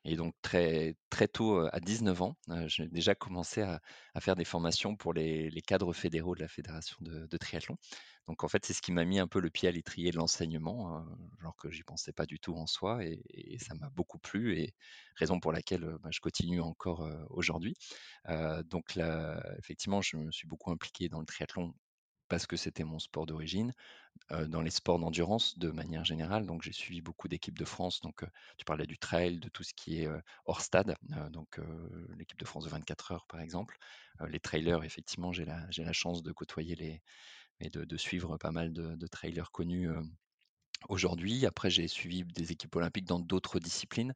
Et 0.04 0.16
donc 0.16 0.34
très, 0.42 0.96
très 1.10 1.28
tôt, 1.28 1.66
à 1.72 1.80
19 1.80 2.22
ans, 2.22 2.36
j'ai 2.66 2.88
déjà 2.88 3.14
commencé 3.14 3.62
à, 3.62 3.80
faire 4.20 4.36
des 4.36 4.44
formations 4.44 4.96
pour 4.96 5.12
les, 5.12 5.50
cadres 5.66 5.92
fédéraux 5.92 6.34
de 6.34 6.40
la 6.40 6.48
fédération 6.48 6.96
de, 7.00 7.36
triathlon. 7.36 7.76
Donc 8.28 8.44
en 8.44 8.48
fait, 8.48 8.64
c'est 8.64 8.74
ce 8.74 8.82
qui 8.82 8.92
m'a 8.92 9.04
mis 9.06 9.18
un 9.18 9.26
peu 9.26 9.40
le 9.40 9.50
pied 9.50 9.68
à 9.68 9.72
l'étrier 9.72 10.10
de 10.10 10.16
l'enseignement, 10.16 11.04
genre 11.40 11.56
que 11.56 11.70
j'y 11.70 11.82
pensais 11.82 12.12
pas 12.12 12.26
du 12.26 12.38
tout 12.38 12.54
en 12.54 12.66
soi, 12.66 13.02
et, 13.04 13.56
ça 13.58 13.74
m'a 13.74 13.88
beaucoup 13.90 14.18
plu, 14.18 14.58
et 14.58 14.74
raison 15.16 15.40
pour 15.40 15.50
laquelle 15.50 15.96
bah, 16.02 16.10
je 16.12 16.20
continue 16.20 16.60
encore 16.60 17.08
aujourd'hui. 17.30 17.74
donc 18.66 18.98
effectivement, 19.58 20.02
je 20.02 20.18
me 20.18 20.30
suis 20.30 20.46
beaucoup 20.46 20.70
impliqué 20.70 21.08
dans 21.08 21.20
le 21.20 21.26
triathlon 21.26 21.74
parce 22.28 22.46
que 22.46 22.56
c'était 22.56 22.84
mon 22.84 22.98
sport 22.98 23.26
d'origine, 23.26 23.72
dans 24.48 24.62
les 24.62 24.70
sports 24.70 24.98
d'endurance 24.98 25.58
de 25.58 25.70
manière 25.70 26.04
générale. 26.04 26.46
Donc 26.46 26.62
j'ai 26.62 26.72
suivi 26.72 27.00
beaucoup 27.00 27.28
d'équipes 27.28 27.58
de 27.58 27.64
France. 27.64 28.00
Donc 28.00 28.24
tu 28.56 28.64
parlais 28.64 28.86
du 28.86 28.98
trail, 28.98 29.38
de 29.38 29.48
tout 29.48 29.62
ce 29.62 29.74
qui 29.74 30.02
est 30.02 30.08
hors 30.44 30.60
stade, 30.60 30.96
donc 31.30 31.60
l'équipe 32.16 32.38
de 32.38 32.44
France 32.44 32.64
de 32.64 32.70
24 32.70 33.12
heures 33.12 33.26
par 33.26 33.40
exemple. 33.40 33.78
les 34.28 34.40
trailers, 34.40 34.84
effectivement, 34.84 35.32
j'ai 35.32 35.44
la, 35.44 35.70
j'ai 35.70 35.84
la 35.84 35.92
chance 35.92 36.22
de 36.22 36.32
côtoyer 36.32 36.74
les 36.74 37.02
et 37.60 37.70
de, 37.70 37.96
suivre 37.96 38.36
pas 38.36 38.52
mal 38.52 38.72
de, 38.72 38.94
de 38.94 39.06
trailers 39.06 39.50
connus 39.50 39.88
aujourd'hui. 40.88 41.46
Après, 41.46 41.70
j'ai 41.70 41.88
suivi 41.88 42.24
des 42.24 42.52
équipes 42.52 42.76
olympiques 42.76 43.06
dans 43.06 43.18
d'autres 43.18 43.58
disciplines. 43.58 44.14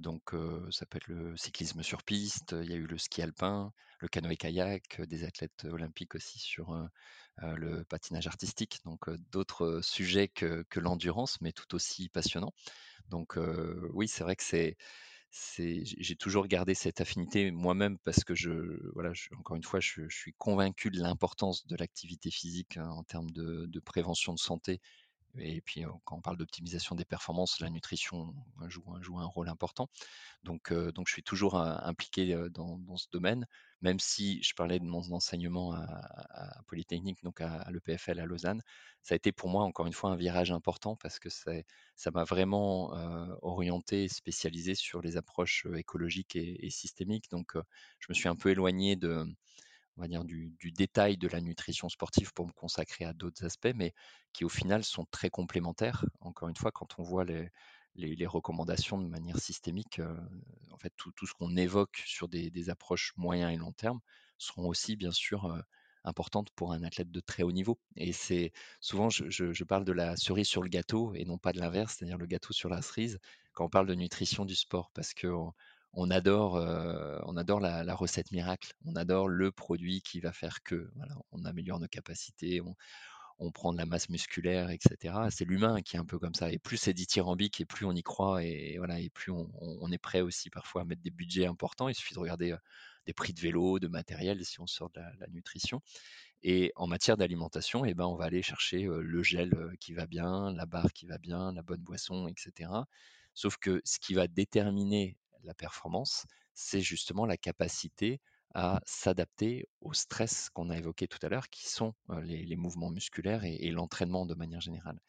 Donc, 0.00 0.34
ça 0.70 0.86
peut 0.86 0.96
être 0.96 1.08
le 1.08 1.36
cyclisme 1.36 1.82
sur 1.82 2.02
piste, 2.02 2.54
il 2.62 2.70
y 2.70 2.72
a 2.72 2.76
eu 2.76 2.86
le 2.86 2.98
ski 2.98 3.22
alpin, 3.22 3.72
le 4.00 4.08
canoë-kayak, 4.08 5.02
des 5.02 5.24
athlètes 5.24 5.64
olympiques 5.64 6.14
aussi 6.14 6.38
sur 6.38 6.88
le 7.42 7.84
patinage 7.84 8.26
artistique. 8.26 8.80
Donc, 8.84 9.08
d'autres 9.30 9.80
sujets 9.82 10.28
que, 10.28 10.64
l'endurance, 10.76 11.40
mais 11.40 11.52
tout 11.52 11.74
aussi 11.74 12.08
passionnants. 12.08 12.52
Donc, 13.08 13.38
oui, 13.92 14.08
c'est 14.08 14.24
vrai 14.24 14.36
que 14.36 14.44
c'est. 14.44 14.76
j'ai 15.30 16.16
toujours 16.16 16.48
gardé 16.48 16.74
cette 16.74 17.00
affinité 17.00 17.50
moi-même 17.52 17.98
parce 17.98 18.24
que 18.24 18.34
je, 18.34 18.50
voilà, 18.94 19.12
encore 19.38 19.56
une 19.56 19.62
fois, 19.62 19.80
je, 19.80 20.08
suis 20.08 20.34
convaincu 20.38 20.90
de 20.90 21.00
l'importance 21.00 21.66
de 21.66 21.76
l'activité 21.76 22.30
physique 22.30 22.76
hein, 22.78 22.88
en 22.90 23.04
termes 23.04 23.30
de, 23.30 23.66
de, 23.66 23.80
prévention 23.80 24.32
de 24.34 24.38
santé 24.38 24.80
et 25.40 25.60
puis, 25.60 25.84
quand 26.04 26.16
on 26.16 26.20
parle 26.20 26.36
d'optimisation 26.36 26.94
des 26.94 27.04
performances, 27.04 27.60
la 27.60 27.70
nutrition 27.70 28.34
joue, 28.68 29.18
un 29.18 29.26
rôle 29.26 29.48
important. 29.48 29.88
Donc, 30.44 30.68
je 30.70 31.12
suis 31.12 31.22
toujours 31.22 31.56
impliqué 31.56 32.34
dans, 32.50 32.96
ce 32.96 33.06
domaine, 33.10 33.46
même 33.80 33.98
si 33.98 34.42
je 34.42 34.54
parlais 34.54 34.78
de 34.78 34.84
mon 34.84 35.02
enseignement 35.12 35.72
à, 35.74 36.62
Polytechnique, 36.66 37.22
donc 37.22 37.40
à, 37.40 37.68
l'EPFL 37.70 38.20
à 38.20 38.26
Lausanne. 38.26 38.62
Ça 39.02 39.14
a 39.14 39.16
été 39.16 39.32
pour 39.32 39.48
moi, 39.48 39.64
encore 39.64 39.86
une 39.86 39.92
fois, 39.92 40.10
un 40.10 40.16
virage 40.16 40.50
important 40.50 40.96
parce 40.96 41.18
que 41.18 41.28
ça 41.30 42.10
m'a 42.12 42.24
vraiment 42.24 42.90
orienté, 43.42 44.08
spécialisé 44.08 44.74
sur 44.74 45.00
les 45.00 45.16
approches 45.16 45.66
écologiques 45.76 46.36
et, 46.36 46.66
et 46.66 46.70
systémiques. 46.70 47.30
Donc, 47.30 47.54
je 47.98 48.06
me 48.08 48.14
suis 48.14 48.28
un 48.28 48.36
peu 48.36 48.50
éloigné 48.50 48.96
de 48.96 49.26
on 49.98 50.02
va 50.02 50.08
dire, 50.08 50.24
du, 50.24 50.56
détail 50.76 51.16
de 51.16 51.26
la 51.26 51.40
nutrition 51.40 51.88
sportive 51.88 52.32
pour 52.32 52.46
me 52.46 52.52
consacrer 52.52 53.04
à 53.04 53.12
d'autres 53.12 53.44
aspects, 53.44 53.72
mais 53.74 53.92
qui 54.32 54.44
au 54.44 54.48
final 54.48 54.84
sont 54.84 55.04
très 55.10 55.28
complémentaires. 55.28 56.04
Encore 56.20 56.48
une 56.48 56.56
fois, 56.56 56.70
quand 56.70 56.98
on 56.98 57.02
voit 57.02 57.24
les, 57.24 58.26
recommandations 58.26 58.98
de 58.98 59.08
manière 59.08 59.38
systémique, 59.38 59.98
euh, 59.98 60.16
en 60.70 60.78
fait, 60.78 60.92
tout, 60.96 61.12
ce 61.26 61.34
qu'on 61.34 61.56
évoque 61.56 62.00
sur 62.06 62.28
des, 62.28 62.70
approches 62.70 63.12
moyen 63.16 63.50
et 63.50 63.56
long 63.56 63.72
terme 63.72 63.98
seront 64.38 64.68
aussi, 64.68 64.94
bien 64.94 65.10
sûr, 65.10 65.46
euh, 65.46 65.60
importantes 66.04 66.50
pour 66.54 66.72
un 66.72 66.84
athlète 66.84 67.10
de 67.10 67.20
très 67.20 67.42
haut 67.42 67.50
niveau. 67.50 67.76
Et 67.96 68.12
c'est 68.12 68.52
souvent, 68.80 69.10
je, 69.10 69.64
parle 69.64 69.84
de 69.84 69.92
la 69.92 70.16
cerise 70.16 70.46
sur 70.46 70.62
le 70.62 70.68
gâteau 70.68 71.12
et 71.14 71.24
non 71.24 71.38
pas 71.38 71.52
de 71.52 71.58
l'inverse, 71.58 71.96
c'est-à-dire 71.98 72.18
le 72.18 72.26
gâteau 72.26 72.52
sur 72.52 72.68
la 72.68 72.82
cerise, 72.82 73.18
quand 73.52 73.64
on 73.64 73.68
parle 73.68 73.88
de 73.88 73.94
nutrition 73.94 74.44
du 74.44 74.54
sport, 74.54 74.92
parce 74.94 75.12
que 75.12 75.26
adore, 76.10 76.58
heu, 76.58 77.20
on 77.26 77.36
adore 77.36 77.60
la 77.60 77.94
recette 77.94 78.30
miracle. 78.32 78.72
On 78.84 78.94
adore 78.96 79.28
le 79.28 79.50
produit 79.52 80.02
qui 80.02 80.20
va 80.20 80.32
faire 80.32 80.62
que, 80.62 80.90
voilà, 80.96 81.14
on 81.32 81.44
améliore 81.44 81.80
nos 81.80 81.88
capacités, 81.88 82.60
on 82.60 82.74
on 83.40 83.52
prend 83.52 83.72
de 83.72 83.78
la 83.78 83.86
masse 83.86 84.08
musculaire 84.08 84.70
et 84.70 84.78
cetera. 84.82 85.30
C'est 85.30 85.44
l'humain 85.44 85.80
qui 85.82 85.96
est 85.96 86.00
un 86.00 86.04
peu 86.04 86.18
comme 86.18 86.34
ça 86.34 86.50
et 86.52 86.58
plus 86.58 86.76
c'est 86.76 86.92
dithyrambique 86.94 87.60
et 87.60 87.64
plus 87.66 87.86
on 87.86 87.92
y 87.92 88.02
croit 88.02 88.42
et 88.44 88.76
voilà 88.78 89.00
et 89.00 89.10
plus 89.10 89.30
on 89.32 89.48
on 89.60 89.78
on 89.80 89.92
est 89.92 89.98
prêt 89.98 90.20
aussi 90.22 90.50
parfois 90.50 90.82
à 90.82 90.84
mettre 90.84 91.02
des 91.02 91.10
budgets 91.12 91.46
importants. 91.46 91.88
Il 91.88 91.94
suffit 91.94 92.14
de 92.14 92.18
regarder, 92.20 92.52
heu, 92.52 92.58
des 93.06 93.12
prix 93.12 93.32
de 93.32 93.40
vélo, 93.40 93.78
de 93.78 93.88
matériel 93.88 94.44
si 94.44 94.60
on 94.60 94.66
sort 94.66 94.90
de 94.90 95.00
la 95.00 95.26
nutrition 95.28 95.80
et 96.42 96.72
en 96.76 96.86
matière 96.86 97.16
d'alimentation 97.16 97.84
et 97.84 97.94
ben, 97.94 98.06
on 98.06 98.16
va 98.16 98.26
aller 98.26 98.42
chercher, 98.42 98.86
heu, 98.86 99.02
le 99.02 99.22
gel, 99.22 99.52
qui 99.80 99.92
va 99.94 100.06
bien, 100.06 100.52
la 100.52 100.66
barre 100.66 100.92
qui 100.92 101.06
va 101.06 101.18
bien, 101.18 101.52
la 101.52 101.62
bonne 101.62 101.82
boisson 101.82 102.28
et 102.28 102.34
cetera. 102.36 102.86
Sauf 103.34 103.56
que 103.58 103.80
ce 103.84 103.98
qui 104.00 104.14
va 104.14 104.26
déterminer 104.28 105.16
la 105.44 105.54
performance, 105.54 106.26
c'est 106.54 106.80
justement 106.80 107.26
la 107.26 107.36
capacité 107.36 108.20
à 108.54 108.80
s'adapter 108.86 109.68
au 109.80 109.92
stress 109.92 110.48
qu'on 110.50 110.70
a 110.70 110.78
évoqué 110.78 111.06
tout 111.06 111.18
à 111.22 111.28
l'heure, 111.28 111.48
qui 111.50 111.68
sont, 111.68 111.94
les 112.22 112.44
les 112.44 112.56
mouvements 112.56 112.90
musculaires 112.90 113.44
et 113.44 113.56
et 113.60 113.70
l'entraînement 113.70 114.26
de 114.26 114.34
manière 114.34 114.60
générale. 114.60 115.00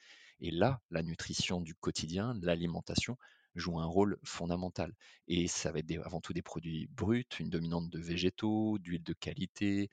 Et 0.42 0.52
là, 0.52 0.82
la 0.90 1.04
nutrition 1.04 1.62
du 1.62 1.74
quotidien, 1.76 2.34
l'alimentation 2.42 3.18
joue 3.56 3.80
un 3.80 3.86
rôle 3.86 4.18
fondamental 4.24 4.94
et 5.28 5.48
ça 5.48 5.72
va 5.72 5.80
être 5.80 5.86
des 5.86 5.98
avant 5.98 6.22
tout 6.22 6.34
des 6.34 6.44
produits 6.44 6.88
bruts, 6.92 7.26
une 7.40 7.50
dominante 7.50 7.90
de 7.90 8.00
végétaux, 8.00 8.78
d'huiles 8.80 9.04
de 9.04 9.14
qualité, 9.14 9.90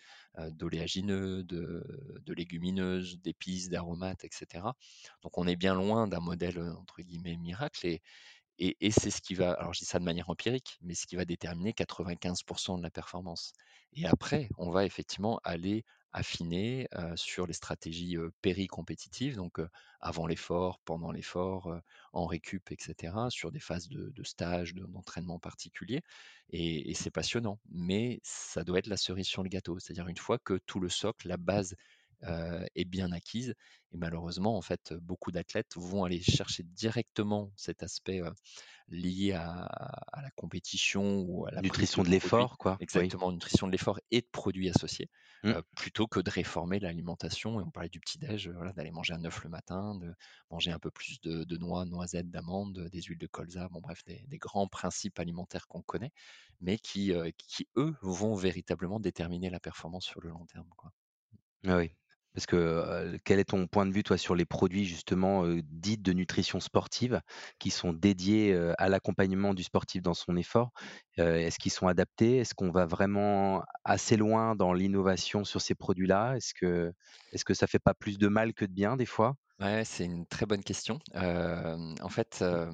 d'oléagineux, 0.51 1.43
de 1.43 1.82
de 2.22 2.34
légumineuses, 2.34 3.18
d'épices, 3.22 3.68
d'aromates 3.70 4.24
et 4.24 4.28
cetera. 4.30 4.76
Donc 5.22 5.39
on 5.39 5.47
est 5.47 5.57
bien 5.57 5.74
loin 5.74 6.07
d'un 6.07 6.20
modèle, 6.20 6.59
entre 6.61 7.01
guillemets 7.03 7.37
«miracle» 7.37 7.87
et 7.87 8.03
et 8.59 8.90
c'est 8.90 9.11
ce 9.11 9.20
qui 9.20 9.34
va 9.34 9.52
alors 9.52 9.72
je 9.74 9.80
dis 9.80 9.84
ça 9.86 9.98
de 9.98 10.04
manière 10.04 10.30
empirique, 10.30 10.78
mais 10.82 10.94
ce 10.94 11.07
qui 11.07 11.16
va 11.16 11.24
déterminer 11.24 11.72
95% 11.72 12.78
de 12.78 12.82
la 12.82 12.90
performance. 12.90 13.52
Et 13.92 14.07
après, 14.07 14.48
on 14.59 14.70
va 14.70 14.84
effectivement 14.84 15.40
aller 15.44 15.84
affiner, 16.12 16.88
sur 17.16 17.46
les 17.46 17.52
stratégies, 17.52 18.16
heu, 18.16 18.32
péri-compétitives, 18.40 19.36
donc 19.36 19.61
avant 20.00 20.26
l'effort, 20.26 20.80
pendant 20.84 21.11
l'effort, 21.12 21.70
en 22.14 22.24
récup 22.26 22.70
et 22.72 22.76
cetera, 22.80 23.28
sur 23.30 23.52
des 23.52 23.61
phases 23.61 23.88
de 23.88 24.22
stage, 24.24 24.74
de 24.74 24.86
d'entraînement 24.86 25.38
particulier 25.38 26.02
et 26.50 26.94
c'est 26.94 27.11
passionnant. 27.11 27.61
Mais 27.68 28.20
ça 28.22 28.64
doit 28.64 28.78
être 28.78 28.86
la 28.86 28.96
cerise 28.96 29.26
sur 29.26 29.42
le 29.42 29.48
gâteau. 29.48 29.78
C'est-à-dire 29.78 30.09
une 30.09 30.16
fois 30.16 30.38
que 30.38 30.59
tout 30.66 30.80
le 30.80 30.88
socle, 30.88 31.28
la 31.28 31.36
base, 31.36 31.74
heu, 32.24 32.66
est 32.74 32.84
bien 32.84 33.12
acquise 33.12 33.54
et 33.92 33.96
malheureusement, 33.98 34.56
en 34.56 34.62
fait, 34.62 34.92
beaucoup 34.94 35.32
d'athlètes 35.32 35.72
vont 35.76 36.04
aller 36.04 36.22
chercher 36.22 36.62
directement 36.64 37.52
cet 37.56 37.82
aspect, 37.82 38.20
heu, 38.22 38.32
lié 38.88 39.32
à 39.32 39.64
à 39.66 40.22
la 40.22 40.30
compétition 40.32 41.20
ou 41.20 41.46
à 41.46 41.50
la 41.52 41.62
de 41.62 41.64
Nutrition 41.64 42.02
de 42.02 42.08
l'effort, 42.08 42.56
quoi. 42.56 42.80
Oui. 42.94 43.14
exactement, 43.14 43.32
nutrition 43.32 43.66
de 43.66 43.72
l'effort 43.72 44.00
et 44.10 44.20
de 44.20 44.26
produits 44.32 44.68
associés, 44.70 45.10
Mmh. 45.42 45.56
heu, 45.56 45.62
plutôt 45.76 46.06
que 46.06 46.20
de 46.20 46.30
réformer 46.30 46.78
l'alimentation 46.80 47.60
et 47.60 47.64
on 47.64 47.70
parlait 47.70 47.88
du 47.88 48.00
petit 48.00 48.18
déj, 48.18 48.48
voilà, 48.50 48.72
d'aller 48.72 48.90
manger 48.90 49.14
un 49.14 49.24
œuf 49.24 49.42
le 49.44 49.50
matin, 49.50 49.94
de 49.96 50.14
manger 50.50 50.70
un 50.72 50.78
peu 50.78 50.90
plus 50.90 51.20
de 51.22 51.44
de 51.44 51.56
noix, 51.58 51.84
noisettes, 51.86 52.30
d'amandes, 52.30 52.88
des 52.90 53.02
huiles 53.02 53.18
de 53.18 53.26
colza, 53.26 53.68
bon 53.70 53.80
bref, 53.80 54.04
des 54.04 54.26
des 54.28 54.38
grands 54.38 54.68
principes 54.68 55.18
alimentaires 55.18 55.66
qu'on 55.68 55.82
connaît, 55.82 56.12
mais 56.60 56.78
qui, 56.78 57.12
qui 57.38 57.68
eux, 57.76 57.94
vont 58.02 58.34
véritablement 58.34 59.00
déterminer 59.00 59.50
la 59.50 59.60
performance 59.60 60.04
sur 60.06 60.20
le 60.20 60.30
long 60.30 60.46
terme, 60.46 60.68
quoi. 60.76 60.92
Ah 61.66 61.76
oui. 61.76 61.94
Parce 62.37 62.47
que, 62.47 63.18
quel 63.24 63.41
est 63.41 63.47
ton 63.47 63.66
point 63.66 63.87
de 63.87 63.93
vue, 63.93 64.05
toi, 64.05 64.18
sur 64.18 64.37
les 64.37 64.45
produits 64.45 64.84
justement, 64.84 65.45
dits 65.64 65.99
de 65.99 66.12
nutrition 66.12 66.61
sportive, 66.61 67.20
qui 67.59 67.70
sont 67.70 67.93
dédiés, 67.95 68.55
à 68.78 68.89
l'accompagnement 68.91 69.55
du 69.55 69.64
sportif 69.64 70.03
dans 70.03 70.14
son 70.14 70.37
effort? 70.37 70.70
Est-ce 71.16 71.59
qu'ils 71.59 71.72
sont 71.72 71.89
adaptés? 71.89 72.39
Est-ce 72.39 72.55
qu'on 72.55 72.70
va 72.70 72.87
vraiment 72.87 73.62
assez 73.84 74.16
loin 74.18 74.55
dans 74.55 74.72
l'innovation 74.74 75.45
sur 75.45 75.61
ces 75.62 75.74
produits-là? 75.74 76.34
Est-ce 76.37 76.53
que 76.55 76.93
est-ce 77.32 77.45
que 77.45 77.55
ça 77.55 77.66
fait 77.66 77.78
pas 77.78 77.95
plus 77.95 78.18
de 78.18 78.28
mal 78.28 78.53
que 78.55 78.64
de 78.66 78.72
bien 78.72 78.97
des 78.97 79.07
fois? 79.07 79.34
Ouais, 79.59 79.84
c'est 79.87 80.05
une 80.05 80.26
très 80.26 80.45
bonne 80.45 80.62
question. 80.62 80.99
En 81.14 82.09
fait, 82.11 82.39
heu 82.43 82.68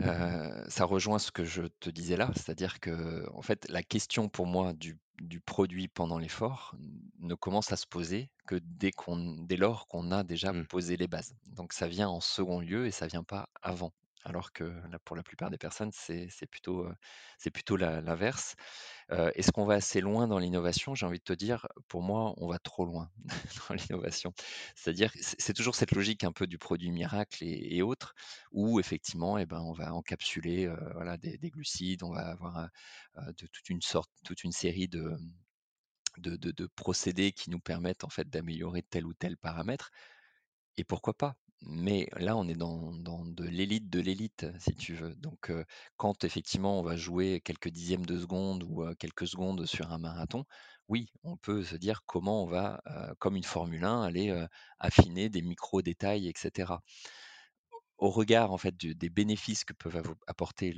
heu, 0.00 0.64
ça 0.68 0.84
rejoint 0.84 1.18
ce 1.18 1.30
que 1.32 1.44
je 1.44 1.62
te 1.80 1.90
disais 1.90 2.16
là, 2.16 2.30
c'est-à-dire 2.34 2.80
que, 2.80 3.28
en 3.34 3.42
fait, 3.42 3.66
la 3.70 3.82
question 3.82 4.28
pour 4.28 4.46
moi 4.46 4.72
du 4.74 4.98
du 5.20 5.40
produit 5.40 5.88
pendant 5.88 6.18
l'effort 6.18 6.74
n 6.80 7.00
ne 7.20 7.34
commence 7.34 7.70
à 7.72 7.76
se 7.76 7.86
poser 7.86 8.30
que 8.46 8.56
dès 8.62 8.90
qu'on 8.92 9.36
dès 9.44 9.56
lors 9.56 9.86
qu'on 9.86 10.10
a 10.10 10.24
déjà 10.24 10.52
Mmh. 10.52 10.64
posé 10.68 10.96
les 10.96 11.06
bases. 11.08 11.34
Donc 11.46 11.72
ça 11.74 11.86
vient 11.88 12.08
en 12.08 12.20
second 12.20 12.60
lieu 12.60 12.86
et 12.86 12.90
ça 12.90 13.06
vient 13.06 13.22
pas 13.24 13.48
avant. 13.62 13.92
Alors 14.24 14.52
que 14.52 14.72
pour 15.04 15.16
la 15.16 15.22
plupart 15.24 15.50
des 15.50 15.58
personnes, 15.58 15.90
c'est 15.92 16.28
plutôt, 16.50 16.86
la 17.76 18.00
l'inverse. 18.00 18.54
Heu, 19.12 19.32
est-ce 19.36 19.52
qu'on 19.52 19.66
va 19.66 19.74
assez 19.74 20.00
loin 20.00 20.28
dans 20.28 20.38
l'innovation? 20.38 20.94
J'ai 20.94 21.06
envie 21.06 21.18
de 21.18 21.24
te 21.24 21.32
dire, 21.34 21.68
pour 21.88 22.02
moi, 22.02 22.34
on 22.38 22.48
va 22.48 22.58
trop 22.58 22.86
loin 22.86 23.10
dans 23.68 23.74
l'innovation. 23.76 24.34
C'est-à-dire, 24.76 25.12
c'est 25.20 25.54
toujours 25.54 25.76
cette 25.76 25.92
logique 25.92 26.24
un 26.24 26.32
peu 26.32 26.46
du 26.48 26.58
produit 26.58 26.92
miracle 26.92 27.44
et 27.44 27.82
autres, 27.82 28.14
où 28.52 28.80
effectivement, 28.80 29.38
et 29.38 29.46
ben, 29.46 29.60
on 29.62 29.72
va 29.72 29.94
encapsuler, 29.94 30.68
voilà, 30.94 31.16
des 31.18 31.38
des 31.38 31.50
glucides, 31.50 32.02
on 32.04 32.12
va 32.12 32.28
avoir, 32.32 32.68
de 33.16 33.46
toute 33.48 33.70
une 33.70 33.82
sorte 33.82 34.10
toute 34.24 34.44
une 34.44 34.52
série 34.52 34.88
de, 34.88 35.16
de 36.16 36.36
de 36.36 36.52
de 36.52 36.66
procédés 36.68 37.32
qui 37.32 37.50
nous 37.50 37.60
permettent, 37.60 38.04
en 38.04 38.08
fait, 38.08 38.26
d'améliorer 38.30 38.82
tel 38.82 39.04
ou 39.04 39.12
tel 39.12 39.36
paramètre 39.36 39.90
et 40.78 40.84
pourquoi 40.84 41.14
pas? 41.14 41.36
Mais 41.64 42.08
là, 42.16 42.36
on 42.36 42.48
est 42.48 42.54
dans 42.54 42.92
de 42.92 43.44
l'élite 43.44 43.88
de 43.88 44.00
l'élite, 44.00 44.46
si 44.58 44.74
tu 44.74 44.94
veux. 44.94 45.14
Donc, 45.16 45.52
quand 45.96 46.24
effectivement 46.24 46.80
on 46.80 46.82
va 46.82 46.96
jouer 46.96 47.40
quelques 47.44 47.68
dixièmes 47.68 48.04
de 48.06 48.18
seconde 48.18 48.64
ou, 48.64 48.84
quelques 48.98 49.28
secondes 49.28 49.64
sur 49.66 49.92
un 49.92 49.98
marathon, 49.98 50.44
oui, 50.88 51.12
on 51.24 51.36
peut 51.36 51.62
se 51.64 51.76
dire 51.76 52.02
comment 52.04 52.42
on 52.44 52.46
va, 52.46 52.82
comme 53.18 53.36
une 53.36 53.44
Formule 53.44 53.84
1, 53.84 54.02
aller, 54.02 54.46
affiner 54.80 55.28
des 55.28 55.42
micro 55.42 55.82
détails 55.82 56.28
et 56.28 56.32
cetera 56.36 56.82
au 57.98 58.10
regard 58.10 58.50
en 58.50 58.58
fait 58.58 58.76
des 58.76 59.10
bénéfices 59.10 59.64
que 59.64 59.72
peuvent 59.74 60.02
apporter 60.26 60.74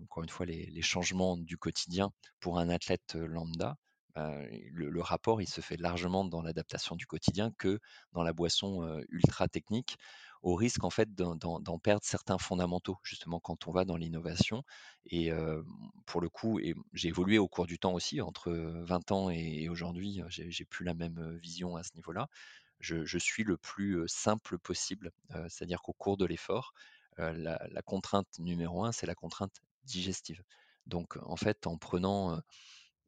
encore 0.00 0.24
une 0.24 0.28
fois 0.28 0.46
les 0.46 0.66
les 0.66 0.82
changements 0.82 1.36
du 1.36 1.56
quotidien 1.56 2.10
pour 2.40 2.58
un 2.58 2.68
athlète, 2.68 3.14
lambda, 3.14 3.76
heu, 4.18 4.48
le 4.72 5.00
rapport 5.00 5.40
il 5.40 5.48
se 5.48 5.60
fait 5.60 5.76
largement 5.76 6.24
dans 6.24 6.42
l'adaptation 6.42 6.96
du 6.96 7.06
quotidien 7.06 7.50
que 7.58 7.80
dans 8.12 8.22
la 8.22 8.32
boisson, 8.32 9.02
ultra 9.08 9.48
technique, 9.48 9.98
au 10.42 10.54
risque 10.54 10.84
en 10.84 10.90
fait 10.90 11.14
d'en 11.14 11.78
perdre 11.78 12.04
certains 12.04 12.38
fondamentaux 12.38 12.98
justement 13.04 13.40
quand 13.40 13.68
on 13.68 13.72
va 13.72 13.84
dans 13.84 13.96
l'innovation 13.96 14.64
et 15.06 15.30
pour 16.06 16.20
le 16.20 16.28
coup 16.28 16.60
j'ai 16.92 17.08
évolué 17.08 17.38
au 17.38 17.48
cours 17.48 17.66
du 17.66 17.78
temps 17.78 17.92
aussi 17.94 18.20
entre, 18.20 18.50
heu, 18.50 18.82
20 18.84 19.12
ans 19.12 19.30
et 19.30 19.62
et 19.62 19.68
aujourd'hui, 19.68 20.20
j'ai 20.28 20.64
plus 20.64 20.84
la 20.84 20.94
même, 20.94 21.38
vision 21.38 21.76
à 21.76 21.82
ce 21.82 21.94
niveau-là 21.94 22.28
je, 22.82 23.18
suis 23.18 23.44
le 23.44 23.56
plus 23.56 24.02
simple 24.08 24.58
possible. 24.58 25.12
C'est-à-dire 25.48 25.80
qu'au 25.82 25.92
cours 25.92 26.16
de 26.16 26.26
l'effort, 26.26 26.74
la, 27.18 27.82
contrainte 27.84 28.38
numéro 28.38 28.84
un, 28.84 28.92
c'est 28.92 29.06
la 29.06 29.14
contrainte 29.14 29.62
digestive. 29.84 30.42
Donc, 30.86 31.16
en 31.22 31.36
fait, 31.36 31.66
en 31.66 31.78
prenant 31.78 32.40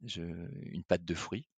une 0.03 0.85
pâte 0.85 1.05
de 1.05 1.15
fruits, 1.15 1.49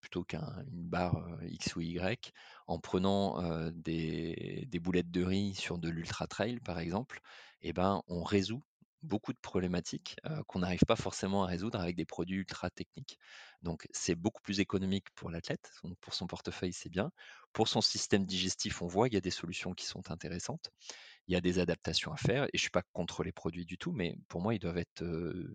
plutôt 0.00 0.24
qu'une 0.24 0.40
barre 0.66 1.16
euh, 1.16 1.48
X 1.48 1.76
ou 1.76 1.80
Y, 1.80 2.32
en 2.66 2.78
prenant 2.78 3.42
euh, 3.42 3.70
des, 3.74 4.68
boulettes 4.80 5.10
de 5.10 5.24
riz 5.24 5.54
sur 5.54 5.78
de 5.78 5.88
l'ultra 5.88 6.26
trail, 6.26 6.60
par 6.60 6.78
exemple, 6.78 7.20
eh 7.62 7.72
ben, 7.72 8.02
on 8.08 8.22
résout 8.22 8.62
beaucoup 9.02 9.32
de 9.32 9.38
problématiques 9.38 10.16
euh, 10.26 10.42
qu'on 10.46 10.60
n'arrive 10.60 10.84
pas 10.86 10.96
forcément 10.96 11.44
à 11.44 11.46
résoudre 11.46 11.80
avec 11.80 11.96
des 11.96 12.04
produits 12.04 12.38
ultra 12.38 12.70
techniques. 12.70 13.18
Donc, 13.62 13.86
c'est 13.92 14.14
beaucoup 14.14 14.42
plus 14.42 14.60
économique 14.60 15.10
pour 15.14 15.30
l'athlète, 15.30 15.70
pour 16.00 16.14
son 16.14 16.26
portefeuille, 16.26 16.72
c'est 16.72 16.88
bien. 16.88 17.10
Pour 17.52 17.68
son 17.68 17.80
système 17.80 18.24
digestif, 18.24 18.82
on 18.82 18.86
voit 18.86 19.08
qu'il 19.08 19.14
y 19.14 19.18
a 19.18 19.22
des 19.22 19.30
solutions 19.30 19.74
qui 19.74 19.86
sont 19.86 20.10
intéressantes. 20.10 20.70
Il 21.28 21.34
y 21.34 21.36
a 21.36 21.40
des 21.40 21.58
adaptations 21.58 22.12
à 22.12 22.16
faire 22.16 22.44
et 22.44 22.50
je 22.54 22.60
suis 22.60 22.70
pas 22.70 22.82
contre 22.92 23.24
les 23.24 23.32
produits 23.32 23.66
du 23.66 23.78
tout, 23.78 23.92
mais 23.92 24.16
pour 24.28 24.40
moi, 24.40 24.54
ils 24.54 24.58
doivent 24.60 24.78
être, 24.78 25.02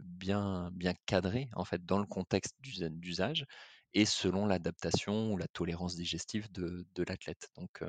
bien 0.03 0.69
bien 0.73 0.93
cadrés, 1.05 1.49
en 1.55 1.65
fait, 1.65 1.85
dans 1.85 1.99
le 1.99 2.05
contexte 2.05 2.55
d'usa 2.59 2.89
d'usage 2.89 3.45
et 3.93 4.05
selon 4.05 4.45
l'adaptation 4.45 5.31
ou 5.33 5.37
la 5.37 5.47
tolérance 5.47 5.95
digestive 5.95 6.51
de 6.51 6.85
de 6.95 7.03
l'athlète. 7.03 7.49
Donc, 7.55 7.83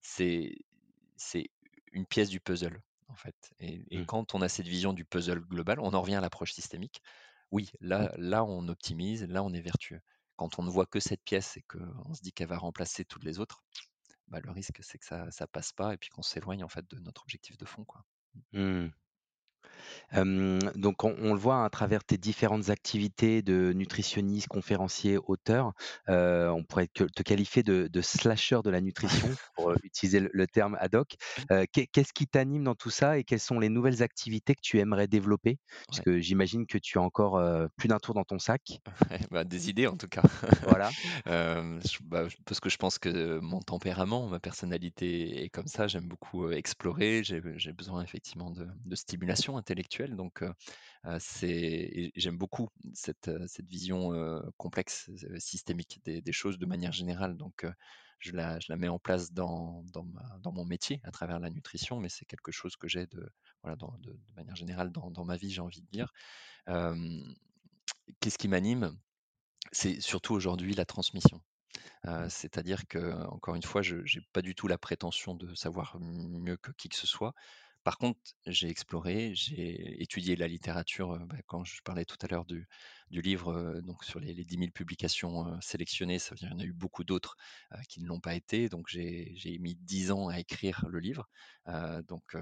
c'est 0.00 0.52
c'est 1.16 1.46
une 1.92 2.06
pièce 2.06 2.28
du 2.30 2.40
puzzle, 2.40 2.80
en 3.08 3.14
fait 3.16 3.36
et 3.60 3.82
et 3.90 4.00
Mmh. 4.00 4.06
quand 4.06 4.34
on 4.34 4.42
a 4.42 4.48
cette 4.48 4.68
vision 4.68 4.92
du 4.92 5.04
puzzle 5.04 5.40
global, 5.40 5.80
on 5.80 5.94
en 5.94 6.02
revient 6.02 6.16
à 6.16 6.20
l'approche 6.20 6.52
systémique. 6.52 7.00
Oui, 7.52 7.70
là 7.80 8.12
là, 8.18 8.44
on 8.44 8.68
optimise, 8.68 9.24
là, 9.24 9.42
on 9.44 9.52
est 9.52 9.60
vertueux. 9.60 10.00
Quand 10.36 10.58
on 10.58 10.62
ne 10.64 10.70
voit 10.70 10.86
que 10.86 11.00
cette 11.00 11.22
pièce 11.24 11.56
et 11.56 11.62
qu'on 11.62 12.14
se 12.14 12.22
dit 12.22 12.32
qu'elle 12.32 12.48
va 12.48 12.58
remplacer 12.58 13.04
toutes 13.04 13.24
les 13.24 13.38
autres, 13.40 13.62
bah, 14.28 14.40
le 14.42 14.50
risque, 14.50 14.78
c'est 14.82 14.98
que 14.98 15.04
ça 15.04 15.30
ça 15.30 15.46
passe 15.46 15.72
pas 15.72 15.94
et 15.94 15.98
puis 15.98 16.08
qu'on 16.10 16.22
s'éloigne, 16.22 16.64
en 16.64 16.68
fait, 16.68 16.88
de 16.90 16.98
notre 17.00 17.22
objectif 17.22 17.56
de 17.58 17.64
fond, 17.66 17.84
quoi. 17.84 18.04
Mmh. 18.52 18.90
Hem, 20.12 20.58
donc 20.74 21.04
on 21.04 21.14
on 21.18 21.32
le 21.34 21.38
voit 21.40 21.64
à 21.64 21.70
travers 21.70 22.04
tes 22.04 22.18
différentes 22.18 22.70
activités 22.70 23.42
de 23.42 23.72
nutritionniste, 23.72 24.48
conférencier, 24.48 25.18
auteur, 25.26 25.72
heu, 26.08 26.50
on 26.50 26.64
pourrait 26.64 26.88
te 26.88 27.04
te 27.04 27.22
qualifier 27.22 27.62
de 27.62 27.88
de 27.88 28.00
slasher 28.02 28.60
de 28.64 28.70
la 28.70 28.80
nutrition 28.80 29.36
pour, 29.54 29.70
heu, 29.72 29.76
utiliser 29.82 30.20
le 30.20 30.30
le 30.32 30.46
terme 30.46 30.76
ad 30.80 30.94
hoc. 30.94 31.14
Heu, 31.50 31.66
qu'est 31.72 31.86
qu'est-ce 31.86 32.12
qui 32.12 32.26
t'anime 32.26 32.64
dans 32.64 32.74
tout 32.74 32.90
ça 32.90 33.18
et 33.18 33.24
quelles 33.24 33.40
sont 33.40 33.58
les 33.60 33.68
nouvelles 33.68 34.02
activités 34.02 34.54
que 34.54 34.60
tu 34.62 34.78
aimerais 34.80 35.08
développer? 35.08 35.58
Ouais, 35.88 36.06
Puisque 36.06 36.18
j'imagine 36.18 36.66
que 36.66 36.78
tu 36.78 36.98
as 36.98 37.02
encore, 37.02 37.38
heu, 37.38 37.68
plus 37.76 37.88
d'un 37.88 37.98
tour 37.98 38.14
dans 38.14 38.24
ton 38.24 38.38
sac. 38.38 38.80
ouais, 39.10 39.20
bah, 39.30 39.44
des 39.44 39.68
idées 39.70 39.86
en 39.86 39.96
tout 39.96 40.08
cas. 40.08 40.22
Voilà. 40.62 40.92
Hem, 41.26 41.80
je 41.84 41.98
bah, 42.02 42.28
je 42.28 42.36
parce 42.44 42.60
que 42.60 42.68
je 42.68 42.76
pense 42.76 42.98
que 42.98 43.38
mon 43.40 43.60
tempérament, 43.60 44.26
ma 44.28 44.40
personnalité 44.40 45.42
est 45.44 45.48
comme 45.50 45.66
ça. 45.66 45.86
J'aime 45.88 46.08
beaucoup, 46.08 46.44
heu, 46.46 46.52
explorer. 46.54 47.22
J'ai 47.24 47.40
j'ai 47.56 47.72
besoin 47.72 48.02
effectivement 48.02 48.50
de 48.50 48.66
de 48.84 48.94
stimulation 48.96 49.58
intellectuelle 49.66 50.16
donc 50.16 50.42
c'est 51.18 52.12
j'aime 52.16 52.36
beaucoup 52.38 52.68
cette, 52.94 53.30
cette 53.48 53.66
vision, 53.68 54.12
complexe, 54.56 55.10
systémique 55.38 56.00
des 56.04 56.22
des 56.22 56.32
choses 56.32 56.58
de 56.58 56.66
manière 56.66 56.92
générale 56.92 57.36
donc 57.36 57.66
je 58.18 58.32
la 58.32 58.58
je 58.60 58.66
la 58.70 58.76
mets 58.76 58.88
en 58.88 58.98
place 58.98 59.32
dans 59.32 59.84
dans 59.92 60.04
ma 60.04 60.38
dans 60.40 60.52
mon 60.52 60.64
métier 60.64 61.00
à 61.04 61.10
travers 61.10 61.38
la 61.38 61.50
nutrition 61.50 62.00
mais 62.00 62.08
c'est 62.08 62.24
quelque 62.24 62.52
chose 62.52 62.76
que 62.76 62.88
j'ai 62.88 63.06
de 63.06 63.28
voilà, 63.62 63.76
dans 63.76 63.96
de 63.98 64.12
de 64.12 64.34
manière 64.36 64.56
générale 64.56 64.90
dans 64.92 65.24
ma 65.24 65.36
vie, 65.36 65.50
j'ai 65.50 65.60
envie 65.60 65.82
de 65.82 65.88
dire. 65.88 66.12
Qu'est-ce 68.20 68.38
qui 68.38 68.48
m'anime? 68.48 68.96
C'est 69.72 70.00
surtout 70.00 70.34
aujourd'hui 70.34 70.74
la 70.74 70.84
transmission. 70.84 71.42
Heu, 72.06 72.28
c'est-à-dire 72.30 72.86
que, 72.88 73.26
encore 73.28 73.54
une 73.56 73.62
fois, 73.62 73.82
je 73.82 73.96
n'ai 73.96 74.22
pas 74.32 74.42
du 74.42 74.54
tout 74.54 74.68
la 74.68 74.78
prétention 74.78 75.34
de 75.34 75.54
savoir 75.54 75.98
mieux 76.00 76.56
que 76.58 76.72
qui 76.72 76.88
que 76.88 76.96
ce 76.96 77.06
soit. 77.06 77.34
Par 77.86 77.98
contre, 77.98 78.20
j'ai 78.46 78.68
exploré, 78.68 79.32
j'ai 79.36 80.02
étudié 80.02 80.34
la 80.34 80.48
littérature, 80.48 81.12
heu, 81.14 81.20
bah, 81.24 81.36
quand 81.46 81.62
je 81.64 81.80
parlais 81.84 82.04
tout 82.04 82.16
à 82.20 82.26
l'heure 82.26 82.44
du 82.44 82.66
livre, 83.12 83.52
heu, 83.52 83.80
donc 83.82 84.02
sur 84.04 84.18
les 84.18 84.34
les 84.34 84.44
10 84.44 84.56
000 84.58 84.72
publications, 84.72 85.46
heu, 85.46 85.58
sélectionnées, 85.62 86.18
ça 86.18 86.34
y 86.42 86.48
en 86.48 86.58
a 86.58 86.64
eu 86.64 86.72
beaucoup 86.72 87.04
d'autres, 87.04 87.36
qui 87.88 88.00
ne 88.02 88.08
l'ont 88.08 88.18
pas 88.20 88.34
été. 88.34 88.68
Donc 88.68 88.88
j'ai 88.88 89.36
mis 89.60 89.76
10 89.76 90.10
ans 90.10 90.26
à 90.28 90.40
écrire 90.40 90.84
le 90.88 90.98
livre. 90.98 91.28
Donc 92.08 92.36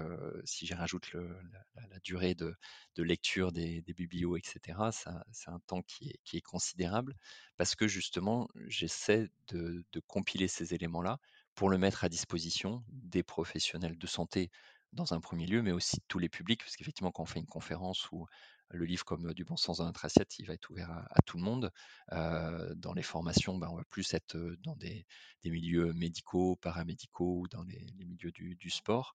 si 0.46 0.66
j'y 0.66 0.72
rajoute 0.74 1.12
la 1.12 1.98
durée 2.02 2.34
de 2.34 2.56
lecture 3.02 3.52
des 3.52 3.82
des 3.82 3.94
biblios 3.94 4.36
et 4.36 4.42
cetera, 4.44 4.92
ça 4.92 5.24
c'est 5.32 5.50
un 5.50 5.60
temps 5.66 5.82
qui 5.82 6.16
est 6.32 6.40
considérable 6.40 7.14
parce 7.56 7.74
que 7.76 7.86
justement, 7.88 8.48
j'essaie 8.66 9.28
de 9.48 9.84
compiler 10.06 10.48
ces 10.48 10.74
éléments-là 10.74 11.18
pour 11.54 11.70
le 11.70 11.78
mettre 11.78 12.04
à 12.04 12.08
disposition 12.08 12.84
des 12.88 13.22
professionnels 13.22 13.96
de 13.98 14.06
santé 14.06 14.50
dans 14.94 15.14
un 15.14 15.20
premier 15.20 15.46
lieu, 15.46 15.62
mais 15.62 15.72
aussi 15.72 15.98
tous 16.08 16.18
les 16.18 16.28
publics, 16.28 16.60
parce 16.62 16.76
qu'effectivement, 16.76 17.12
quand 17.12 17.24
on 17.24 17.26
fait 17.26 17.40
une 17.40 17.46
conférence 17.46 18.10
ou 18.12 18.26
le 18.70 18.84
livre 18.86 19.04
comme 19.04 19.34
Du 19.34 19.44
bon 19.44 19.56
sens 19.56 19.78
dans 19.78 19.84
notre 19.84 20.04
assiette, 20.04 20.38
il 20.38 20.46
va 20.46 20.54
être 20.54 20.70
ouvert 20.70 20.90
à, 20.90 21.22
tout 21.22 21.36
le 21.36 21.42
monde. 21.42 21.70
Dans 22.10 22.92
les 22.94 23.02
formations, 23.02 23.58
ben, 23.58 23.68
on 23.70 23.76
va 23.76 23.84
plus 23.90 24.14
être 24.14 24.36
dans 24.62 24.76
des, 24.76 25.06
des 25.42 25.50
milieux 25.50 25.92
médicaux, 25.92 26.56
paramédicaux 26.56 27.40
ou 27.40 27.48
dans 27.48 27.62
les, 27.62 27.86
milieux 27.98 28.32
du, 28.32 28.56
du 28.56 28.70
sport. 28.70 29.14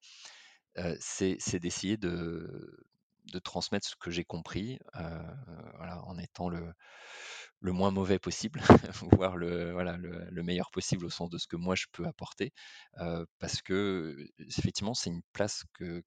C'est 0.99 1.59
d'essayer 1.59 1.97
de, 1.97 2.85
de 3.25 3.39
transmettre 3.39 3.87
ce 3.87 3.95
que 3.95 4.11
j'ai 4.11 4.23
compris, 4.23 4.79
voilà, 4.93 6.03
en 6.05 6.17
étant 6.17 6.49
le 6.49 6.73
le 7.61 7.71
moins 7.73 7.91
mauvais 7.91 8.19
possible, 8.19 8.61
voire 9.13 9.37
le 9.37 10.41
meilleur 10.43 10.71
possible 10.71 11.05
au 11.05 11.09
sens 11.09 11.29
de 11.29 11.37
ce 11.37 11.47
que 11.47 11.55
moi 11.57 11.75
je 11.75 11.85
peux 11.91 12.05
apporter, 12.05 12.51
parce 13.39 13.61
que, 13.61 14.27
effectivement, 14.39 14.93
c'est 14.93 15.09
une 15.09 15.21
place 15.33 15.63
que 15.73 16.03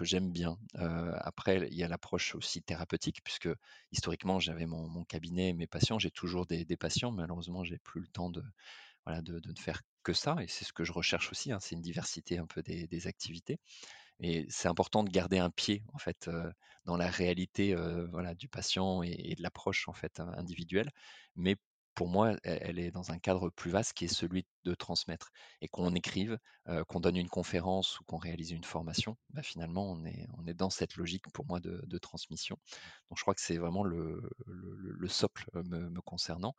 j'aime 0.00 0.32
bien. 0.32 0.58
Après, 0.74 1.68
il 1.70 1.74
y 1.76 1.82
a 1.82 1.88
l'approche 1.88 2.34
aussi 2.34 2.62
thérapeutique 2.62 3.20
puisque 3.24 3.48
historiquement, 3.92 4.40
j'avais 4.40 4.66
mon 4.66 5.04
cabinet, 5.04 5.52
mes 5.52 5.66
patients. 5.66 5.98
J'ai 5.98 6.10
toujours 6.10 6.46
des 6.46 6.64
des 6.64 6.76
patients, 6.76 7.12
malheureusement, 7.12 7.64
j'ai 7.64 7.78
plus 7.78 8.00
le 8.00 8.08
temps 8.08 8.30
de 8.30 8.42
ne 9.06 9.60
faire 9.60 9.82
que 10.02 10.12
ça 10.12 10.36
et 10.42 10.46
c'est 10.48 10.64
ce 10.64 10.72
que 10.72 10.84
je 10.84 10.92
recherche 10.92 11.30
aussi, 11.32 11.52
hein, 11.52 11.58
c'est 11.60 11.74
une 11.74 11.82
diversité 11.82 12.38
un 12.38 12.46
peu 12.46 12.62
des 12.62 13.06
activités. 13.06 13.58
Et 14.20 14.46
c'est 14.48 14.68
important 14.68 15.04
de 15.04 15.10
garder 15.10 15.38
un 15.38 15.50
pied 15.50 15.84
en 15.92 15.98
fait, 15.98 16.30
dans 16.84 16.96
la 16.96 17.10
réalité, 17.10 17.74
voilà, 18.10 18.34
du 18.34 18.48
patient 18.48 19.02
et 19.02 19.34
de 19.36 19.42
l'approche 19.42 19.88
en 19.88 19.92
fait, 19.94 20.20
in 20.20 20.32
individuelle. 20.34 20.90
Mais 21.36 21.56
pour 21.94 22.08
moi, 22.08 22.32
elle 22.42 22.58
elle 22.62 22.78
est 22.80 22.90
dans 22.90 23.12
un 23.12 23.18
cadre 23.18 23.50
plus 23.50 23.70
vaste 23.70 23.92
qui 23.92 24.04
est 24.06 24.08
celui 24.08 24.46
de 24.64 24.74
transmettre 24.74 25.30
et 25.60 25.68
qu'on 25.68 25.94
écrive, 25.94 26.38
qu'on 26.88 27.00
donne 27.00 27.16
une 27.16 27.28
conférence 27.28 28.00
ou 28.00 28.04
qu'on 28.04 28.16
réalise 28.18 28.50
une 28.50 28.64
formation, 28.64 29.16
bah, 29.30 29.42
finalement 29.42 29.90
on 29.92 30.04
est 30.04 30.26
on 30.36 30.46
est 30.46 30.54
dans 30.54 30.70
cette 30.70 30.96
logique 30.96 31.24
pour 31.32 31.46
moi 31.46 31.60
de 31.60 31.80
de 31.86 31.98
transmission. 31.98 32.56
Donc 33.10 33.18
je 33.18 33.22
crois 33.22 33.34
que 33.34 33.40
c'est 33.42 33.58
vraiment 33.58 33.84
le 33.84 34.20
le 34.46 34.74
le 34.76 34.92
le 34.92 35.08
socle, 35.08 35.48
me 35.54 36.00
concernant 36.02 36.54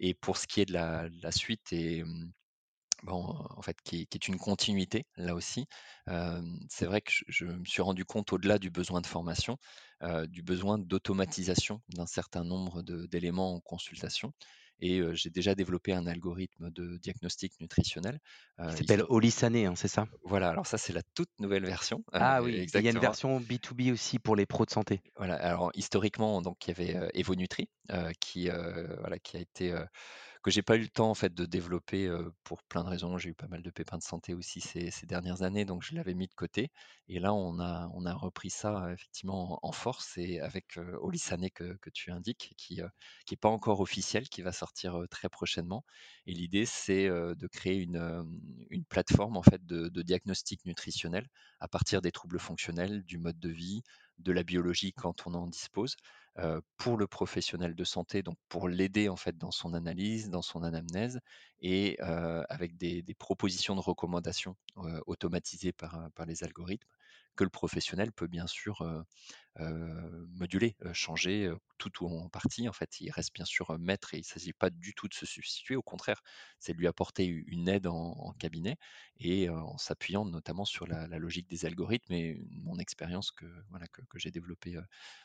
et 0.00 0.14
pour 0.14 0.36
ce 0.38 0.46
qui 0.46 0.60
est 0.62 0.66
de 0.66 0.72
la 0.74 1.08
la 1.22 1.32
suite 1.32 1.72
et 1.72 2.04
mmh 2.04 2.32
Bon, 3.02 3.24
en 3.50 3.62
fait, 3.62 3.76
qui 3.82 4.02
est 4.02 4.06
qui 4.06 4.16
est 4.16 4.28
une 4.28 4.38
continuité, 4.38 5.06
là 5.16 5.34
aussi. 5.34 5.66
C'est 6.68 6.86
vrai 6.86 7.00
que 7.00 7.10
je 7.12 7.24
je 7.28 7.46
me 7.46 7.64
suis 7.64 7.82
rendu 7.82 8.04
compte 8.04 8.32
au-delà 8.32 8.58
du 8.58 8.70
besoin 8.70 9.00
de 9.00 9.06
formation, 9.06 9.58
du 10.28 10.42
besoin 10.42 10.78
d'automatisation 10.78 11.82
d'un 11.88 12.06
certain 12.06 12.44
nombre 12.44 12.82
d'éléments 12.82 13.54
en 13.54 13.60
consultation 13.60 14.32
et 14.80 15.00
j'ai 15.14 15.30
déjà 15.30 15.54
développé 15.54 15.92
un 15.92 16.06
algorithme 16.06 16.70
de 16.70 16.98
diagnostic 16.98 17.60
nutritionnel, 17.60 18.18
Qui 18.66 18.74
s'appelle 18.74 19.04
histo 19.04 19.08
Olysané, 19.08 19.66
hein, 19.66 19.76
c'est 19.76 19.86
ça? 19.86 20.08
voilà, 20.24 20.48
alors 20.50 20.66
ça, 20.66 20.78
c'est 20.78 20.92
la 20.92 21.02
toute 21.14 21.30
nouvelle 21.38 21.64
version, 21.64 22.04
Ah 22.16 22.42
oui, 22.42 22.54
et 22.54 22.78
il 22.78 22.82
y 22.82 22.88
a 22.88 22.90
une 22.90 22.98
exactement. 22.98 22.98
version 22.98 23.40
B2B 23.40 23.92
aussi 23.92 24.18
pour 24.18 24.34
les 24.36 24.46
pros 24.46 24.64
de 24.64 24.70
santé. 24.70 25.02
Voilà, 25.16 25.34
alors 25.36 25.70
historiquement, 25.74 26.40
donc 26.42 26.66
il 26.66 26.70
y 26.70 26.72
avait, 26.72 27.10
Evonutri, 27.14 27.68
qui, 28.20 28.48
voilà, 28.48 29.18
qui 29.18 29.36
a 29.36 29.40
été, 29.40 29.74
que 30.42 30.50
j'ai 30.50 30.62
pas 30.62 30.76
eu 30.76 30.80
le 30.80 30.88
temps 30.88 31.10
en 31.10 31.14
fait 31.14 31.32
de 31.34 31.46
développer, 31.46 32.10
pour 32.44 32.62
plein 32.64 32.84
de 32.84 32.88
raisons. 32.88 33.16
J'ai 33.18 33.30
eu 33.30 33.34
pas 33.34 33.48
mal 33.48 33.62
de 33.62 33.70
pépins 33.70 33.98
de 33.98 34.02
santé 34.02 34.34
aussi 34.34 34.60
ces 34.60 34.90
dernières 35.06 35.42
années, 35.42 35.64
donc 35.64 35.82
je 35.82 35.94
l'avais 35.94 36.14
mis 36.14 36.26
de 36.28 36.34
côté. 36.34 36.70
Et 37.08 37.18
là 37.20 37.32
on 37.34 37.58
a 37.60 37.88
on 37.94 38.04
a 38.06 38.14
repris 38.14 38.50
ça, 38.50 38.90
effectivement 38.92 39.58
en 39.62 39.72
force 39.72 40.16
et 40.18 40.40
avec, 40.40 40.76
heu, 40.78 40.96
Olysané 41.00 41.50
que 41.50 41.76
tu 41.94 42.10
indiques, 42.10 42.54
qui, 42.56 42.80
heu, 42.80 42.88
qui 43.26 43.34
est 43.34 43.36
pas 43.36 43.48
encore 43.48 43.80
officiel, 43.80 44.28
qui 44.28 44.42
va 44.42 44.52
sortir, 44.52 45.04
très 45.10 45.28
prochainement. 45.28 45.84
Et 46.26 46.32
l'idée 46.34 46.66
c'est, 46.66 47.08
de 47.08 47.46
créer 47.48 47.76
une, 47.82 48.24
une 48.70 48.84
plateforme 48.84 49.36
en 49.36 49.42
fait 49.42 49.64
de 49.66 50.02
diagnostic 50.02 50.64
nutritionnel 50.64 51.28
à 51.60 51.68
partir 51.68 52.02
des 52.02 52.12
troubles 52.12 52.38
fonctionnels, 52.38 53.02
du 53.04 53.18
mode 53.18 53.38
de 53.38 53.48
vie, 53.50 53.82
de 54.18 54.32
la 54.32 54.42
biologie 54.42 54.92
quand 54.92 55.26
on 55.26 55.34
en 55.34 55.46
dispose, 55.46 55.96
pour 56.76 56.96
le 56.96 57.06
professionnel 57.06 57.74
de 57.74 57.84
santé, 57.84 58.22
donc 58.22 58.36
pour 58.48 58.68
l'aider 58.68 59.08
en 59.08 59.16
fait 59.16 59.36
dans 59.36 59.50
son 59.50 59.74
analyse, 59.74 60.30
dans 60.30 60.42
son 60.42 60.62
anamnèse 60.62 61.20
et 61.60 61.98
avec 62.00 62.76
des 62.76 63.16
propositions 63.18 63.74
de 63.74 63.80
recommandations, 63.80 64.56
automatisées 65.06 65.72
par 65.72 66.10
les 66.26 66.44
algorithmes 66.44 66.88
que 67.36 67.44
le 67.44 67.50
professionnel 67.50 68.12
peut 68.12 68.26
bien 68.26 68.46
sûr, 68.46 68.84
moduler, 69.58 70.76
changer, 70.92 71.52
tout 71.78 72.04
ou 72.04 72.08
en 72.08 72.28
partie. 72.28 72.68
En 72.68 72.72
fait, 72.72 73.00
il 73.00 73.10
reste 73.10 73.34
bien 73.34 73.44
sûr, 73.44 73.78
maître 73.78 74.14
et 74.14 74.18
il 74.18 74.20
ne 74.20 74.24
s'agit 74.24 74.52
pas 74.52 74.70
du 74.70 74.94
tout 74.94 75.08
de 75.08 75.14
se 75.14 75.26
substituer. 75.26 75.76
Au 75.76 75.82
contraire, 75.82 76.22
c'est 76.58 76.72
lui 76.72 76.86
apporter 76.86 77.24
une 77.26 77.68
aide 77.68 77.86
en 77.86 78.32
cabinet 78.38 78.76
et 79.18 79.48
en 79.48 79.76
s'appuyant 79.78 80.24
notamment 80.24 80.64
sur 80.64 80.86
la 80.86 81.06
logique 81.18 81.48
des 81.48 81.66
algorithmes 81.66 82.14
et 82.14 82.40
mon 82.50 82.78
expérience 82.78 83.30
que 83.32 83.46
j'ai 84.16 84.30
développée, 84.30 84.76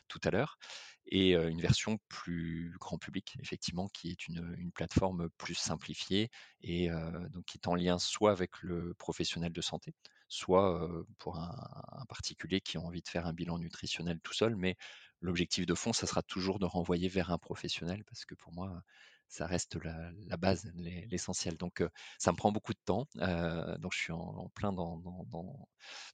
tout 0.07 0.19
à 0.23 0.31
l'heure 0.31 0.57
et 1.05 1.33
une 1.35 1.61
version 1.61 1.97
plus 2.09 2.75
grand 2.79 2.97
public 2.97 3.37
effectivement 3.41 3.87
qui 3.89 4.09
est 4.11 4.27
une, 4.27 4.55
une 4.57 4.71
plateforme 4.71 5.29
plus 5.37 5.55
simplifiée 5.55 6.29
et 6.61 6.89
donc 7.31 7.45
qui 7.45 7.57
est 7.57 7.67
en 7.67 7.75
lien 7.75 7.99
soit 7.99 8.31
avec 8.31 8.51
le 8.61 8.93
professionnel 8.95 9.51
de 9.53 9.61
santé, 9.61 9.93
soit, 10.27 10.89
pour 11.19 11.37
un 11.37 12.05
particulier 12.09 12.61
qui 12.61 12.77
a 12.77 12.81
envie 12.81 13.01
de 13.01 13.07
faire 13.07 13.27
un 13.27 13.33
bilan 13.33 13.59
nutritionnel 13.59 14.19
tout 14.21 14.33
seul. 14.33 14.55
Mais 14.55 14.75
l'objectif 15.21 15.65
de 15.65 15.73
fond, 15.73 15.93
ça 15.93 16.07
sera 16.07 16.21
toujours 16.23 16.59
de 16.59 16.65
renvoyer 16.65 17.07
vers 17.07 17.31
un 17.31 17.37
professionnel 17.37 18.03
parce 18.05 18.25
que 18.25 18.35
pour 18.35 18.53
moi, 18.53 18.81
ça 19.29 19.45
reste 19.45 19.77
la 19.83 20.37
base, 20.37 20.71
l'es 20.75 21.05
l'essentiel. 21.11 21.57
Donc 21.57 21.83
ça 22.17 22.31
me 22.31 22.37
prend 22.37 22.51
beaucoup 22.51 22.73
de 22.73 22.79
temps, 22.85 23.07
donc 23.15 23.91
je 23.93 23.99
suis 23.99 24.13
en 24.13 24.49
plein 24.55 24.71
dans 24.71 25.01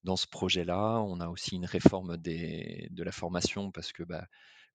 dans 0.04 0.16
ce 0.16 0.28
projet-là. 0.28 1.00
On 1.02 1.20
a 1.20 1.28
aussi 1.28 1.56
une 1.56 1.66
réforme 1.66 2.18
de 2.18 3.04
la 3.04 3.12
formation 3.12 3.72
parce 3.72 3.92
que, 3.92 4.04
bah, 4.04 4.26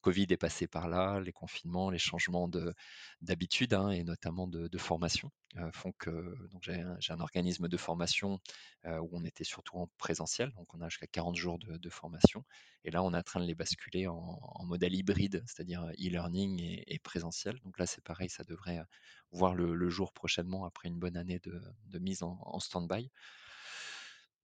Covid 0.00 0.26
est 0.30 0.36
passé 0.36 0.66
par 0.68 0.88
là, 0.88 1.20
les 1.20 1.32
confinements, 1.32 1.90
les 1.90 1.98
changements 1.98 2.48
de 2.48 2.74
d'habitude, 3.20 3.74
hein, 3.74 3.90
et 3.90 4.04
notamment 4.04 4.46
de 4.48 4.78
formation, 4.78 5.30
heu, 5.56 5.70
font 5.72 5.92
que 5.98 6.34
j'ai 6.62 6.80
un 6.82 7.20
organisme 7.20 7.68
de 7.68 7.76
formation, 7.76 8.38
heu, 8.86 9.00
où 9.00 9.08
on 9.12 9.24
était 9.24 9.44
surtout 9.44 9.76
en 9.78 9.88
présentiel, 9.98 10.52
donc 10.52 10.72
on 10.74 10.80
a 10.80 10.88
jusqu'à 10.88 11.06
40 11.06 11.36
jours 11.36 11.58
de 11.58 11.90
formation 11.90 12.44
et 12.84 12.90
là, 12.90 13.02
on 13.02 13.12
est 13.14 13.16
en 13.18 13.22
train 13.22 13.40
de 13.40 13.44
les 13.46 13.54
basculer 13.54 14.06
en 14.06 14.64
modèle 14.64 14.94
hybride, 14.94 15.42
c'est-à-dire, 15.46 15.82
e-learning 15.98 16.60
et 16.86 16.98
présentiel. 17.00 17.58
Donc 17.64 17.78
là, 17.78 17.86
c'est 17.86 18.02
pareil, 18.04 18.28
ça 18.30 18.44
devrait, 18.44 18.78
heu, 18.78 18.84
voir 19.32 19.54
le 19.54 19.88
jour 19.90 20.12
prochainement 20.12 20.64
après 20.64 20.88
une 20.88 20.98
bonne 20.98 21.16
année 21.16 21.40
de 21.40 21.98
mise 21.98 22.22
en 22.22 22.58
stand-by. 22.60 23.10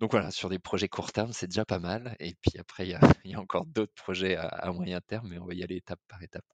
Donc 0.00 0.12
voilà, 0.12 0.30
sur 0.30 0.48
des 0.48 0.58
projets 0.58 0.88
court 0.88 1.12
terme, 1.12 1.32
c'est 1.32 1.46
déjà 1.46 1.64
pas 1.64 1.78
mal. 1.78 2.16
Et 2.20 2.34
puis 2.40 2.58
après, 2.58 2.86
il 2.86 2.90
y 2.90 2.94
a, 2.94 3.00
il 3.24 3.30
y 3.30 3.34
a 3.34 3.40
encore 3.40 3.66
d'autres 3.66 3.94
projets 3.94 4.36
à, 4.36 4.46
à 4.48 4.72
moyen 4.72 5.00
terme, 5.00 5.28
mais 5.28 5.38
on 5.38 5.46
va 5.46 5.54
y 5.54 5.62
aller 5.62 5.76
étape 5.76 6.00
par 6.08 6.22
étape, 6.22 6.44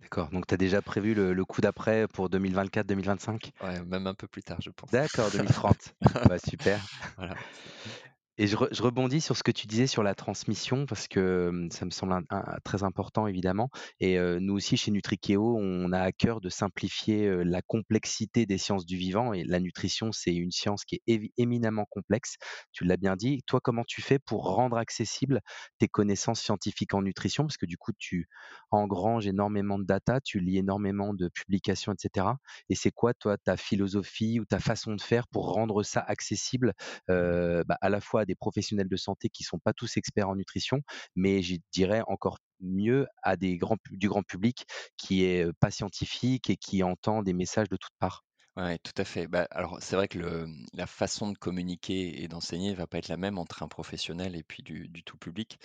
D'accord, 0.00 0.30
donc 0.30 0.46
tu 0.46 0.54
as 0.54 0.56
déjà 0.56 0.82
prévu 0.82 1.14
le, 1.14 1.32
le 1.32 1.44
coup 1.44 1.60
d'après 1.60 2.08
pour 2.08 2.28
2024-2025? 2.28 3.52
ouais, 3.62 3.84
même 3.84 4.06
un 4.06 4.14
peu 4.14 4.26
plus 4.28 4.42
tard, 4.42 4.60
je 4.60 4.70
pense. 4.70 4.90
D'accord, 4.90 5.30
2030. 5.30 5.94
Bah, 6.28 6.38
super. 6.38 6.80
Voilà. 7.16 7.34
Et 8.36 8.48
je, 8.48 8.56
re- 8.56 8.68
je 8.72 8.82
rebondis 8.82 9.20
sur 9.20 9.36
ce 9.36 9.44
que 9.44 9.52
tu 9.52 9.66
disais 9.68 9.86
sur 9.86 10.02
la 10.02 10.14
transmission 10.16 10.86
parce 10.86 11.06
que 11.06 11.48
hum, 11.50 11.70
ça 11.70 11.84
me 11.84 11.90
semble 11.90 12.20
très 12.64 12.82
important 12.82 13.26
évidemment. 13.28 13.70
Et 14.00 14.18
nous 14.40 14.54
aussi 14.54 14.76
chez 14.76 14.90
Nutrikeo, 14.90 15.56
on 15.58 15.92
a 15.92 16.00
à 16.00 16.12
cœur 16.12 16.40
de 16.40 16.48
simplifier 16.48 17.44
la 17.44 17.62
complexité 17.62 18.46
des 18.46 18.58
sciences 18.58 18.86
du 18.86 18.96
vivant. 18.96 19.32
Et 19.32 19.44
la 19.44 19.60
nutrition, 19.60 20.10
c'est 20.12 20.34
une 20.34 20.50
science 20.50 20.84
qui 20.84 21.00
est 21.06 21.32
éminemment 21.36 21.86
complexe. 21.88 22.36
Tu 22.72 22.84
l'as 22.84 22.96
bien 22.96 23.16
dit. 23.16 23.42
Toi, 23.46 23.60
comment 23.62 23.84
tu 23.86 24.02
fais 24.02 24.18
pour 24.18 24.44
rendre 24.54 24.76
accessible 24.78 25.40
tes 25.78 25.88
connaissances 25.88 26.40
scientifiques 26.40 26.94
en 26.94 27.02
nutrition? 27.02 27.44
Parce 27.44 27.56
que 27.56 27.66
du 27.66 27.76
coup, 27.78 27.92
tu 27.98 28.28
engranges 28.70 29.26
énormément 29.26 29.78
de 29.78 29.84
data, 29.84 30.20
tu 30.20 30.40
lis 30.40 30.58
énormément 30.58 31.14
de 31.14 31.28
publications, 31.28 31.92
etc. 31.92 32.40
Et 32.68 32.74
c'est 32.74 32.90
quoi, 32.90 33.14
toi, 33.14 33.36
ta 33.38 33.56
philosophie 33.56 34.40
ou 34.40 34.44
ta 34.44 34.58
façon 34.58 34.94
de 34.94 35.00
faire 35.00 35.28
pour 35.28 35.52
rendre 35.52 35.82
ça 35.84 36.00
accessible 36.00 36.72
bah, 37.08 37.76
à 37.80 37.88
la 37.88 38.00
fois 38.00 38.23
des 38.26 38.34
professionnels 38.34 38.88
de 38.88 38.96
santé 38.96 39.28
qui 39.28 39.44
sont 39.44 39.58
pas 39.58 39.72
tous 39.72 39.96
experts 39.96 40.28
en 40.28 40.36
nutrition, 40.36 40.80
mais 41.14 41.42
je 41.42 41.56
dirais 41.72 42.02
encore 42.06 42.38
mieux 42.60 43.06
à 43.22 43.36
des 43.36 43.56
grands, 43.56 43.76
du 43.90 44.08
grand 44.08 44.22
public 44.22 44.64
qui 44.96 45.24
est 45.24 45.52
pas 45.60 45.70
scientifique 45.70 46.50
et 46.50 46.56
qui 46.56 46.82
entend 46.82 47.22
des 47.22 47.32
messages 47.32 47.68
de 47.68 47.76
toutes 47.76 47.96
parts. 47.98 48.24
Ouais, 48.56 48.78
tout 48.78 48.92
à 48.96 49.04
fait. 49.04 49.26
Bah, 49.26 49.48
alors, 49.50 49.78
c'est 49.80 49.96
vrai 49.96 50.06
que 50.06 50.46
la 50.74 50.86
façon 50.86 51.32
de 51.32 51.36
communiquer 51.36 52.22
et 52.22 52.28
d'enseigner 52.28 52.72
va 52.72 52.86
pas 52.86 52.98
être 52.98 53.08
la 53.08 53.16
même 53.16 53.36
entre 53.36 53.64
un 53.64 53.68
professionnel 53.68 54.36
et 54.36 54.44
puis 54.44 54.62
du, 54.62 55.02
tout 55.04 55.18
public. 55.18 55.58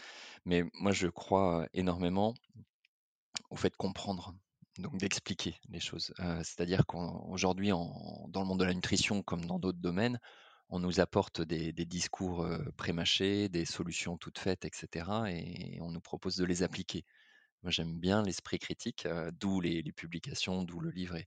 Mais 0.45 0.64
moi, 0.74 0.91
je 0.91 1.07
crois 1.07 1.68
énormément 1.74 2.34
au 3.51 3.55
fait 3.55 3.70
de 3.70 3.76
comprendre, 3.76 4.34
donc 4.80 4.97
d'expliquer 4.97 5.55
les 5.70 5.80
choses. 5.80 6.14
C'est-à-dire 6.43 6.86
qu'aujourd'hui, 6.88 7.70
dans 7.70 8.41
le 8.41 8.45
monde 8.45 8.60
de 8.60 8.66
la 8.66 8.74
nutrition, 8.74 9.22
comme 9.22 9.45
dans 9.45 9.60
d'autres 9.60 9.80
domaines, 9.80 10.20
on 10.70 10.80
nous 10.80 10.99
apporte 10.99 11.41
des, 11.41 11.72
discours 11.74 12.47
prémâchés, 12.78 13.49
des 13.49 13.65
solutions 13.65 14.17
toutes 14.17 14.39
faites, 14.39 14.65
etc. 14.65 15.09
Et 15.30 15.80
on 15.82 15.91
nous 15.91 16.01
propose 16.01 16.36
de 16.36 16.45
les 16.45 16.63
appliquer. 16.63 17.05
Moi, 17.63 17.72
j'aime 17.72 17.99
bien 17.99 18.24
l'esprit 18.24 18.59
critique, 18.59 19.07
d'où 19.39 19.61
les 19.61 19.84
publications, 19.91 20.63
d'où 20.63 20.80
le 20.80 20.91
livre 20.91 21.17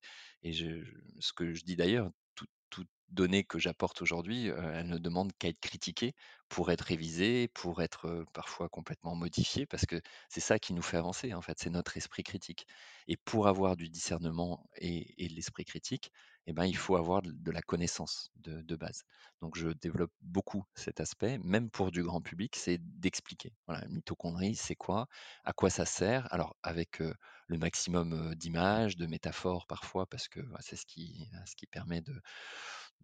et 0.42 0.52
ce 0.52 1.32
que 1.32 1.52
je 1.54 1.64
dis 1.64 1.76
d'ailleurs, 1.76 2.10
toute 2.34 2.50
toute 2.70 2.88
donnée 3.10 3.44
que 3.44 3.58
j'apporte 3.58 4.00
aujourd'hui, 4.02 4.46
elle 4.46 4.88
ne 4.88 4.98
demande 4.98 5.32
qu'à 5.38 5.48
être 5.48 5.60
critiquée 5.60 6.14
pour 6.48 6.70
être 6.72 6.80
révisée, 6.80 7.48
pour 7.48 7.82
être, 7.82 8.24
parfois 8.32 8.68
complètement 8.70 9.14
modifiée 9.14 9.66
parce 9.66 9.84
que 9.86 10.00
c'est 10.30 10.40
ça 10.40 10.58
qui 10.58 10.72
nous 10.72 10.82
fait 10.82 10.96
avancer, 10.96 11.34
en 11.34 11.42
fait, 11.42 11.58
c'est 11.58 11.70
notre 11.70 11.96
esprit 11.98 12.22
critique 12.22 12.66
et 13.08 13.16
pour 13.18 13.46
avoir 13.48 13.76
du 13.76 13.90
discernement 13.90 14.66
et 14.76 15.24
et 15.24 15.28
de 15.28 15.34
l'esprit 15.34 15.64
critique 15.64 16.10
et 16.46 16.52
ben, 16.52 16.64
il 16.64 16.76
faut 16.76 16.96
avoir 16.96 17.22
de 17.22 17.50
la 17.50 17.62
connaissance 17.62 18.30
de 18.36 18.76
base. 18.76 19.04
Donc 19.40 19.56
je 19.56 19.68
développe 19.68 20.12
beaucoup 20.20 20.64
cet 20.74 21.00
aspect, 21.00 21.38
même 21.38 21.70
pour 21.70 21.90
du 21.90 22.02
grand 22.02 22.20
public, 22.20 22.56
c'est 22.56 22.78
d'expliquer. 22.78 23.52
Voilà, 23.66 23.86
mitochondrie, 23.88 24.56
c'est 24.56 24.74
quoi? 24.76 25.06
à 25.44 25.52
quoi 25.52 25.70
ça 25.70 25.84
sert? 25.84 26.32
Alors 26.32 26.56
avec 26.62 27.00
le 27.46 27.58
maximum 27.58 28.34
d'images, 28.34 28.96
de 28.96 29.06
métaphores 29.06 29.66
parfois, 29.66 30.06
parce 30.06 30.28
que 30.28 30.40
c'est 30.60 30.76
ce 30.76 30.86
qui, 30.86 31.28
ce 31.46 31.54
qui 31.54 31.66
permet 31.66 32.00
de 32.00 32.20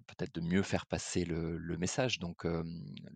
peut-être 0.07 0.35
de 0.35 0.41
mieux 0.41 0.63
faire 0.63 0.87
passer 0.87 1.25
le, 1.25 1.59
message. 1.77 2.19
Donc 2.19 2.47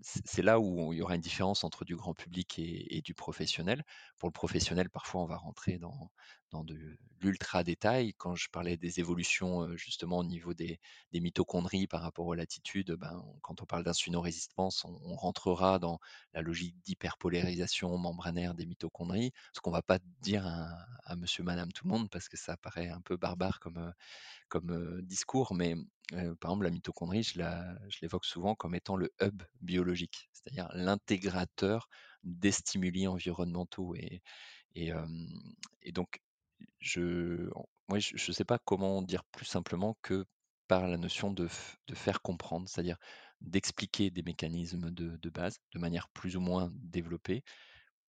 c'est 0.02 0.42
là 0.42 0.60
où 0.60 0.92
il 0.92 0.98
y 0.98 1.02
aura 1.02 1.14
une 1.14 1.20
différence 1.20 1.64
entre 1.64 1.84
du 1.84 1.96
grand 1.96 2.14
public 2.14 2.58
et 2.58 3.00
du 3.02 3.14
professionnel. 3.14 3.82
Pour 4.18 4.28
le 4.28 4.32
professionnel, 4.32 4.90
parfois 4.90 5.22
on 5.22 5.26
va 5.26 5.36
rentrer 5.36 5.78
dans, 5.78 6.10
dans 6.53 6.64
de 6.64 6.78
l'ultra 7.20 7.64
détail. 7.64 8.14
Quand 8.14 8.34
je 8.34 8.48
parlais 8.50 8.76
des 8.76 9.00
évolutions 9.00 9.76
justement 9.76 10.18
au 10.18 10.24
niveau 10.24 10.55
des, 10.55 10.78
mitochondries 11.12 11.86
par 11.86 12.03
rapport 12.03 12.26
aux 12.26 12.34
latitudes, 12.34 12.92
ben, 12.92 13.24
quand 13.42 13.62
on 13.62 13.66
parle 13.66 13.84
d'insulino-résistance, 13.84 14.84
on, 14.84 14.98
on 15.05 15.14
rentrera 15.14 15.78
dans 15.78 15.98
la 16.34 16.42
logique 16.42 16.76
d'hyperpolarisation 16.84 17.96
membranaire 17.96 18.55
des 18.55 18.66
mitochondries, 18.66 19.32
ce 19.53 19.61
qu'on 19.61 19.70
va 19.70 19.82
pas 19.82 19.98
dire 20.20 20.46
à, 20.46 21.16
monsieur, 21.16 21.42
madame, 21.44 21.72
tout 21.72 21.84
le 21.84 21.90
monde, 21.90 22.11
parce 22.11 22.28
que 22.28 22.36
ça 22.36 22.57
paraît 22.57 22.88
un 22.88 23.00
peu 23.00 23.16
barbare 23.16 23.61
comme, 23.61 23.92
comme 24.48 25.00
discours, 25.03 25.55
mais 25.55 25.76
par 26.40 26.50
exemple, 26.50 26.64
la 26.64 26.70
mitochondrie, 26.70 27.22
je 27.22 27.98
l'évoque 28.03 28.24
souvent 28.24 28.55
comme 28.55 28.74
étant 28.74 28.96
le 28.96 29.12
hub 29.20 29.42
biologique, 29.61 30.28
c'est-à-dire 30.32 30.68
l'intégrateur 30.74 31.88
des 32.24 32.53
stimuli 32.53 33.07
environnementaux. 33.07 33.94
Et, 33.94 34.22
et 34.74 35.92
donc, 35.92 36.20
je, 36.80 37.48
moi, 37.88 37.98
je 37.98 38.14
ne 38.14 38.32
sais 38.32 38.44
pas 38.44 38.58
comment 38.58 39.02
dire 39.02 39.24
plus 39.24 39.46
simplement 39.46 39.96
que 40.02 40.24
par 40.68 40.88
la 40.88 40.96
notion 40.96 41.30
de, 41.30 41.48
faire 41.92 42.22
comprendre, 42.22 42.68
c'est-à-dire 42.68 42.96
d'expliquer 43.40 44.10
des 44.10 44.22
mécanismes 44.22 44.90
de, 44.90 45.30
base 45.30 45.58
de 45.74 45.78
manière 45.78 46.08
plus 46.08 46.36
ou 46.36 46.40
moins 46.40 46.70
développée 46.74 47.42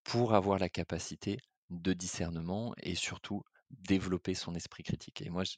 pour 0.04 0.34
avoir 0.34 0.60
la 0.60 0.70
capacité 0.70 1.38
de 1.70 1.94
discernement 1.94 2.74
et 2.82 2.96
surtout 2.96 3.44
développer 3.70 4.36
son 4.36 4.56
esprit 4.56 4.84
critique. 4.84 5.22
Et 5.22 5.30
moi, 5.30 5.44
je- 5.44 5.58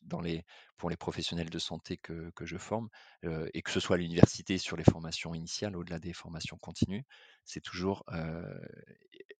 pour 0.77 0.89
les 0.89 0.97
professionnels 0.97 1.49
de 1.49 1.59
santé 1.59 1.97
que, 1.97 2.31
que 2.35 2.45
je 2.45 2.57
forme, 2.57 2.89
euh, 3.25 3.49
et 3.53 3.61
que 3.61 3.71
ce 3.71 3.79
soit 3.79 3.97
à 3.97 3.99
l'université 3.99 4.57
sur 4.57 4.77
les 4.77 4.83
formations 4.83 5.33
initiales, 5.33 5.75
au-delà 5.75 5.99
des 5.99 6.13
formations 6.13 6.57
continues, 6.57 7.03
c'est 7.43 7.61
toujours 7.61 8.03
euh, 8.13 8.43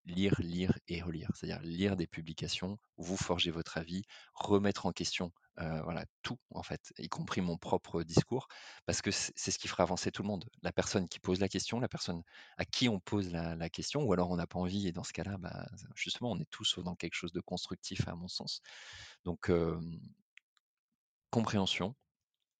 lire, 0.06 0.36
lire 0.40 0.78
et 0.88 1.02
relire. 1.02 1.32
C'est-à-dire 1.36 1.62
lire 1.62 1.96
des 1.96 2.08
publications, 2.08 2.78
vous 2.98 3.18
forger 3.18 3.52
votre 3.52 3.78
avis, 3.78 4.04
remettre 4.34 4.86
en 4.86 4.92
question 4.92 5.32
voilà, 5.58 6.06
tout, 6.22 6.38
en 6.52 6.64
fait, 6.64 6.94
y 6.98 7.08
compris 7.08 7.42
mon 7.42 7.58
propre 7.58 8.04
discours, 8.04 8.48
parce 8.86 9.02
que 9.02 9.12
c'est 9.12 9.52
ce 9.52 9.60
qui 9.60 9.68
fera 9.68 9.84
avancer 9.84 10.12
tout 10.12 10.22
le 10.22 10.28
monde. 10.28 10.50
La 10.62 10.72
personne 10.72 11.08
qui 11.08 11.20
pose 11.20 11.40
la 11.40 11.48
question, 11.48 11.80
la 11.80 11.88
personne 11.88 12.24
à 12.58 12.66
qui 12.66 12.90
on 12.90 13.00
pose 13.00 13.32
la, 13.32 13.70
question, 13.70 14.04
ou 14.04 14.14
alors 14.14 14.30
on 14.32 14.36
n'a 14.36 14.48
pas 14.48 14.60
envie, 14.60 14.88
et 14.88 14.92
dans 14.92 15.04
ce 15.04 15.14
cas-là, 15.14 15.38
bah, 15.38 15.66
justement, 15.96 16.32
on 16.32 16.40
est 16.40 16.50
tous 16.50 16.80
dans 16.80 16.96
quelque 16.96 17.14
chose 17.16 17.32
de 17.34 17.42
constructif, 17.42 18.08
à 18.08 18.16
mon 18.16 18.28
sens. 18.28 18.62
Donc, 19.24 19.52
compréhension, 21.30 21.96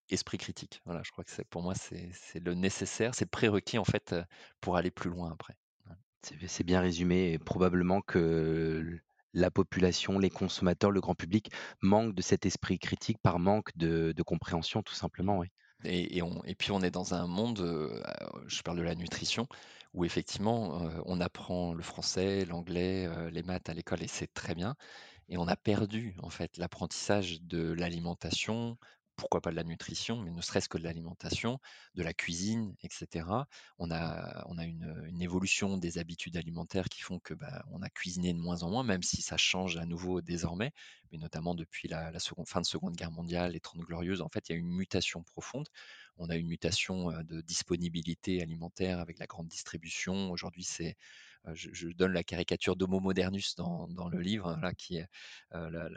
esprit 0.10 0.38
critique. 0.38 0.82
Voilà, 0.86 1.02
je 1.04 1.12
crois 1.12 1.24
que 1.24 1.42
pour 1.44 1.62
moi, 1.64 1.76
c'est 1.76 2.40
le 2.40 2.54
nécessaire, 2.54 3.14
c'est 3.16 3.26
le 3.26 3.30
prérequis, 3.30 3.78
en 3.78 3.86
fait, 3.86 4.16
pour 4.62 4.78
aller 4.78 4.92
plus 4.92 5.10
loin 5.10 5.32
après. 5.32 5.58
C'est 6.48 6.64
bien 6.64 6.82
résumé 6.82 7.38
probablement 7.40 8.02
que 8.02 9.00
la 9.34 9.52
population, 9.52 10.18
les 10.18 10.30
consommateurs, 10.30 10.92
le 10.92 11.02
grand 11.02 11.14
public 11.14 11.52
manquent 11.82 12.16
de 12.16 12.22
cet 12.22 12.46
esprit 12.46 12.80
critique 12.80 13.20
par 13.22 13.38
manque 13.38 13.76
de, 13.78 14.14
compréhension, 14.26 14.82
tout 14.82 14.96
simplement, 14.96 15.38
oui. 15.40 15.48
Et 15.84 16.56
puis 16.58 16.72
on 16.72 16.82
est 16.82 16.90
dans 16.90 17.14
un 17.14 17.28
monde, 17.28 17.60
euh, 17.60 18.02
je 18.48 18.62
parle 18.64 18.78
de 18.78 18.84
la 18.84 18.96
nutrition, 18.96 19.48
où 19.94 20.04
effectivement 20.04 20.82
euh, 20.82 21.02
on 21.06 21.22
apprend 21.22 21.74
le 21.74 21.84
français, 21.84 22.46
l'anglais, 22.46 23.06
euh, 23.06 23.30
les 23.30 23.44
maths 23.44 23.70
à 23.70 23.74
l'école 23.74 24.02
et 24.02 24.08
c'est 24.08 24.34
très 24.34 24.56
bien. 24.56 24.76
Et 25.30 25.38
on 25.38 25.48
a 25.48 25.56
perdu 25.56 26.16
en 26.24 26.30
fait 26.30 26.58
l'apprentissage 26.58 27.42
de 27.42 27.74
l'alimentation, 27.74 28.78
pourquoi 29.16 29.42
pas 29.42 29.52
de 29.52 29.56
la 29.56 29.64
nutrition, 29.64 30.22
mais 30.22 30.32
ne 30.32 30.42
serait-ce 30.42 30.70
que 30.70 30.78
de 30.78 30.84
l'alimentation, 30.84 31.60
de 31.96 32.04
la 32.04 32.14
cuisine, 32.14 32.76
etc. 32.84 33.28
On 33.80 33.92
a, 33.92 34.46
on 34.48 34.58
a 34.58 34.66
une, 34.66 35.22
évolution 35.22 35.78
des 35.78 35.98
habitudes 35.98 36.38
alimentaires 36.38 36.90
qui 36.90 37.02
font 37.02 37.20
que 37.20 37.34
bah, 37.34 37.66
on 37.72 37.82
a 37.82 37.90
cuisiné 37.90 38.34
de 38.34 38.40
moins 38.40 38.64
en 38.64 38.70
moins, 38.70 38.84
même 38.84 39.02
si 39.02 39.22
ça 39.22 39.38
change 39.38 39.78
à 39.78 39.86
nouveau 39.86 40.22
désormais, 40.22 40.72
mais 41.12 41.18
notamment 41.18 41.56
depuis 41.56 41.88
la, 41.88 42.12
fin 42.46 42.62
de 42.62 42.66
Seconde 42.66 42.96
Guerre 42.96 43.12
mondiale, 43.12 43.54
les 43.54 43.60
Trente 43.60 43.82
Glorieuses, 43.82 44.22
en 44.22 44.30
fait, 44.30 44.50
il 44.50 44.52
y 44.52 44.56
a 44.56 44.60
une 44.60 44.70
mutation 44.70 45.24
profonde. 45.24 45.68
On 46.18 46.30
a 46.30 46.36
une 46.36 46.48
mutation 46.48 47.12
de 47.24 47.42
disponibilité 47.42 48.42
alimentaire 48.42 49.00
avec 49.00 49.20
la 49.20 49.26
grande 49.26 49.48
distribution. 49.48 50.32
Aujourd'hui, 50.32 50.64
c'est 50.64 50.96
je, 51.54 51.88
donne 51.90 52.14
la 52.14 52.24
caricature 52.24 52.76
d'Homo 52.76 53.00
modernus 53.00 53.56
dans, 53.56 54.10
le 54.10 54.20
livre, 54.20 54.48
hein, 54.48 54.60
là, 54.62 54.74
qui 54.74 54.98
est 54.98 55.08
la, 55.52 55.90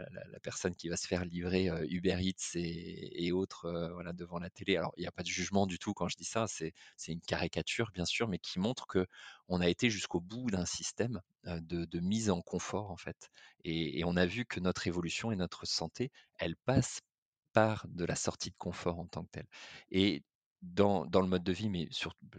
personne 0.42 0.74
qui 0.74 0.88
va 0.88 0.96
se 0.96 1.06
faire 1.06 1.24
livrer 1.24 1.70
Uber 1.88 2.18
Eats 2.20 2.54
et, 2.54 3.32
autres 3.32 3.90
voilà, 3.94 4.12
devant 4.12 4.38
la 4.38 4.50
télé. 4.50 4.76
Alors, 4.76 4.92
il 4.96 5.00
n'y 5.00 5.06
a 5.06 5.12
pas 5.12 5.22
de 5.22 5.28
jugement 5.28 5.66
du 5.66 5.78
tout 5.78 5.94
quand 5.94 6.08
je 6.08 6.16
dis 6.16 6.24
ça, 6.24 6.46
c'est 6.46 6.72
c'est 6.96 7.12
une 7.12 7.20
caricature, 7.20 7.90
bien 7.92 8.04
sûr, 8.04 8.28
mais 8.28 8.38
qui 8.38 8.58
montre 8.58 8.86
que 8.86 9.06
on 9.48 9.60
a 9.60 9.68
été 9.68 9.90
jusqu'au 9.90 10.20
bout 10.20 10.50
d'un 10.50 10.66
système 10.66 11.20
de, 11.44 12.00
mise 12.00 12.30
en 12.30 12.42
confort, 12.42 12.90
en 12.90 12.96
fait. 12.96 13.30
Et, 13.64 14.04
on 14.04 14.16
a 14.16 14.26
vu 14.26 14.44
que 14.44 14.60
notre 14.60 14.86
évolution 14.86 15.32
et 15.32 15.36
notre 15.36 15.66
santé, 15.66 16.10
elle 16.38 16.56
passe 16.56 17.00
par 17.52 17.86
de 17.88 18.04
la 18.04 18.16
sortie 18.16 18.50
de 18.50 18.56
confort 18.56 18.98
en 18.98 19.06
tant 19.06 19.24
que 19.24 19.30
telle. 19.30 19.48
Et 19.90 20.22
dans, 20.62 21.06
dans 21.06 21.20
le 21.20 21.28
mode 21.28 21.44
de 21.44 21.52
vie, 21.52 21.68
mais 21.68 21.88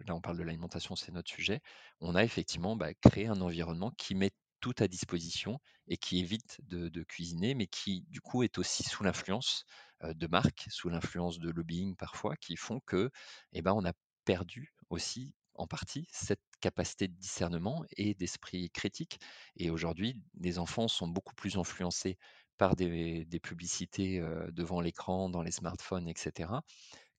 là 0.06 0.16
on 0.16 0.22
parle 0.22 0.38
de 0.38 0.44
l'alimentation, 0.44 0.96
c'est 0.96 1.12
notre 1.12 1.30
sujet, 1.30 1.62
on 2.02 2.16
a 2.16 2.24
effectivement 2.24 2.76
bah, 2.76 2.94
créé 2.94 3.28
un 3.28 3.42
environnement 3.42 3.92
qui 3.92 4.16
met 4.16 4.32
tout 4.60 4.76
à 4.80 4.88
disposition 4.88 5.60
et 5.88 5.98
qui 5.98 6.20
évite 6.20 6.60
de, 6.68 7.04
cuisiner, 7.04 7.56
mais 7.56 7.68
qui 7.68 8.02
du 8.10 8.22
coup 8.22 8.44
est 8.44 8.58
aussi 8.58 8.84
sous 8.84 9.04
l'influence 9.04 9.64
de 10.04 10.28
marques, 10.28 10.68
sous 10.70 10.90
l'influence 10.90 11.40
de 11.40 11.50
lobbying 11.50 11.96
parfois, 11.96 12.36
qui 12.36 12.56
font 12.56 12.80
que 12.86 13.10
eh 13.54 13.62
ben, 13.62 13.74
on 13.74 13.86
a 13.86 13.94
perdu 14.26 14.74
aussi 14.90 15.34
en 15.56 15.68
partie 15.68 16.08
cette 16.12 16.42
capacité 16.62 17.08
de 17.08 17.16
discernement 17.16 17.84
et 17.98 18.14
d'esprit 18.14 18.70
critique. 18.70 19.20
Et 19.58 19.70
aujourd'hui, 19.70 20.18
les 20.40 20.58
enfants 20.58 20.88
sont 20.88 21.08
beaucoup 21.08 21.36
plus 21.36 21.58
influencés 21.58 22.18
par 22.60 22.76
des, 22.76 23.26
publicités 23.42 24.22
devant 24.52 24.82
l'écran, 24.82 25.30
dans 25.30 25.42
les 25.42 25.52
smartphones, 25.52 26.08
etc., 26.08 26.52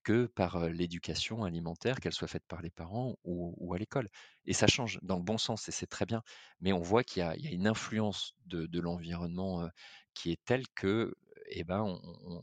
que 0.02 0.26
par 0.26 0.68
l'éducation 0.68 1.44
alimentaire, 1.44 2.00
qu'elle 2.00 2.12
soit 2.12 2.28
faite 2.28 2.46
par 2.46 2.62
les 2.62 2.70
parents 2.70 3.16
ou, 3.24 3.74
à 3.74 3.78
l'école. 3.78 4.08
Et 4.46 4.52
ça 4.52 4.66
change 4.66 4.98
dans 5.02 5.16
le 5.16 5.22
bon 5.22 5.36
sens 5.38 5.68
et 5.68 5.72
c'est 5.72 5.86
très 5.86 6.06
bien. 6.06 6.22
Mais 6.60 6.72
on 6.72 6.80
voit 6.80 7.04
qu'il 7.04 7.20
y, 7.20 7.24
a 7.24 7.34
une 7.50 7.66
influence 7.66 8.34
de, 8.46 8.80
l'environnement 8.80 9.68
qui 10.14 10.30
est 10.30 10.40
telle 10.44 10.68
que 10.74 11.14
eh 11.52 11.64
ben, 11.64 11.98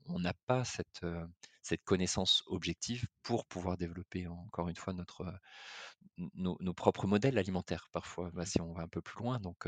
on 0.06 0.20
n'a 0.20 0.34
pas 0.46 0.66
cette, 0.66 1.06
cette 1.68 1.84
connaissance 1.84 2.44
objective 2.48 3.08
pour 3.24 3.46
pouvoir 3.46 3.78
développer 3.78 4.28
encore 4.28 4.70
une 4.70 4.76
fois 4.76 4.94
notre, 4.94 5.26
nos, 6.36 6.74
propres 6.74 7.08
modèles 7.08 7.38
alimentaires 7.38 7.90
parfois, 7.92 8.32
bah, 8.34 8.46
si 8.46 8.62
on 8.62 8.74
va 8.74 8.84
un 8.84 8.88
peu 8.88 9.02
plus 9.02 9.22
loin. 9.22 9.40
Donc, 9.40 9.68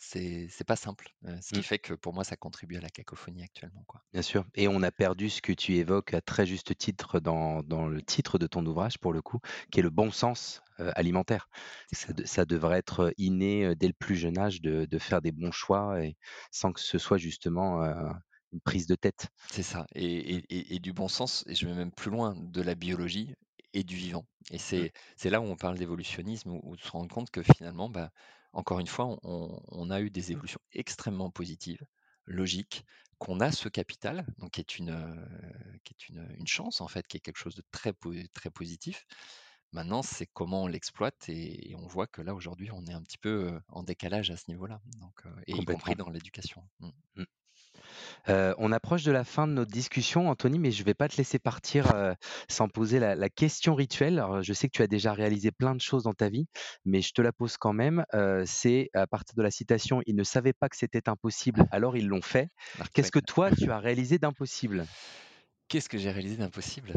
c'est 0.00 0.66
pas 0.66 0.76
simple. 0.76 1.14
ce 1.40 1.52
qui 1.52 1.60
mmh. 1.60 1.62
fait 1.62 1.78
que 1.78 1.94
pour 1.94 2.14
moi, 2.14 2.24
ça 2.24 2.36
contribue 2.36 2.76
à 2.76 2.80
la 2.80 2.90
cacophonie 2.90 3.42
actuellement. 3.42 3.84
Quoi. 3.86 4.02
Bien 4.12 4.22
sûr. 4.22 4.44
Et 4.54 4.68
on 4.68 4.82
a 4.82 4.90
perdu 4.90 5.30
ce 5.30 5.42
que 5.42 5.52
tu 5.52 5.76
évoques 5.76 6.14
à 6.14 6.20
très 6.20 6.46
juste 6.46 6.76
titre 6.76 7.20
dans, 7.20 7.62
le 7.62 8.02
titre 8.02 8.38
de 8.38 8.46
ton 8.46 8.64
ouvrage, 8.66 8.98
pour 8.98 9.12
le 9.12 9.22
coup, 9.22 9.40
qui 9.70 9.80
est 9.80 9.82
le 9.82 9.90
bon 9.90 10.10
sens 10.10 10.62
alimentaire. 10.94 11.48
Ça, 11.92 12.44
devrait 12.44 12.78
être 12.78 13.12
inné 13.18 13.74
dès 13.74 13.88
le 13.88 13.92
plus 13.92 14.16
jeune 14.16 14.38
âge 14.38 14.60
de, 14.60 14.98
faire 14.98 15.20
des 15.20 15.32
bons 15.32 15.52
choix 15.52 16.02
et 16.02 16.16
sans 16.50 16.72
que 16.72 16.80
ce 16.80 16.98
soit 16.98 17.18
justement 17.18 17.82
une 18.52 18.60
prise 18.60 18.86
de 18.86 18.94
tête. 18.94 19.28
C'est 19.50 19.62
ça. 19.62 19.86
Et, 19.94 20.78
du 20.80 20.92
bon 20.92 21.08
sens, 21.08 21.44
et 21.46 21.54
je 21.54 21.66
vais 21.66 21.74
même 21.74 21.92
plus 21.92 22.10
loin, 22.10 22.34
de 22.36 22.62
la 22.62 22.74
biologie 22.74 23.34
et 23.78 23.84
du 23.84 23.96
vivant. 23.96 24.26
Et 24.50 24.56
mmh. 24.56 24.90
c'est 25.16 25.30
là 25.30 25.40
où 25.40 25.44
on 25.44 25.56
parle 25.56 25.78
d'évolutionnisme, 25.78 26.50
où, 26.50 26.60
on 26.64 26.76
se 26.76 26.90
rend 26.90 27.06
compte 27.06 27.30
que 27.30 27.42
finalement, 27.42 27.88
bah, 27.88 28.10
encore 28.52 28.80
une 28.80 28.86
fois, 28.86 29.18
on, 29.22 29.90
a 29.90 30.00
eu 30.00 30.10
des 30.10 30.32
évolutions 30.32 30.60
extrêmement 30.72 31.30
positives, 31.30 31.86
logiques, 32.26 32.84
qu'on 33.18 33.40
a 33.40 33.52
ce 33.52 33.68
capital, 33.68 34.26
donc 34.38 34.52
qui 34.52 34.60
est 34.60 34.78
une, 34.78 34.90
euh, 34.90 35.78
qui 35.84 35.94
est 35.94 36.08
une, 36.08 36.46
chance 36.46 36.80
en 36.80 36.88
fait, 36.88 37.06
qui 37.06 37.16
est 37.16 37.20
quelque 37.20 37.38
chose 37.38 37.54
de 37.54 37.62
très, 37.70 37.92
très 38.32 38.50
positif. 38.50 39.06
Maintenant, 39.72 40.02
c'est 40.02 40.26
comment 40.26 40.64
on 40.64 40.66
l'exploite 40.66 41.28
et, 41.28 41.74
on 41.76 41.86
voit 41.86 42.06
que 42.06 42.22
là 42.22 42.34
aujourd'hui, 42.34 42.70
on 42.72 42.84
est 42.86 42.92
un 42.92 43.02
petit 43.02 43.18
peu 43.18 43.48
euh, 43.52 43.60
en 43.68 43.82
décalage 43.82 44.30
à 44.30 44.36
ce 44.36 44.44
niveau-là, 44.48 44.80
donc 45.00 45.26
euh, 45.26 45.30
et 45.46 45.52
y 45.52 45.64
compris 45.64 45.94
dans 45.94 46.08
l'éducation. 46.08 46.66
Mmh. 46.80 47.24
Euh, 48.28 48.54
on 48.58 48.72
approche 48.72 49.04
de 49.04 49.12
la 49.12 49.24
fin 49.24 49.46
de 49.46 49.52
notre 49.52 49.70
discussion, 49.70 50.28
Anthony, 50.28 50.58
mais 50.58 50.70
je 50.70 50.80
ne 50.82 50.86
vais 50.86 50.94
pas 50.94 51.08
te 51.08 51.16
laisser 51.16 51.38
partir 51.38 51.94
euh, 51.94 52.12
sans 52.48 52.68
poser 52.68 52.98
la, 52.98 53.28
question 53.28 53.74
rituelle. 53.74 54.24
je 54.40 54.52
sais 54.52 54.68
que 54.68 54.76
tu 54.76 54.82
as 54.82 54.86
déjà 54.86 55.12
réalisé 55.12 55.50
plein 55.50 55.74
de 55.74 55.80
choses 55.80 56.04
dans 56.04 56.14
ta 56.14 56.28
vie, 56.28 56.46
mais 56.84 57.00
je 57.00 57.12
te 57.12 57.22
la 57.22 57.32
pose 57.32 57.56
quand 57.56 57.72
même. 57.72 58.04
Euh, 58.14 58.42
c'est 58.46 58.90
à 58.94 59.06
partir 59.06 59.34
de 59.36 59.42
la 59.42 59.50
citation 59.50 60.02
Ils 60.06 60.16
ne 60.16 60.24
savaient 60.24 60.52
pas 60.52 60.68
que 60.68 60.76
c'était 60.76 61.08
impossible, 61.08 61.66
alors 61.70 61.96
ils 61.96 62.06
l'ont 62.06 62.22
fait. 62.22 62.48
Qu'est-ce 62.94 63.12
que 63.12 63.18
toi, 63.18 63.50
tu 63.58 63.70
as 63.70 63.78
réalisé 63.78 64.18
d'impossible? 64.18 64.86
Qu'est-ce 65.68 65.88
que 65.88 65.98
j'ai 65.98 66.10
réalisé 66.10 66.36
d'impossible? 66.36 66.94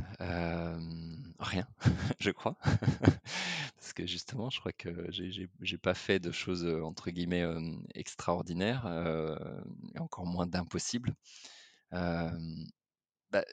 Rien, 1.39 1.67
je 2.19 2.31
crois. 2.31 2.57
Parce 3.77 3.93
que 3.93 4.05
justement, 4.05 4.49
je 4.49 4.59
crois 4.59 4.71
que 4.71 5.07
j'ai 5.09 5.77
pas 5.77 5.93
fait 5.93 6.19
de 6.19 6.31
choses 6.31 6.65
entre 6.65 7.11
guillemets 7.11 7.45
extraordinaires 7.95 8.85
et 9.93 9.99
encore 9.99 10.25
moins 10.25 10.47
d'impossible. 10.47 11.13
Bah, 11.91 13.43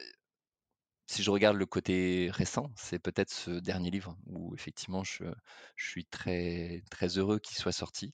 si 1.09 1.23
je 1.23 1.31
regarde 1.31 1.57
le 1.57 1.65
côté 1.65 2.29
récent, 2.31 2.71
c'est 2.75 2.99
peut-être 2.99 3.31
ce 3.31 3.51
dernier 3.51 3.89
livre 3.89 4.15
où 4.27 4.53
effectivement 4.53 5.03
je, 5.03 5.23
suis 5.75 6.05
très, 6.05 6.83
très 6.91 7.17
heureux 7.17 7.39
qu'il 7.39 7.57
soit 7.57 7.71
sorti 7.71 8.13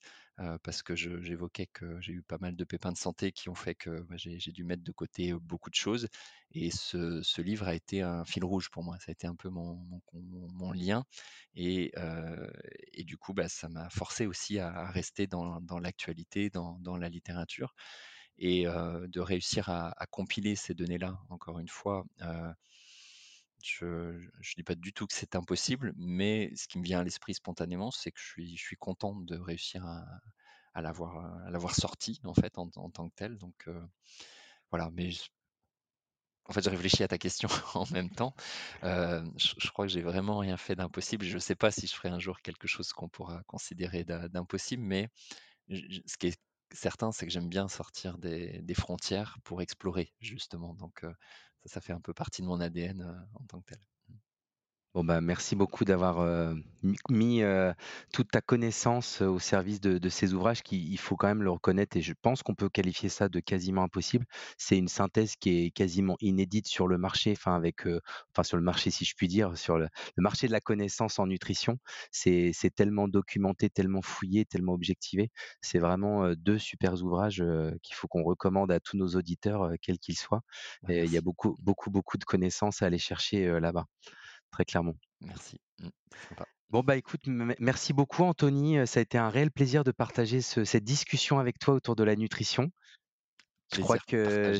parce 0.64 0.84
que 0.84 0.96
j'évoquais 0.96 1.68
que 1.68 2.00
j'ai 2.02 2.14
eu 2.14 2.22
pas 2.22 2.38
mal 2.40 2.56
de 2.56 2.64
pépins 2.64 2.92
de 2.92 2.98
santé 2.98 3.32
qui 3.32 3.50
ont 3.50 3.56
fait 3.56 3.76
que 3.76 4.02
bah, 4.02 4.16
j'ai 4.18 4.52
dû 4.52 4.64
mettre 4.64 4.84
de 4.84 4.92
côté 4.92 5.34
beaucoup 5.34 5.70
de 5.70 5.76
choses. 5.76 6.08
Et 6.52 6.72
ce, 6.72 7.42
livre 7.42 7.68
a 7.68 7.76
été 7.76 8.02
un 8.02 8.26
fil 8.26 8.44
rouge 8.44 8.70
pour 8.70 8.84
moi. 8.84 8.98
Ça 9.00 9.06
a 9.10 9.12
été 9.14 9.28
un 9.28 9.36
peu 9.36 9.50
mon, 9.50 10.72
lien. 10.74 11.06
Et, 11.56 11.92
du 13.00 13.18
coup, 13.18 13.34
bah, 13.34 13.50
ça 13.50 13.70
m'a 13.70 13.90
forcé 13.90 14.26
aussi 14.26 14.60
à, 14.60 14.90
rester 14.92 15.28
dans, 15.28 15.60
l'actualité, 15.80 16.50
dans, 16.50 16.98
la 16.98 17.10
littérature 17.10 17.74
et 18.38 18.66
de 18.66 19.20
réussir 19.20 19.70
à 19.70 20.06
compiler 20.12 20.56
ces 20.56 20.74
données-là, 20.74 21.18
encore 21.30 21.60
une 21.60 21.70
fois. 21.70 22.06
Je 23.66 23.86
ne 23.86 24.56
dis 24.56 24.64
pas 24.64 24.76
du 24.76 24.94
tout 24.94 25.08
que 25.08 25.14
c'est 25.14 25.36
impossible, 25.36 25.94
mais 25.98 26.52
ce 26.56 26.68
qui 26.68 26.78
me 26.78 26.84
vient 26.84 27.00
à 27.00 27.04
l'esprit 27.04 27.34
spontanément, 27.34 27.92
c'est 27.92 28.12
que 28.12 28.20
je 28.20 28.26
suis, 28.26 28.58
je 28.58 28.76
content 28.76 29.16
de 29.16 29.38
réussir 29.38 29.86
à, 29.86 30.06
à 30.76 30.82
l'avoir 30.82 31.74
sorti 31.74 32.20
en 32.26 32.34
fait 32.34 32.58
en, 32.58 32.70
tant 32.70 33.10
que 33.10 33.16
tel. 33.16 33.38
Donc 33.38 33.68
voilà, 34.70 34.92
mais 34.92 35.12
en 36.48 36.54
fait, 36.54 36.62
je 36.62 36.70
réfléchis 36.70 37.02
à 37.04 37.08
ta 37.08 37.18
question 37.18 37.50
en 37.74 37.86
même 37.92 38.10
temps. 38.10 38.36
je, 38.84 39.70
crois 39.70 39.86
que 39.86 39.92
j'ai 39.92 40.02
vraiment 40.02 40.38
rien 40.38 40.58
fait 40.58 40.76
d'impossible. 40.76 41.26
Je 41.26 41.36
ne 41.36 41.40
sais 41.40 41.56
pas 41.56 41.72
si 41.72 41.88
je 41.88 41.96
ferai 41.96 42.10
un 42.10 42.20
jour 42.20 42.42
quelque 42.42 42.68
chose 42.68 42.94
qu'on 42.94 43.10
pourra 43.10 43.42
considérer 43.48 44.04
d'impossible, 44.04 44.84
mais 44.84 45.10
ce 45.70 46.18
qui 46.18 46.28
est 46.28 46.40
certain, 46.72 47.12
c'est 47.12 47.26
que 47.26 47.32
j'aime 47.32 47.50
bien 47.50 47.68
sortir 47.68 48.18
des, 48.18 48.62
des, 48.62 48.74
frontières 48.74 49.38
pour 49.44 49.62
explorer 49.62 50.14
justement. 50.20 50.74
Donc 50.74 51.06
ça, 51.66 51.82
fait 51.82 51.94
un 51.94 52.00
peu 52.00 52.14
partie 52.14 52.42
de 52.42 52.48
mon 52.48 52.60
ADN 52.60 53.28
en 53.36 53.46
tant 53.46 53.60
que 53.62 53.74
tel. 53.74 53.80
Bon 54.96 55.04
bah, 55.04 55.20
merci 55.20 55.58
beaucoup 55.58 55.84
d'avoir 55.84 56.26
mis 57.10 57.42
toute 58.14 58.32
ta 58.32 58.40
connaissance 58.40 59.20
au 59.20 59.40
service 59.40 59.82
de, 59.82 60.08
ces 60.08 60.34
ouvrages 60.34 60.64
qui, 60.64 60.90
il 60.90 60.98
faut 60.98 61.18
quand 61.18 61.28
même 61.28 61.44
le 61.44 61.52
reconnaître, 61.52 61.98
et 61.98 62.02
je 62.02 62.14
pense 62.14 62.44
qu'on 62.44 62.56
peut 62.56 62.70
qualifier 62.70 63.10
ça 63.10 63.28
de 63.28 63.42
quasiment 63.42 63.84
impossible. 63.84 64.26
C'est 64.58 64.78
une 64.78 64.88
synthèse 64.88 65.36
qui 65.36 65.66
est 65.66 65.72
quasiment 65.72 66.16
inédite 66.22 66.68
sur 66.68 66.88
le 66.88 66.98
marché, 66.98 67.34
enfin 67.34 67.58
avec, 67.58 67.82
enfin 68.32 68.44
sur 68.44 68.56
le 68.56 68.64
marché 68.64 68.90
si 68.90 69.04
je 69.04 69.16
puis 69.16 69.28
dire, 69.28 69.58
sur 69.58 69.78
le, 69.78 69.90
marché 70.16 70.48
de 70.48 70.54
la 70.54 70.62
connaissance 70.62 71.20
en 71.20 71.28
nutrition. 71.28 71.78
C'est 72.12 72.54
tellement 72.74 73.10
documenté, 73.10 73.70
tellement 73.70 74.02
fouillé, 74.02 74.46
tellement 74.46 74.72
objectivé. 74.72 75.30
C'est 75.60 75.80
vraiment 75.80 76.32
deux 76.38 76.58
super 76.58 76.94
ouvrages 77.04 77.44
qu'il 77.84 77.96
faut 77.98 78.08
qu'on 78.08 78.24
recommande 78.24 78.72
à 78.72 78.80
tous 78.80 78.96
nos 78.96 79.10
auditeurs, 79.10 79.74
quels 79.82 80.00
qu'ils 80.00 80.18
soient. 80.18 80.44
Bah, 80.84 80.94
il 80.94 81.12
y 81.12 81.18
a 81.18 81.22
beaucoup, 81.22 81.58
beaucoup, 81.60 81.92
beaucoup 81.92 82.18
de 82.18 82.24
connaissances 82.24 82.82
à 82.82 82.86
aller 82.86 82.98
chercher 82.98 83.60
là-bas 83.60 83.88
très 84.56 84.64
clairement. 84.64 84.96
Merci. 85.20 85.60
Mmh, 85.80 85.90
bon, 86.70 86.82
bah 86.82 86.96
écoute, 86.96 87.20
merci 87.28 87.92
beaucoup 87.92 88.24
Anthony. 88.24 88.88
Ça 88.88 89.02
a 89.02 89.04
été 89.04 89.18
un 89.18 89.30
réel 89.30 89.52
plaisir 89.52 89.84
de 89.84 89.92
partager 89.92 90.40
cette 90.40 90.86
discussion 90.86 91.40
avec 91.40 91.60
toi 91.60 91.74
autour 91.74 91.98
de 91.98 92.06
la 92.06 92.16
nutrition. 92.16 92.72
Je 93.74 93.82
crois 93.82 93.98
que. 93.98 94.58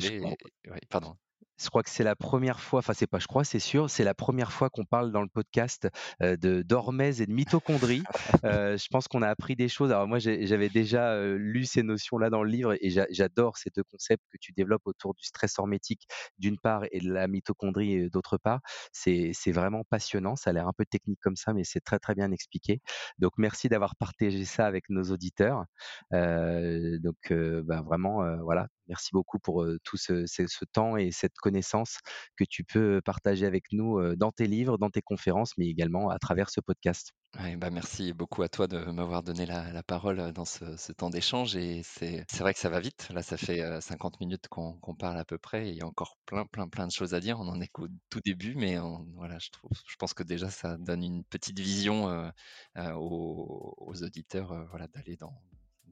pardon. 0.90 1.16
Je 1.58 1.68
crois 1.68 1.82
que 1.82 1.90
c'est 1.90 2.04
la 2.04 2.16
première 2.16 2.60
fois, 2.60 2.80
enfin 2.80 2.92
c'est 2.92 3.06
pas 3.06 3.18
je 3.18 3.26
crois, 3.26 3.44
c'est 3.44 3.58
sûr, 3.58 3.88
c'est 3.88 4.04
la 4.04 4.14
première 4.14 4.52
fois 4.52 4.68
qu'on 4.70 4.84
parle 4.84 5.10
dans 5.10 5.22
le 5.22 5.28
podcast 5.28 5.88
de 6.20 6.62
d'hormèse 6.62 7.20
et 7.20 7.26
de 7.26 7.32
mitochondrie. 7.32 8.02
je 8.44 8.88
pense 8.88 9.08
qu'on 9.08 9.22
a 9.22 9.28
appris 9.28 9.56
des 9.56 9.68
choses. 9.68 9.90
Alors 9.90 10.06
moi 10.06 10.18
j'avais 10.18 10.68
déjà 10.68 11.18
lu 11.36 11.64
ces 11.64 11.82
notions-là 11.82 12.30
dans 12.30 12.42
le 12.42 12.50
livre 12.50 12.74
et 12.80 12.90
j'adore 13.10 13.56
ces 13.56 13.70
deux 13.74 13.84
concepts 13.84 14.24
que 14.30 14.38
tu 14.40 14.52
développes 14.52 14.86
autour 14.86 15.14
du 15.14 15.24
stress 15.24 15.58
hormétique 15.58 16.06
d'une 16.38 16.58
part 16.58 16.84
et 16.92 17.00
de 17.00 17.10
la 17.12 17.26
mitochondrie 17.28 18.10
d'autre 18.10 18.36
part. 18.38 18.60
C'est 18.92 19.32
vraiment 19.52 19.84
passionnant. 19.84 20.36
Ça 20.36 20.50
a 20.50 20.52
l'air 20.52 20.68
un 20.68 20.72
peu 20.76 20.84
technique 20.84 21.20
comme 21.20 21.36
ça, 21.36 21.54
mais 21.54 21.64
c'est 21.64 21.80
très 21.80 21.98
très 21.98 22.14
bien 22.14 22.32
expliqué. 22.32 22.80
Donc 23.18 23.32
merci 23.38 23.68
d'avoir 23.68 23.96
partagé 23.96 24.44
ça 24.44 24.66
avec 24.66 24.88
nos 24.90 25.04
auditeurs. 25.04 25.64
donc 26.12 27.16
ben, 27.30 27.82
vraiment 27.82 28.36
voilà, 28.42 28.68
merci 28.88 29.10
beaucoup 29.12 29.38
pour 29.38 29.66
tout 29.84 29.96
ce, 29.96 30.64
temps 30.72 30.96
et 30.96 31.10
cette 31.10 31.34
connaissances 31.34 31.98
que 32.36 32.44
tu 32.44 32.64
peux 32.64 33.00
partager 33.04 33.46
avec 33.46 33.64
nous 33.72 34.14
dans 34.16 34.32
tes 34.32 34.46
livres, 34.46 34.78
dans 34.78 34.90
tes 34.90 35.02
conférences, 35.02 35.52
mais 35.58 35.66
également 35.66 36.10
à 36.10 36.18
travers 36.18 36.50
ce 36.50 36.60
podcast. 36.60 37.12
bah 37.56 37.70
merci 37.70 38.12
beaucoup 38.12 38.42
à 38.42 38.48
toi 38.48 38.66
de 38.66 38.78
m'avoir 38.78 39.22
donné 39.22 39.46
la, 39.46 39.82
parole 39.82 40.32
dans 40.32 40.44
ce, 40.44 40.92
temps 40.92 41.10
d'échange. 41.10 41.56
Et 41.56 41.82
c'est 41.84 42.24
vrai 42.38 42.54
que 42.54 42.60
ça 42.60 42.68
va 42.68 42.80
vite. 42.80 43.08
Là, 43.10 43.22
ça 43.22 43.36
fait 43.36 43.62
50 43.80 44.20
minutes 44.20 44.48
qu'on 44.48 44.94
parle 44.98 45.18
à 45.18 45.24
peu 45.24 45.38
près. 45.38 45.68
Et 45.68 45.70
il 45.70 45.76
y 45.76 45.82
a 45.82 45.86
encore 45.86 46.16
plein, 46.26 46.46
plein, 46.46 46.68
plein 46.68 46.86
de 46.86 46.92
choses 46.92 47.14
à 47.14 47.20
dire. 47.20 47.38
On 47.38 47.48
en 47.48 47.60
est 47.60 47.68
qu'au 47.68 47.88
tout 48.10 48.20
début, 48.24 48.54
mais 48.56 48.76
voilà, 49.14 49.38
je, 49.38 49.50
trouve, 49.50 49.70
je 49.86 49.96
pense 49.96 50.14
que 50.14 50.22
déjà, 50.22 50.50
ça 50.50 50.76
donne 50.78 51.02
une 51.02 51.24
petite 51.24 51.58
vision 51.58 52.30
aux, 52.76 53.94
auditeurs 54.02 54.66
voilà, 54.70 54.88
d'aller 54.88 55.16
dans, 55.16 55.34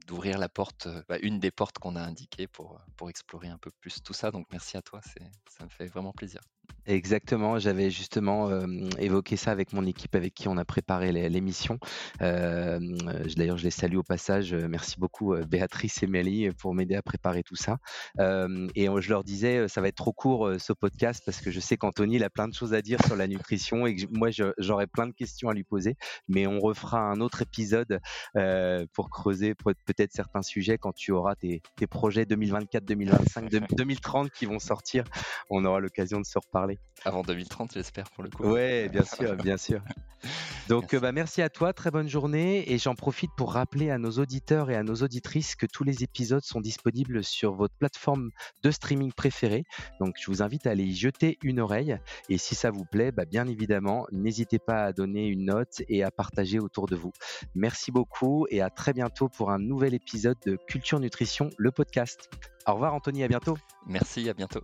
d'ouvrir 0.05 0.39
la 0.39 0.49
porte, 0.49 0.87
euh, 0.87 1.03
bah, 1.09 1.19
une 1.23 1.41
des 1.41 1.51
portes 1.51 1.79
qu'on 1.79 1.97
a 1.97 2.03
indiquées 2.03 2.47
pour, 2.49 2.77
euh, 2.77 2.85
pour 2.97 3.11
explorer 3.11 3.49
un 3.49 3.59
peu 3.59 3.71
plus 3.81 4.03
tout 4.03 4.15
ça. 4.15 4.31
Donc 4.31 4.47
merci 4.53 4.77
à 4.77 4.83
toi, 4.83 5.01
ça 5.03 5.65
me 5.65 5.71
fait 5.71 5.87
vraiment 5.87 6.13
plaisir. 6.13 6.41
Exactement, 6.87 7.59
j'avais 7.59 7.91
justement 7.91 8.51
évoqué 8.99 9.37
ça 9.37 9.51
avec 9.51 9.73
mon 9.73 9.87
équipe 9.87 10.15
avec 10.15 10.35
qui 10.35 10.49
on 10.49 10.59
a 10.59 10.67
préparé 10.67 11.13
l'émission. 11.31 11.79
D'ailleurs, 12.21 13.57
je 13.57 13.65
les 13.65 13.71
salue 13.71 13.97
au 13.97 14.03
passage. 14.03 14.55
Merci 14.55 14.97
beaucoup 14.99 15.35
Béatrice 15.49 16.03
et 16.03 16.07
Mélie 16.07 16.51
pour 16.51 16.75
m'aider 16.75 16.95
à 16.95 17.03
préparer 17.03 17.43
tout 17.43 17.57
ça. 17.57 17.79
et 18.19 18.87
je 18.87 19.09
leur 19.09 19.25
disais, 19.25 19.67
ça 19.69 19.81
va 19.81 19.89
être 19.89 19.97
trop 19.97 20.13
court 20.13 20.51
ce 20.59 20.75
podcast 20.75 21.23
parce 21.25 21.41
que 21.41 21.51
je 21.51 21.59
sais 21.59 21.79
qu'Anthony 21.79 22.23
a 22.23 22.29
plein 22.29 22.49
de 22.49 22.55
choses 22.55 22.75
à 22.75 22.83
dire 22.83 22.99
sur 23.07 23.17
la 23.17 23.29
nutrition 23.29 23.87
et 23.87 23.97
que 23.97 24.05
moi 24.11 24.29
j'aurais 24.59 24.87
plein 24.87 25.07
de 25.07 25.13
questions 25.13 25.49
à 25.49 25.55
lui 25.55 25.65
poser. 25.65 25.97
Mais 26.29 26.47
on 26.47 26.61
refera 26.61 27.01
un 27.01 27.21
autre 27.21 27.41
épisode 27.41 27.99
pour 28.93 29.09
creuser 29.09 29.55
peut-être 29.55 30.13
certains 30.13 30.43
sujets 30.43 30.77
quand 30.77 30.93
tu 30.93 31.13
auras 31.13 31.35
tes, 31.35 31.63
tes 31.77 31.87
projets 31.87 32.27
2024, 32.27 32.85
2025, 32.85 33.51
2030 33.51 34.31
qui 34.31 34.45
vont 34.45 34.59
sortir. 34.59 35.05
On 35.49 35.65
aura 35.65 35.81
l'occasion 35.81 36.21
de 36.21 36.27
se 36.27 36.39
reparler. 36.39 36.74
Avant 37.05 37.23
2030, 37.23 37.73
j'espère, 37.75 38.11
pour 38.11 38.25
le 38.25 38.31
coup. 38.31 38.45
Oui, 38.45 38.89
bien 38.89 39.05
sûr, 39.05 39.37
bien 39.43 39.57
sûr. 39.57 39.83
Donc, 40.69 40.93
merci. 40.93 41.03
Bah, 41.03 41.13
merci 41.13 41.43
à 41.43 41.51
toi, 41.51 41.75
très 41.75 41.91
bonne 41.91 42.09
journée. 42.09 42.73
Et 42.73 42.79
j'en 42.79 42.95
profite 42.95 43.31
pour 43.37 43.53
rappeler 43.53 43.91
à 43.91 43.99
nos 43.99 44.13
auditeurs 44.13 44.71
et 44.71 44.77
à 44.77 44.83
nos 44.83 44.95
auditrices 44.95 45.55
que 45.55 45.67
tous 45.67 45.85
les 45.85 46.03
épisodes 46.03 46.43
sont 46.43 46.61
disponibles 46.61 47.23
sur 47.23 47.55
votre 47.55 47.75
plateforme 47.75 48.31
de 48.63 48.71
streaming 48.71 49.13
préférée. 49.13 49.65
Donc, 50.01 50.15
je 50.19 50.27
vous 50.27 50.43
invite 50.43 50.67
à 50.67 50.71
aller 50.71 50.85
y 50.85 50.95
jeter 50.95 51.39
une 51.43 51.61
oreille. 51.61 51.99
Et 52.31 52.39
si 52.39 52.55
ça 52.55 52.71
vous 52.71 52.87
plaît, 52.87 53.13
bah, 53.13 53.27
bien 53.27 53.47
évidemment, 53.47 54.07
n'hésitez 54.11 54.59
pas 54.59 54.85
à 54.85 54.93
donner 54.93 55.27
une 55.27 55.45
note 55.45 55.83
et 55.89 56.03
à 56.03 56.11
partager 56.11 56.59
autour 56.59 56.87
de 56.87 56.97
vous. 56.97 57.13
Merci 57.55 57.93
beaucoup 57.93 58.47
et 58.49 58.63
à 58.63 58.71
très 58.71 58.95
bientôt 58.95 59.29
pour 59.29 59.51
un 59.51 59.59
nouvel 59.59 59.93
épisode 59.93 60.39
de 60.47 60.57
Culture 60.57 61.01
Nutrition, 61.01 61.51
le 61.59 61.71
podcast. 61.71 62.31
Au 62.67 62.73
revoir, 62.73 62.95
Anthony, 62.95 63.25
à 63.25 63.29
bientôt. 63.29 63.59
Merci, 63.87 64.31
à 64.31 64.33
bientôt. 64.33 64.63